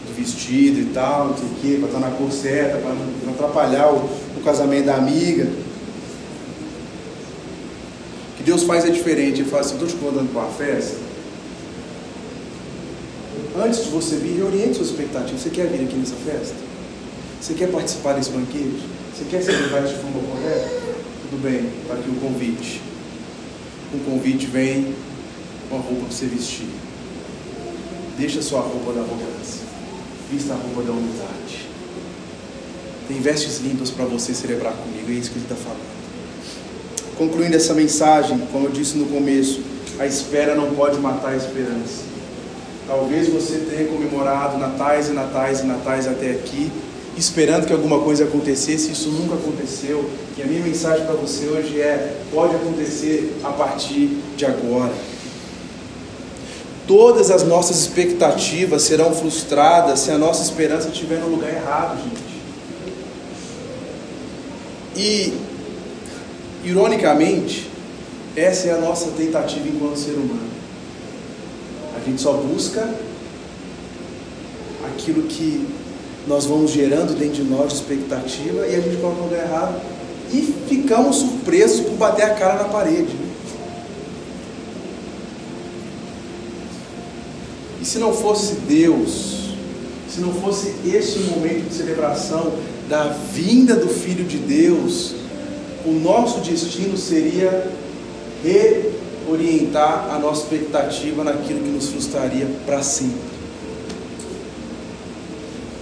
Do 0.08 0.14
vestido 0.14 0.80
e 0.80 0.86
tal, 0.94 1.30
não 1.30 1.38
sei 1.38 1.48
o 1.48 1.56
quê, 1.62 1.78
para 1.80 1.88
estar 1.88 2.00
na 2.00 2.16
cor 2.16 2.32
certa, 2.32 2.78
para 2.78 2.94
não 3.26 3.34
atrapalhar 3.34 3.92
o, 3.92 3.98
o 4.38 4.42
casamento 4.44 4.86
da 4.86 4.96
amiga. 4.96 5.48
O 8.34 8.38
que 8.38 8.44
Deus 8.44 8.64
faz 8.64 8.86
é 8.86 8.90
diferente. 8.90 9.42
Ele 9.42 9.50
fala 9.50 9.62
assim: 9.62 9.74
estou 9.74 9.88
te 9.88 9.96
convidando 9.96 10.30
para 10.32 10.42
uma 10.42 10.52
festa. 10.52 10.98
Antes 13.64 13.84
de 13.86 13.90
você 13.90 14.16
vir, 14.16 14.38
reoriente 14.38 14.76
suas 14.76 14.90
expectativas. 14.90 15.42
Você 15.42 15.50
quer 15.50 15.68
vir 15.68 15.84
aqui 15.84 15.96
nessa 15.96 16.16
festa? 16.16 16.56
Você 17.42 17.54
quer 17.54 17.72
participar 17.72 18.14
desse 18.14 18.32
banquete? 18.32 18.84
Você 19.16 19.26
quer 19.30 19.42
ser 19.42 19.52
levado 19.54 19.88
de 19.88 19.96
forma 19.96 20.20
correta? 20.30 20.70
Tudo 21.30 21.42
bem, 21.42 21.70
está 21.84 21.94
aqui 21.94 22.10
o 22.10 22.16
convite. 22.16 22.89
O 23.92 24.00
convite 24.00 24.46
vem 24.46 24.94
uma 25.70 25.80
roupa 25.82 26.06
para 26.06 26.12
você 26.12 26.26
vestir. 26.26 26.68
Deixa 28.18 28.40
a 28.40 28.44
sua 28.44 28.62
roupa 28.62 28.94
da 28.94 29.02
arrogância. 29.02 29.62
Vista 30.32 30.54
a 30.54 30.58
roupa 30.58 30.84
da 30.84 30.92
humildade. 30.92 31.68
Tem 33.08 33.20
vestes 33.20 33.60
limpas 33.60 33.90
para 33.90 34.06
você 34.06 34.34
celebrar 34.34 34.74
comigo. 34.74 35.10
É 35.10 35.14
isso 35.14 35.32
que 35.32 35.38
ele 35.38 35.46
está 35.46 35.56
falando. 35.56 35.90
Concluindo 37.18 37.56
essa 37.56 37.74
mensagem, 37.74 38.38
como 38.52 38.68
eu 38.68 38.72
disse 38.72 38.98
no 38.98 39.08
começo, 39.08 39.62
a 39.98 40.06
espera 40.06 40.54
não 40.54 40.76
pode 40.76 41.00
matar 41.00 41.32
a 41.32 41.36
esperança. 41.36 42.04
Talvez 42.88 43.28
você 43.28 43.58
tenha 43.70 43.88
comemorado 43.88 44.58
natais 44.58 45.10
e 45.10 45.12
natais 45.12 45.62
e 45.62 45.64
natais 45.64 46.08
até 46.08 46.32
aqui, 46.32 46.72
esperando 47.20 47.66
que 47.66 47.74
alguma 47.74 48.00
coisa 48.00 48.24
acontecesse, 48.24 48.92
isso 48.92 49.10
nunca 49.10 49.36
aconteceu. 49.36 50.10
E 50.38 50.42
a 50.42 50.46
minha 50.46 50.62
mensagem 50.62 51.06
para 51.06 51.16
você 51.16 51.48
hoje 51.48 51.80
é: 51.80 52.18
pode 52.32 52.56
acontecer 52.56 53.36
a 53.44 53.52
partir 53.52 54.18
de 54.36 54.46
agora 54.46 54.94
todas 56.90 57.30
as 57.30 57.44
nossas 57.44 57.82
expectativas 57.82 58.82
serão 58.82 59.14
frustradas 59.14 60.00
se 60.00 60.10
a 60.10 60.18
nossa 60.18 60.42
esperança 60.42 60.90
estiver 60.90 61.20
no 61.20 61.28
lugar 61.28 61.54
errado, 61.54 62.02
gente. 62.02 62.42
E, 64.98 65.38
ironicamente, 66.64 67.70
essa 68.36 68.70
é 68.70 68.72
a 68.72 68.78
nossa 68.80 69.12
tentativa 69.12 69.68
enquanto 69.68 70.00
ser 70.00 70.14
humano. 70.14 70.50
A 71.96 72.04
gente 72.04 72.20
só 72.20 72.34
busca 72.34 72.92
aquilo 74.88 75.22
que 75.28 75.68
nós 76.30 76.46
vamos 76.46 76.70
gerando 76.70 77.18
dentro 77.18 77.44
de 77.44 77.50
nós 77.50 77.74
expectativa 77.74 78.68
e 78.68 78.76
a 78.76 78.80
gente 78.80 78.98
coloca 78.98 79.18
no 79.18 79.24
lugar 79.24 79.46
errado 79.46 79.82
e 80.32 80.42
ficamos 80.70 81.16
surpresos 81.16 81.82
por 81.82 81.96
bater 81.96 82.24
a 82.24 82.36
cara 82.36 82.54
na 82.62 82.70
parede. 82.70 83.16
E 87.82 87.86
se 87.86 87.98
não 87.98 88.14
fosse 88.14 88.58
Deus, 88.68 89.56
se 90.08 90.22
não 90.22 90.32
fosse 90.32 90.76
esse 90.86 91.18
momento 91.22 91.68
de 91.68 91.74
celebração 91.74 92.54
da 92.88 93.06
vinda 93.34 93.76
do 93.76 93.88
Filho 93.88 94.24
de 94.24 94.38
Deus, 94.38 95.16
o 95.84 95.92
nosso 95.94 96.42
destino 96.42 96.96
seria 96.96 97.72
reorientar 98.44 100.14
a 100.14 100.20
nossa 100.20 100.44
expectativa 100.44 101.24
naquilo 101.24 101.62
que 101.62 101.70
nos 101.70 101.90
frustraria 101.90 102.48
para 102.68 102.84
sempre. 102.84 103.39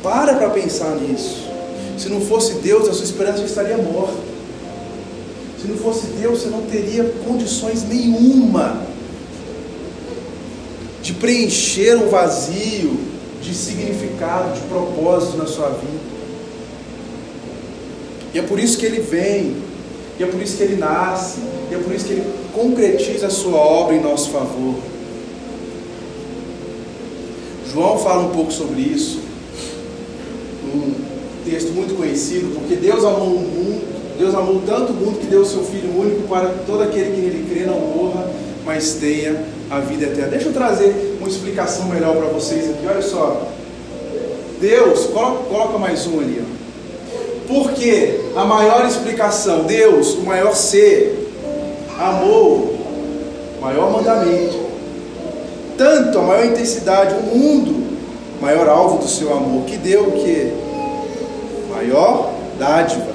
Para 0.07 0.35
para 0.35 0.49
pensar 0.51 0.95
nisso. 0.95 1.45
Se 1.97 2.07
não 2.07 2.21
fosse 2.21 2.53
Deus, 2.59 2.87
a 2.87 2.93
sua 2.93 3.03
esperança 3.03 3.43
estaria 3.43 3.75
morta. 3.75 4.15
Se 5.61 5.67
não 5.67 5.75
fosse 5.75 6.07
Deus, 6.21 6.39
você 6.39 6.47
não 6.47 6.61
teria 6.61 7.03
condições 7.27 7.83
nenhuma 7.83 8.83
de 11.01 11.11
preencher 11.11 11.97
um 11.97 12.07
vazio 12.07 12.97
de 13.41 13.53
significado, 13.53 14.53
de 14.53 14.61
propósito 14.67 15.35
na 15.35 15.45
sua 15.45 15.71
vida. 15.71 15.99
E 18.33 18.39
é 18.39 18.43
por 18.43 18.61
isso 18.61 18.77
que 18.77 18.85
ele 18.85 19.01
vem, 19.01 19.57
e 20.17 20.23
é 20.23 20.25
por 20.25 20.41
isso 20.41 20.55
que 20.55 20.63
ele 20.63 20.77
nasce, 20.77 21.39
e 21.69 21.75
é 21.75 21.77
por 21.79 21.93
isso 21.93 22.05
que 22.05 22.13
ele 22.13 22.33
concretiza 22.53 23.27
a 23.27 23.29
sua 23.29 23.57
obra 23.57 23.93
em 23.93 24.01
nosso 24.01 24.29
favor. 24.29 24.75
João 27.73 27.99
fala 27.99 28.23
um 28.23 28.31
pouco 28.31 28.53
sobre 28.53 28.79
isso, 28.79 29.26
um 30.77 30.93
texto 31.49 31.71
muito 31.73 31.95
conhecido, 31.95 32.53
porque 32.55 32.75
Deus 32.75 33.03
amou 33.03 33.35
o 33.35 33.39
mundo, 33.39 33.81
Deus 34.17 34.33
amou 34.33 34.61
tanto 34.65 34.91
o 34.91 34.95
mundo 34.95 35.19
que 35.19 35.27
deu 35.27 35.41
o 35.41 35.45
seu 35.45 35.63
Filho 35.63 35.99
único 35.99 36.27
para 36.27 36.49
todo 36.65 36.83
aquele 36.83 37.11
que 37.11 37.21
nele 37.21 37.47
crê 37.49 37.65
não 37.65 37.79
morra, 37.79 38.27
mas 38.65 38.93
tenha 38.93 39.43
a 39.69 39.79
vida 39.79 40.05
eterna. 40.05 40.29
Deixa 40.29 40.47
eu 40.47 40.53
trazer 40.53 41.17
uma 41.19 41.29
explicação 41.29 41.85
melhor 41.85 42.15
para 42.15 42.27
vocês 42.27 42.69
aqui. 42.69 42.85
Olha 42.87 43.01
só. 43.01 43.47
Deus, 44.59 45.05
coloca, 45.05 45.43
coloca 45.43 45.77
mais 45.77 46.07
um 46.07 46.19
ali. 46.19 46.43
Porque 47.47 48.19
a 48.35 48.43
maior 48.43 48.85
explicação, 48.85 49.63
Deus, 49.63 50.15
o 50.15 50.21
maior 50.21 50.55
ser, 50.55 51.31
amou, 51.97 52.75
maior 53.61 53.91
mandamento, 53.91 54.59
tanto 55.77 56.19
a 56.19 56.21
maior 56.23 56.45
intensidade, 56.45 57.15
o 57.15 57.37
mundo, 57.37 57.87
maior 58.41 58.67
alvo 58.67 58.97
do 58.97 59.07
seu 59.07 59.31
amor, 59.33 59.63
que 59.65 59.77
deu 59.77 60.07
o 60.07 60.11
que? 60.11 60.51
Maior 61.77 62.33
dádiva, 62.57 63.13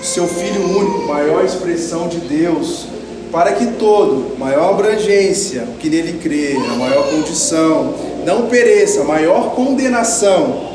o 0.00 0.02
seu 0.02 0.26
Filho 0.26 0.78
único, 0.78 1.06
maior 1.06 1.44
expressão 1.44 2.08
de 2.08 2.20
Deus, 2.20 2.86
para 3.30 3.52
que 3.52 3.66
todo, 3.72 4.34
maior 4.38 4.70
abrangência, 4.70 5.64
o 5.64 5.76
que 5.76 5.90
nele 5.90 6.18
crê, 6.18 6.56
a 6.56 6.74
maior 6.76 7.10
condição, 7.10 7.94
não 8.24 8.46
pereça, 8.46 9.04
maior 9.04 9.54
condenação, 9.54 10.70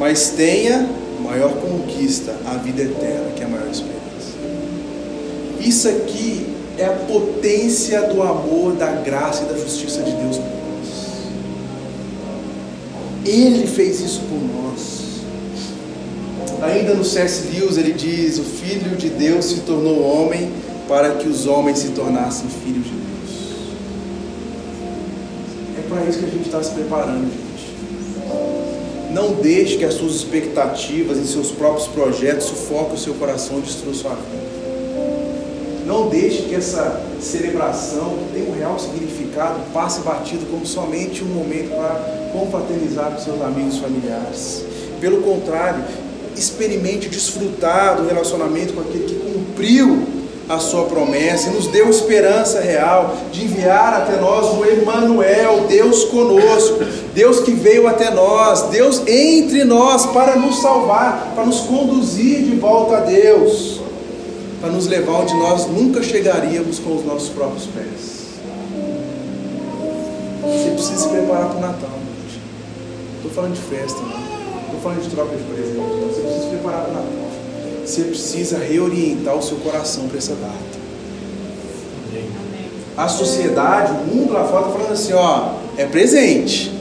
mas 0.00 0.30
tenha 0.30 0.88
maior 1.22 1.52
conquista, 1.52 2.34
a 2.44 2.56
vida 2.56 2.82
eterna, 2.82 3.30
que 3.36 3.42
é 3.42 3.46
a 3.46 3.48
maior 3.48 3.70
esperança. 3.70 4.34
Isso 5.60 5.88
aqui 5.88 6.48
é 6.78 6.84
a 6.84 6.92
potência 6.92 8.02
do 8.08 8.22
amor, 8.22 8.72
da 8.72 8.90
graça 8.90 9.44
e 9.44 9.52
da 9.52 9.56
justiça 9.56 10.02
de 10.02 10.10
Deus 10.10 10.36
por 10.36 10.44
nós. 10.44 10.88
Ele 13.24 13.68
fez 13.68 14.00
isso 14.00 14.20
por 14.22 14.40
nós. 14.40 15.05
Ainda 16.62 16.94
no 16.94 17.04
C.S. 17.04 17.48
Lewis 17.52 17.76
ele 17.76 17.92
diz: 17.92 18.38
O 18.38 18.44
Filho 18.44 18.96
de 18.96 19.10
Deus 19.10 19.46
se 19.46 19.60
tornou 19.60 20.02
homem 20.02 20.50
para 20.88 21.14
que 21.14 21.28
os 21.28 21.46
homens 21.46 21.78
se 21.78 21.88
tornassem 21.88 22.48
filhos 22.48 22.84
de 22.84 22.90
Deus. 22.90 23.76
É 25.78 25.88
para 25.88 26.04
isso 26.04 26.18
que 26.18 26.24
a 26.24 26.28
gente 26.28 26.46
está 26.46 26.62
se 26.62 26.72
preparando, 26.72 27.24
gente. 27.24 27.46
Não 29.12 29.32
deixe 29.34 29.76
que 29.78 29.84
as 29.84 29.94
suas 29.94 30.14
expectativas 30.14 31.18
e 31.18 31.26
seus 31.26 31.50
próprios 31.50 31.88
projetos 31.88 32.46
sufoquem 32.46 32.94
o 32.94 32.98
seu 32.98 33.14
coração 33.14 33.58
e 33.58 33.62
destruam 33.62 33.94
sua 33.94 34.14
vida. 34.14 34.46
Não 35.86 36.08
deixe 36.08 36.42
que 36.42 36.54
essa 36.54 37.00
celebração, 37.20 38.16
que 38.18 38.34
tem 38.34 38.48
um 38.48 38.52
real 38.52 38.78
significado, 38.78 39.60
passe 39.72 40.00
batido 40.00 40.44
como 40.50 40.66
somente 40.66 41.22
um 41.22 41.28
momento 41.28 41.70
para 41.76 42.30
confraternizar 42.32 43.12
com 43.12 43.20
seus 43.20 43.40
amigos 43.40 43.76
e 43.76 43.80
familiares. 43.80 44.64
Pelo 45.00 45.22
contrário, 45.22 45.84
experimente 46.36 47.08
desfrutar 47.08 47.96
do 47.96 48.06
relacionamento 48.06 48.72
com 48.72 48.80
aquele 48.80 49.04
que 49.04 49.14
cumpriu 49.14 50.06
a 50.48 50.58
sua 50.58 50.84
promessa 50.84 51.48
e 51.48 51.52
nos 51.52 51.66
deu 51.66 51.90
esperança 51.90 52.60
real 52.60 53.16
de 53.32 53.44
enviar 53.44 53.94
até 53.94 54.16
nós 54.20 54.46
o 54.56 54.64
Emmanuel, 54.64 55.66
Deus 55.66 56.04
conosco, 56.04 56.78
Deus 57.12 57.40
que 57.40 57.50
veio 57.50 57.88
até 57.88 58.10
nós, 58.10 58.62
Deus 58.70 59.02
entre 59.06 59.64
nós 59.64 60.06
para 60.06 60.36
nos 60.36 60.60
salvar, 60.60 61.32
para 61.34 61.44
nos 61.44 61.60
conduzir 61.60 62.44
de 62.44 62.56
volta 62.56 62.98
a 62.98 63.00
Deus, 63.00 63.80
para 64.60 64.70
nos 64.70 64.86
levar 64.86 65.22
onde 65.22 65.34
nós 65.34 65.66
nunca 65.66 66.02
chegaríamos 66.02 66.78
com 66.78 66.94
os 66.94 67.04
nossos 67.04 67.28
próprios 67.30 67.66
pés. 67.66 68.16
Você 70.42 70.70
precisa 70.70 70.96
se 70.96 71.08
preparar 71.08 71.48
para 71.48 71.58
o 71.58 71.60
Natal, 71.60 71.90
gente. 71.90 72.40
Estou 73.16 73.30
falando 73.32 73.54
de 73.54 73.60
festa, 73.62 74.00
não. 74.00 74.25
Falando 74.86 75.02
de 75.02 75.10
troca 75.10 75.36
de 75.36 75.42
presentes. 75.42 75.74
Você 75.74 76.20
precisa 76.20 76.42
se 76.42 76.48
preparar 76.48 76.82
para 76.82 76.90
o 76.90 76.94
Natal. 76.94 77.28
Você 77.84 78.02
precisa 78.02 78.58
reorientar 78.58 79.36
o 79.36 79.42
seu 79.42 79.56
coração 79.56 80.06
para 80.06 80.18
essa 80.18 80.34
data. 80.34 80.76
A 82.96 83.08
sociedade, 83.08 83.90
o 83.90 84.14
mundo 84.14 84.32
lá 84.32 84.44
fora 84.44 84.66
está 84.66 84.78
falando 84.78 84.92
assim, 84.92 85.12
ó, 85.12 85.54
é 85.76 85.86
presente, 85.86 86.72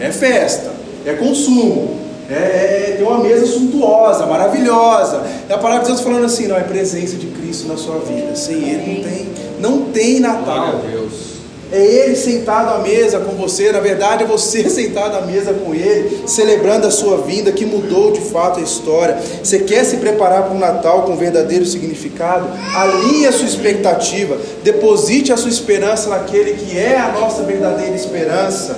é 0.00 0.10
festa, 0.10 0.72
é 1.04 1.12
consumo, 1.12 1.96
é, 2.30 2.34
é, 2.34 2.94
tem 2.96 3.06
uma 3.06 3.18
mesa 3.18 3.46
suntuosa, 3.46 4.24
maravilhosa. 4.26 5.22
E 5.46 5.52
a 5.52 5.58
palavra 5.58 5.82
de 5.82 5.88
Deus 5.88 6.00
falando 6.00 6.24
assim, 6.24 6.48
não, 6.48 6.56
é 6.56 6.62
presença 6.62 7.16
de 7.16 7.26
Cristo 7.26 7.68
na 7.68 7.76
sua 7.76 7.98
vida. 7.98 8.34
Sem 8.34 8.70
Ele 8.70 8.94
não 8.94 9.04
tem, 9.04 9.28
não 9.60 9.82
tem 9.92 10.20
Natal. 10.20 10.70
Glória 10.70 10.88
a 10.88 10.90
Deus. 10.92 11.33
É 11.72 11.82
Ele 11.82 12.14
sentado 12.14 12.74
à 12.74 12.78
mesa 12.78 13.18
com 13.20 13.32
você, 13.32 13.72
na 13.72 13.80
verdade 13.80 14.24
é 14.24 14.26
você 14.26 14.68
sentado 14.70 15.16
à 15.16 15.22
mesa 15.22 15.52
com 15.52 15.74
Ele, 15.74 16.22
celebrando 16.26 16.86
a 16.86 16.90
sua 16.90 17.18
vinda 17.18 17.52
que 17.52 17.64
mudou 17.64 18.12
de 18.12 18.20
fato 18.20 18.60
a 18.60 18.62
história. 18.62 19.18
Você 19.42 19.60
quer 19.60 19.84
se 19.84 19.96
preparar 19.96 20.44
para 20.44 20.54
o 20.54 20.58
Natal 20.58 21.02
com 21.02 21.16
verdadeiro 21.16 21.64
significado? 21.64 22.48
Alinhe 22.76 23.26
a 23.26 23.32
sua 23.32 23.46
expectativa, 23.46 24.38
deposite 24.62 25.32
a 25.32 25.36
sua 25.36 25.50
esperança 25.50 26.10
naquele 26.10 26.54
que 26.54 26.78
é 26.78 26.98
a 26.98 27.12
nossa 27.12 27.42
verdadeira 27.42 27.94
esperança 27.94 28.76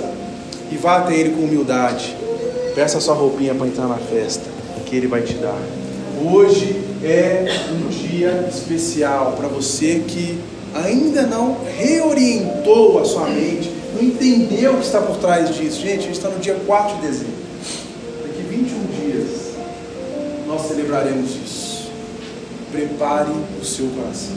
e 0.71 0.75
vá 0.75 0.97
até 0.97 1.15
Ele 1.15 1.31
com 1.31 1.43
humildade. 1.43 2.15
Peça 2.75 2.97
a 2.97 3.01
sua 3.01 3.15
roupinha 3.15 3.55
para 3.55 3.67
entrar 3.67 3.87
na 3.87 3.97
festa, 3.97 4.45
que 4.85 4.95
Ele 4.95 5.07
vai 5.07 5.21
te 5.21 5.33
dar. 5.33 5.57
Hoje 6.23 6.75
é 7.03 7.45
um 7.71 7.89
dia 7.89 8.47
especial 8.49 9.35
para 9.37 9.47
você 9.47 10.01
que 10.07 10.39
ainda 10.73 11.23
não 11.23 11.57
reorientou 11.77 12.99
a 12.99 13.05
sua 13.05 13.27
mente, 13.27 13.71
não 13.95 14.03
entendeu 14.03 14.73
o 14.73 14.77
que 14.77 14.85
está 14.85 15.01
por 15.01 15.17
trás 15.17 15.55
disso. 15.55 15.81
Gente, 15.81 15.99
a 15.99 16.01
gente 16.01 16.11
está 16.11 16.29
no 16.29 16.39
dia 16.39 16.55
4 16.65 16.95
de 16.97 17.01
dezembro. 17.01 17.33
Daqui 18.23 18.41
21 18.49 18.85
dias 19.01 19.27
nós 20.47 20.67
celebraremos 20.67 21.31
isso. 21.31 21.91
Prepare 22.71 23.31
o 23.61 23.65
seu 23.65 23.87
coração. 23.87 24.35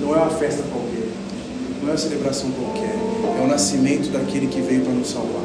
Não 0.00 0.14
é 0.14 0.18
uma 0.18 0.30
festa 0.30 0.62
qualquer, 0.62 1.08
não 1.82 1.88
é 1.88 1.92
uma 1.92 1.98
celebração 1.98 2.50
qualquer, 2.52 2.94
é 3.38 3.44
o 3.44 3.46
nascimento 3.46 4.10
daquele 4.10 4.46
que 4.46 4.60
veio 4.60 4.82
para 4.82 4.92
nos 4.92 5.10
salvar. 5.10 5.42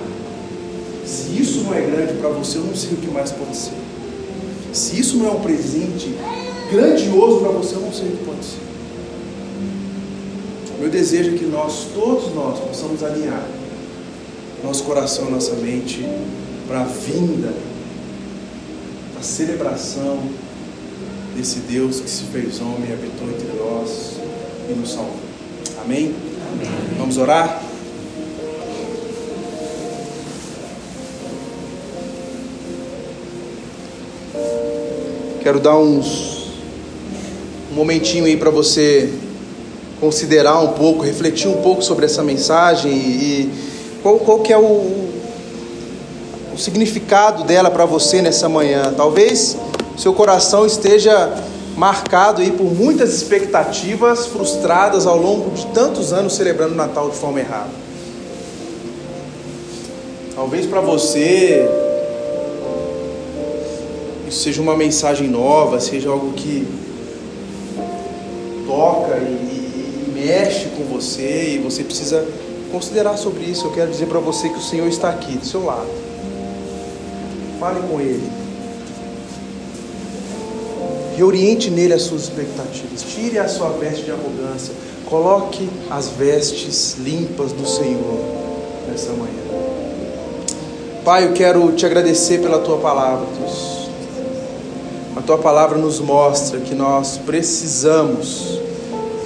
Se 1.05 1.39
isso 1.39 1.61
não 1.63 1.73
é 1.73 1.81
grande 1.81 2.13
para 2.13 2.29
você, 2.29 2.57
eu 2.57 2.63
não 2.63 2.75
sei 2.75 2.93
o 2.93 2.97
que 2.97 3.07
mais 3.07 3.31
pode 3.31 3.55
ser. 3.55 3.73
Se 4.73 4.99
isso 4.99 5.17
não 5.17 5.27
é 5.27 5.31
um 5.31 5.39
presente 5.39 6.15
grandioso 6.71 7.39
para 7.39 7.51
você, 7.51 7.75
eu 7.75 7.81
não 7.81 7.93
sei 7.93 8.07
o 8.07 8.11
que 8.11 8.25
pode 8.25 8.43
ser. 8.43 8.74
Meu 10.85 10.91
desejo 10.91 11.35
que 11.35 11.45
nós, 11.45 11.87
todos 11.95 12.31
nós, 12.35 12.59
possamos 12.59 13.03
alinhar 13.03 13.43
nosso 14.63 14.83
coração, 14.83 15.31
nossa 15.31 15.55
mente 15.55 16.07
para 16.67 16.81
a 16.81 16.83
vinda, 16.83 17.51
a 19.19 19.23
celebração 19.23 20.19
desse 21.35 21.61
Deus 21.61 21.99
que 21.99 22.07
se 22.07 22.25
fez 22.25 22.61
homem, 22.61 22.93
habitou 22.93 23.27
entre 23.29 23.47
nós 23.57 24.17
e 24.69 24.73
nos 24.73 24.91
salvou. 24.91 25.15
Amém? 25.83 26.13
Amém. 26.53 26.69
Vamos 26.99 27.17
orar? 27.17 27.63
Quero 35.41 35.59
dar 35.59 35.79
uns 35.79 36.51
um 37.71 37.73
momentinho 37.73 38.25
aí 38.25 38.37
para 38.37 38.51
você 38.51 39.24
considerar 39.99 40.59
um 40.61 40.73
pouco, 40.73 41.03
refletir 41.03 41.47
um 41.47 41.61
pouco 41.61 41.81
sobre 41.81 42.05
essa 42.05 42.23
mensagem 42.23 42.91
e, 42.91 43.49
qual, 44.01 44.19
qual 44.19 44.39
que 44.39 44.51
é 44.51 44.57
o, 44.57 44.61
o 46.53 46.57
significado 46.57 47.43
dela 47.43 47.71
para 47.71 47.85
você 47.85 48.21
nessa 48.21 48.47
manhã. 48.47 48.93
Talvez 48.95 49.57
seu 49.97 50.13
coração 50.13 50.65
esteja 50.65 51.33
marcado 51.75 52.41
aí 52.41 52.51
por 52.51 52.73
muitas 52.73 53.13
expectativas 53.13 54.27
frustradas 54.27 55.05
ao 55.05 55.17
longo 55.17 55.51
de 55.51 55.65
tantos 55.67 56.13
anos 56.13 56.33
celebrando 56.33 56.73
o 56.73 56.77
Natal 56.77 57.09
de 57.09 57.17
forma 57.17 57.39
errada. 57.39 57.85
Talvez 60.35 60.65
para 60.65 60.81
você 60.81 61.67
isso 64.27 64.43
seja 64.43 64.61
uma 64.61 64.75
mensagem 64.75 65.27
nova, 65.27 65.79
seja 65.79 66.09
algo 66.09 66.33
que 66.33 66.67
toca 68.65 69.17
e 69.17 69.54
mexe 70.25 70.69
com 70.75 70.83
você 70.83 71.55
e 71.55 71.57
você 71.59 71.83
precisa 71.83 72.25
considerar 72.71 73.15
sobre 73.17 73.43
isso. 73.43 73.67
Eu 73.67 73.71
quero 73.71 73.91
dizer 73.91 74.07
para 74.07 74.19
você 74.19 74.49
que 74.49 74.57
o 74.57 74.61
Senhor 74.61 74.87
está 74.87 75.09
aqui 75.09 75.37
do 75.37 75.45
seu 75.45 75.63
lado. 75.63 75.87
Fale 77.59 77.81
com 77.87 78.01
Ele. 78.01 78.27
Reoriente 81.15 81.69
nele 81.69 81.93
as 81.93 82.01
suas 82.01 82.23
expectativas. 82.23 83.03
Tire 83.03 83.37
a 83.39 83.47
sua 83.47 83.69
veste 83.69 84.03
de 84.03 84.11
arrogância. 84.11 84.73
Coloque 85.05 85.69
as 85.89 86.09
vestes 86.09 86.95
limpas 86.99 87.51
do 87.51 87.65
Senhor 87.65 88.19
nessa 88.89 89.11
manhã. 89.13 89.45
Pai, 91.05 91.25
eu 91.25 91.33
quero 91.33 91.71
te 91.73 91.85
agradecer 91.85 92.41
pela 92.41 92.59
tua 92.59 92.77
palavra, 92.79 93.27
Deus. 93.39 93.89
A 95.15 95.21
tua 95.21 95.37
palavra 95.37 95.77
nos 95.77 95.99
mostra 95.99 96.59
que 96.59 96.73
nós 96.73 97.19
precisamos 97.19 98.59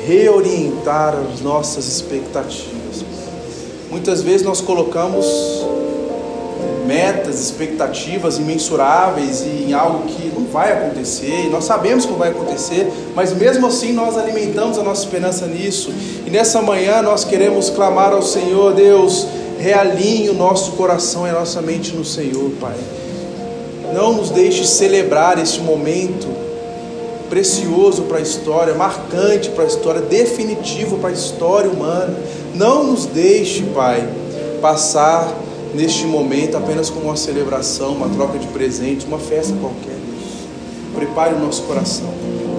reorientar 0.09 1.13
as 1.31 1.41
nossas 1.41 1.87
expectativas. 1.87 3.05
Muitas 3.91 4.23
vezes 4.23 4.41
nós 4.41 4.59
colocamos 4.59 5.27
metas, 6.87 7.39
expectativas 7.39 8.39
imensuráveis 8.39 9.43
em 9.43 9.71
algo 9.71 10.07
que 10.07 10.31
não 10.35 10.45
vai 10.45 10.73
acontecer, 10.73 11.45
e 11.45 11.49
nós 11.49 11.65
sabemos 11.65 12.05
que 12.05 12.11
não 12.11 12.17
vai 12.17 12.29
acontecer, 12.29 12.91
mas 13.15 13.31
mesmo 13.35 13.67
assim 13.67 13.93
nós 13.93 14.17
alimentamos 14.17 14.79
a 14.79 14.83
nossa 14.83 15.03
esperança 15.03 15.45
nisso. 15.45 15.93
E 16.25 16.29
nessa 16.31 16.59
manhã 16.59 17.03
nós 17.03 17.23
queremos 17.23 17.69
clamar 17.69 18.11
ao 18.11 18.23
Senhor, 18.23 18.73
Deus, 18.73 19.27
realinhe 19.59 20.29
o 20.29 20.33
nosso 20.33 20.71
coração 20.71 21.27
e 21.27 21.29
a 21.29 21.33
nossa 21.33 21.61
mente 21.61 21.95
no 21.95 22.03
Senhor, 22.03 22.49
Pai. 22.59 22.77
Não 23.93 24.13
nos 24.13 24.31
deixe 24.31 24.65
celebrar 24.65 25.37
este 25.37 25.61
momento 25.61 26.48
precioso 27.29 28.03
para 28.03 28.17
a 28.17 28.21
história, 28.21 28.73
marcante 28.73 29.49
para 29.49 29.63
a 29.63 29.67
história, 29.67 30.01
definitivo 30.01 30.97
para 30.97 31.09
a 31.09 31.13
história 31.13 31.69
humana. 31.69 32.17
Não 32.55 32.83
nos 32.83 33.05
deixe, 33.05 33.63
Pai, 33.73 34.07
passar 34.61 35.33
neste 35.73 36.05
momento 36.05 36.57
apenas 36.57 36.89
como 36.89 37.05
uma 37.05 37.15
celebração, 37.15 37.93
uma 37.93 38.09
troca 38.09 38.37
de 38.37 38.47
presentes, 38.47 39.05
uma 39.05 39.19
festa 39.19 39.53
qualquer. 39.61 39.95
Deus. 39.95 40.95
Prepare 40.95 41.35
o 41.35 41.39
nosso 41.39 41.63
coração, 41.63 42.09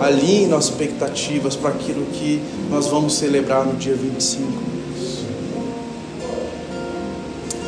alinhe 0.00 0.46
nossas 0.46 0.70
expectativas 0.70 1.56
para 1.56 1.70
aquilo 1.70 2.06
que 2.06 2.40
nós 2.70 2.86
vamos 2.86 3.14
celebrar 3.14 3.66
no 3.66 3.74
dia 3.74 3.94
25. 3.94 4.44
Deus. 4.46 5.24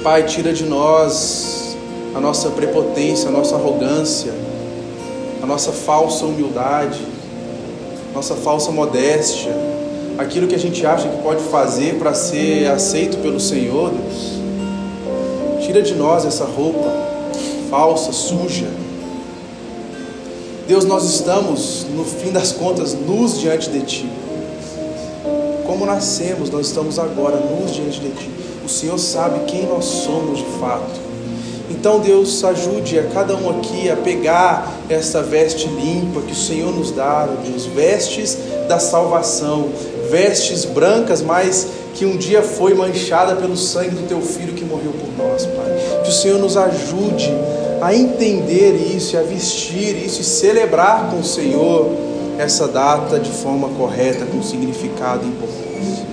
Pai, 0.03 0.25
tira 0.25 0.53
de 0.53 0.65
nós 0.65 1.77
a 2.15 2.21
nossa 2.21 2.51
prepotência, 2.51 3.29
a 3.29 3.33
nossa 3.33 3.57
arrogância, 3.57 4.33
a 5.43 5.47
nossa 5.47 5.73
falsa 5.73 6.25
humildade, 6.25 7.01
nossa 8.15 8.37
falsa 8.37 8.71
modéstia, 8.71 9.53
aquilo 10.17 10.47
que 10.47 10.55
a 10.55 10.59
gente 10.59 10.87
acha 10.87 11.09
que 11.09 11.21
pode 11.21 11.43
fazer 11.45 11.99
para 11.99 12.15
ser 12.15 12.71
aceito 12.71 13.19
pelo 13.19 13.41
Senhor, 13.41 13.91
Deus. 13.91 14.41
Tira 15.67 15.83
de 15.83 15.95
nós 15.95 16.25
essa 16.25 16.45
roupa 16.45 17.03
falsa, 17.69 18.13
suja. 18.13 18.69
Deus, 20.69 20.85
nós 20.85 21.05
estamos, 21.05 21.87
no 21.91 22.05
fim 22.05 22.31
das 22.31 22.53
contas, 22.53 22.95
nus 22.95 23.41
diante 23.41 23.69
de 23.71 23.81
Ti. 23.81 24.11
como 25.67 25.87
nascemos, 25.87 26.51
nós 26.51 26.67
estamos 26.67 26.99
agora 26.99 27.37
nus 27.37 27.75
diante 27.75 27.99
de 27.99 28.11
Ti. 28.11 28.31
O 28.65 28.69
Senhor 28.69 28.99
sabe 28.99 29.41
quem 29.47 29.67
nós 29.67 29.85
somos 29.87 30.39
de 30.39 30.45
fato. 30.61 31.02
Então, 31.83 31.99
Deus, 31.99 32.45
ajude 32.45 32.97
a 32.97 33.03
cada 33.09 33.35
um 33.35 33.59
aqui 33.59 33.91
a 33.91 33.97
pegar 33.97 34.73
essa 34.89 35.21
veste 35.21 35.67
limpa 35.67 36.21
que 36.21 36.31
o 36.31 36.37
Senhor 36.37 36.73
nos 36.73 36.93
dá, 36.93 37.29
Deus, 37.45 37.67
vestes 37.67 38.39
da 38.69 38.79
salvação, 38.79 39.69
vestes 40.09 40.65
brancas, 40.65 41.23
mas 41.23 41.67
que 41.95 42.07
um 42.07 42.17
dia 42.17 42.41
foi 42.41 42.73
manchada 42.73 43.35
pelo 43.35 43.57
sangue 43.57 43.97
do 43.97 44.07
Teu 44.07 44.21
Filho 44.21 44.53
que 44.53 44.65
morreu 44.65 44.93
por 44.93 45.27
nós, 45.27 45.45
Pai. 45.45 46.03
Que 46.05 46.11
o 46.11 46.13
Senhor 46.13 46.39
nos 46.39 46.57
ajude 46.57 47.29
a 47.81 47.93
entender 47.93 48.77
isso, 48.95 49.19
a 49.19 49.23
vestir 49.23 49.97
isso 50.07 50.21
e 50.21 50.25
celebrar 50.25 51.11
com 51.11 51.19
o 51.19 51.25
Senhor 51.25 51.91
essa 52.39 52.69
data 52.69 53.19
de 53.19 53.33
forma 53.33 53.69
correta, 53.71 54.25
com 54.25 54.41
significado 54.41 55.25
e 55.25 55.29
importância. 55.29 56.07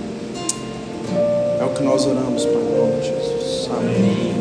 É 1.60 1.64
o 1.64 1.68
que 1.68 1.84
nós 1.84 2.04
oramos, 2.08 2.44
Pai, 2.44 2.54
em 2.56 2.76
nome 2.76 3.00
de 3.00 3.06
Jesus. 3.06 3.70
Amém. 3.70 4.39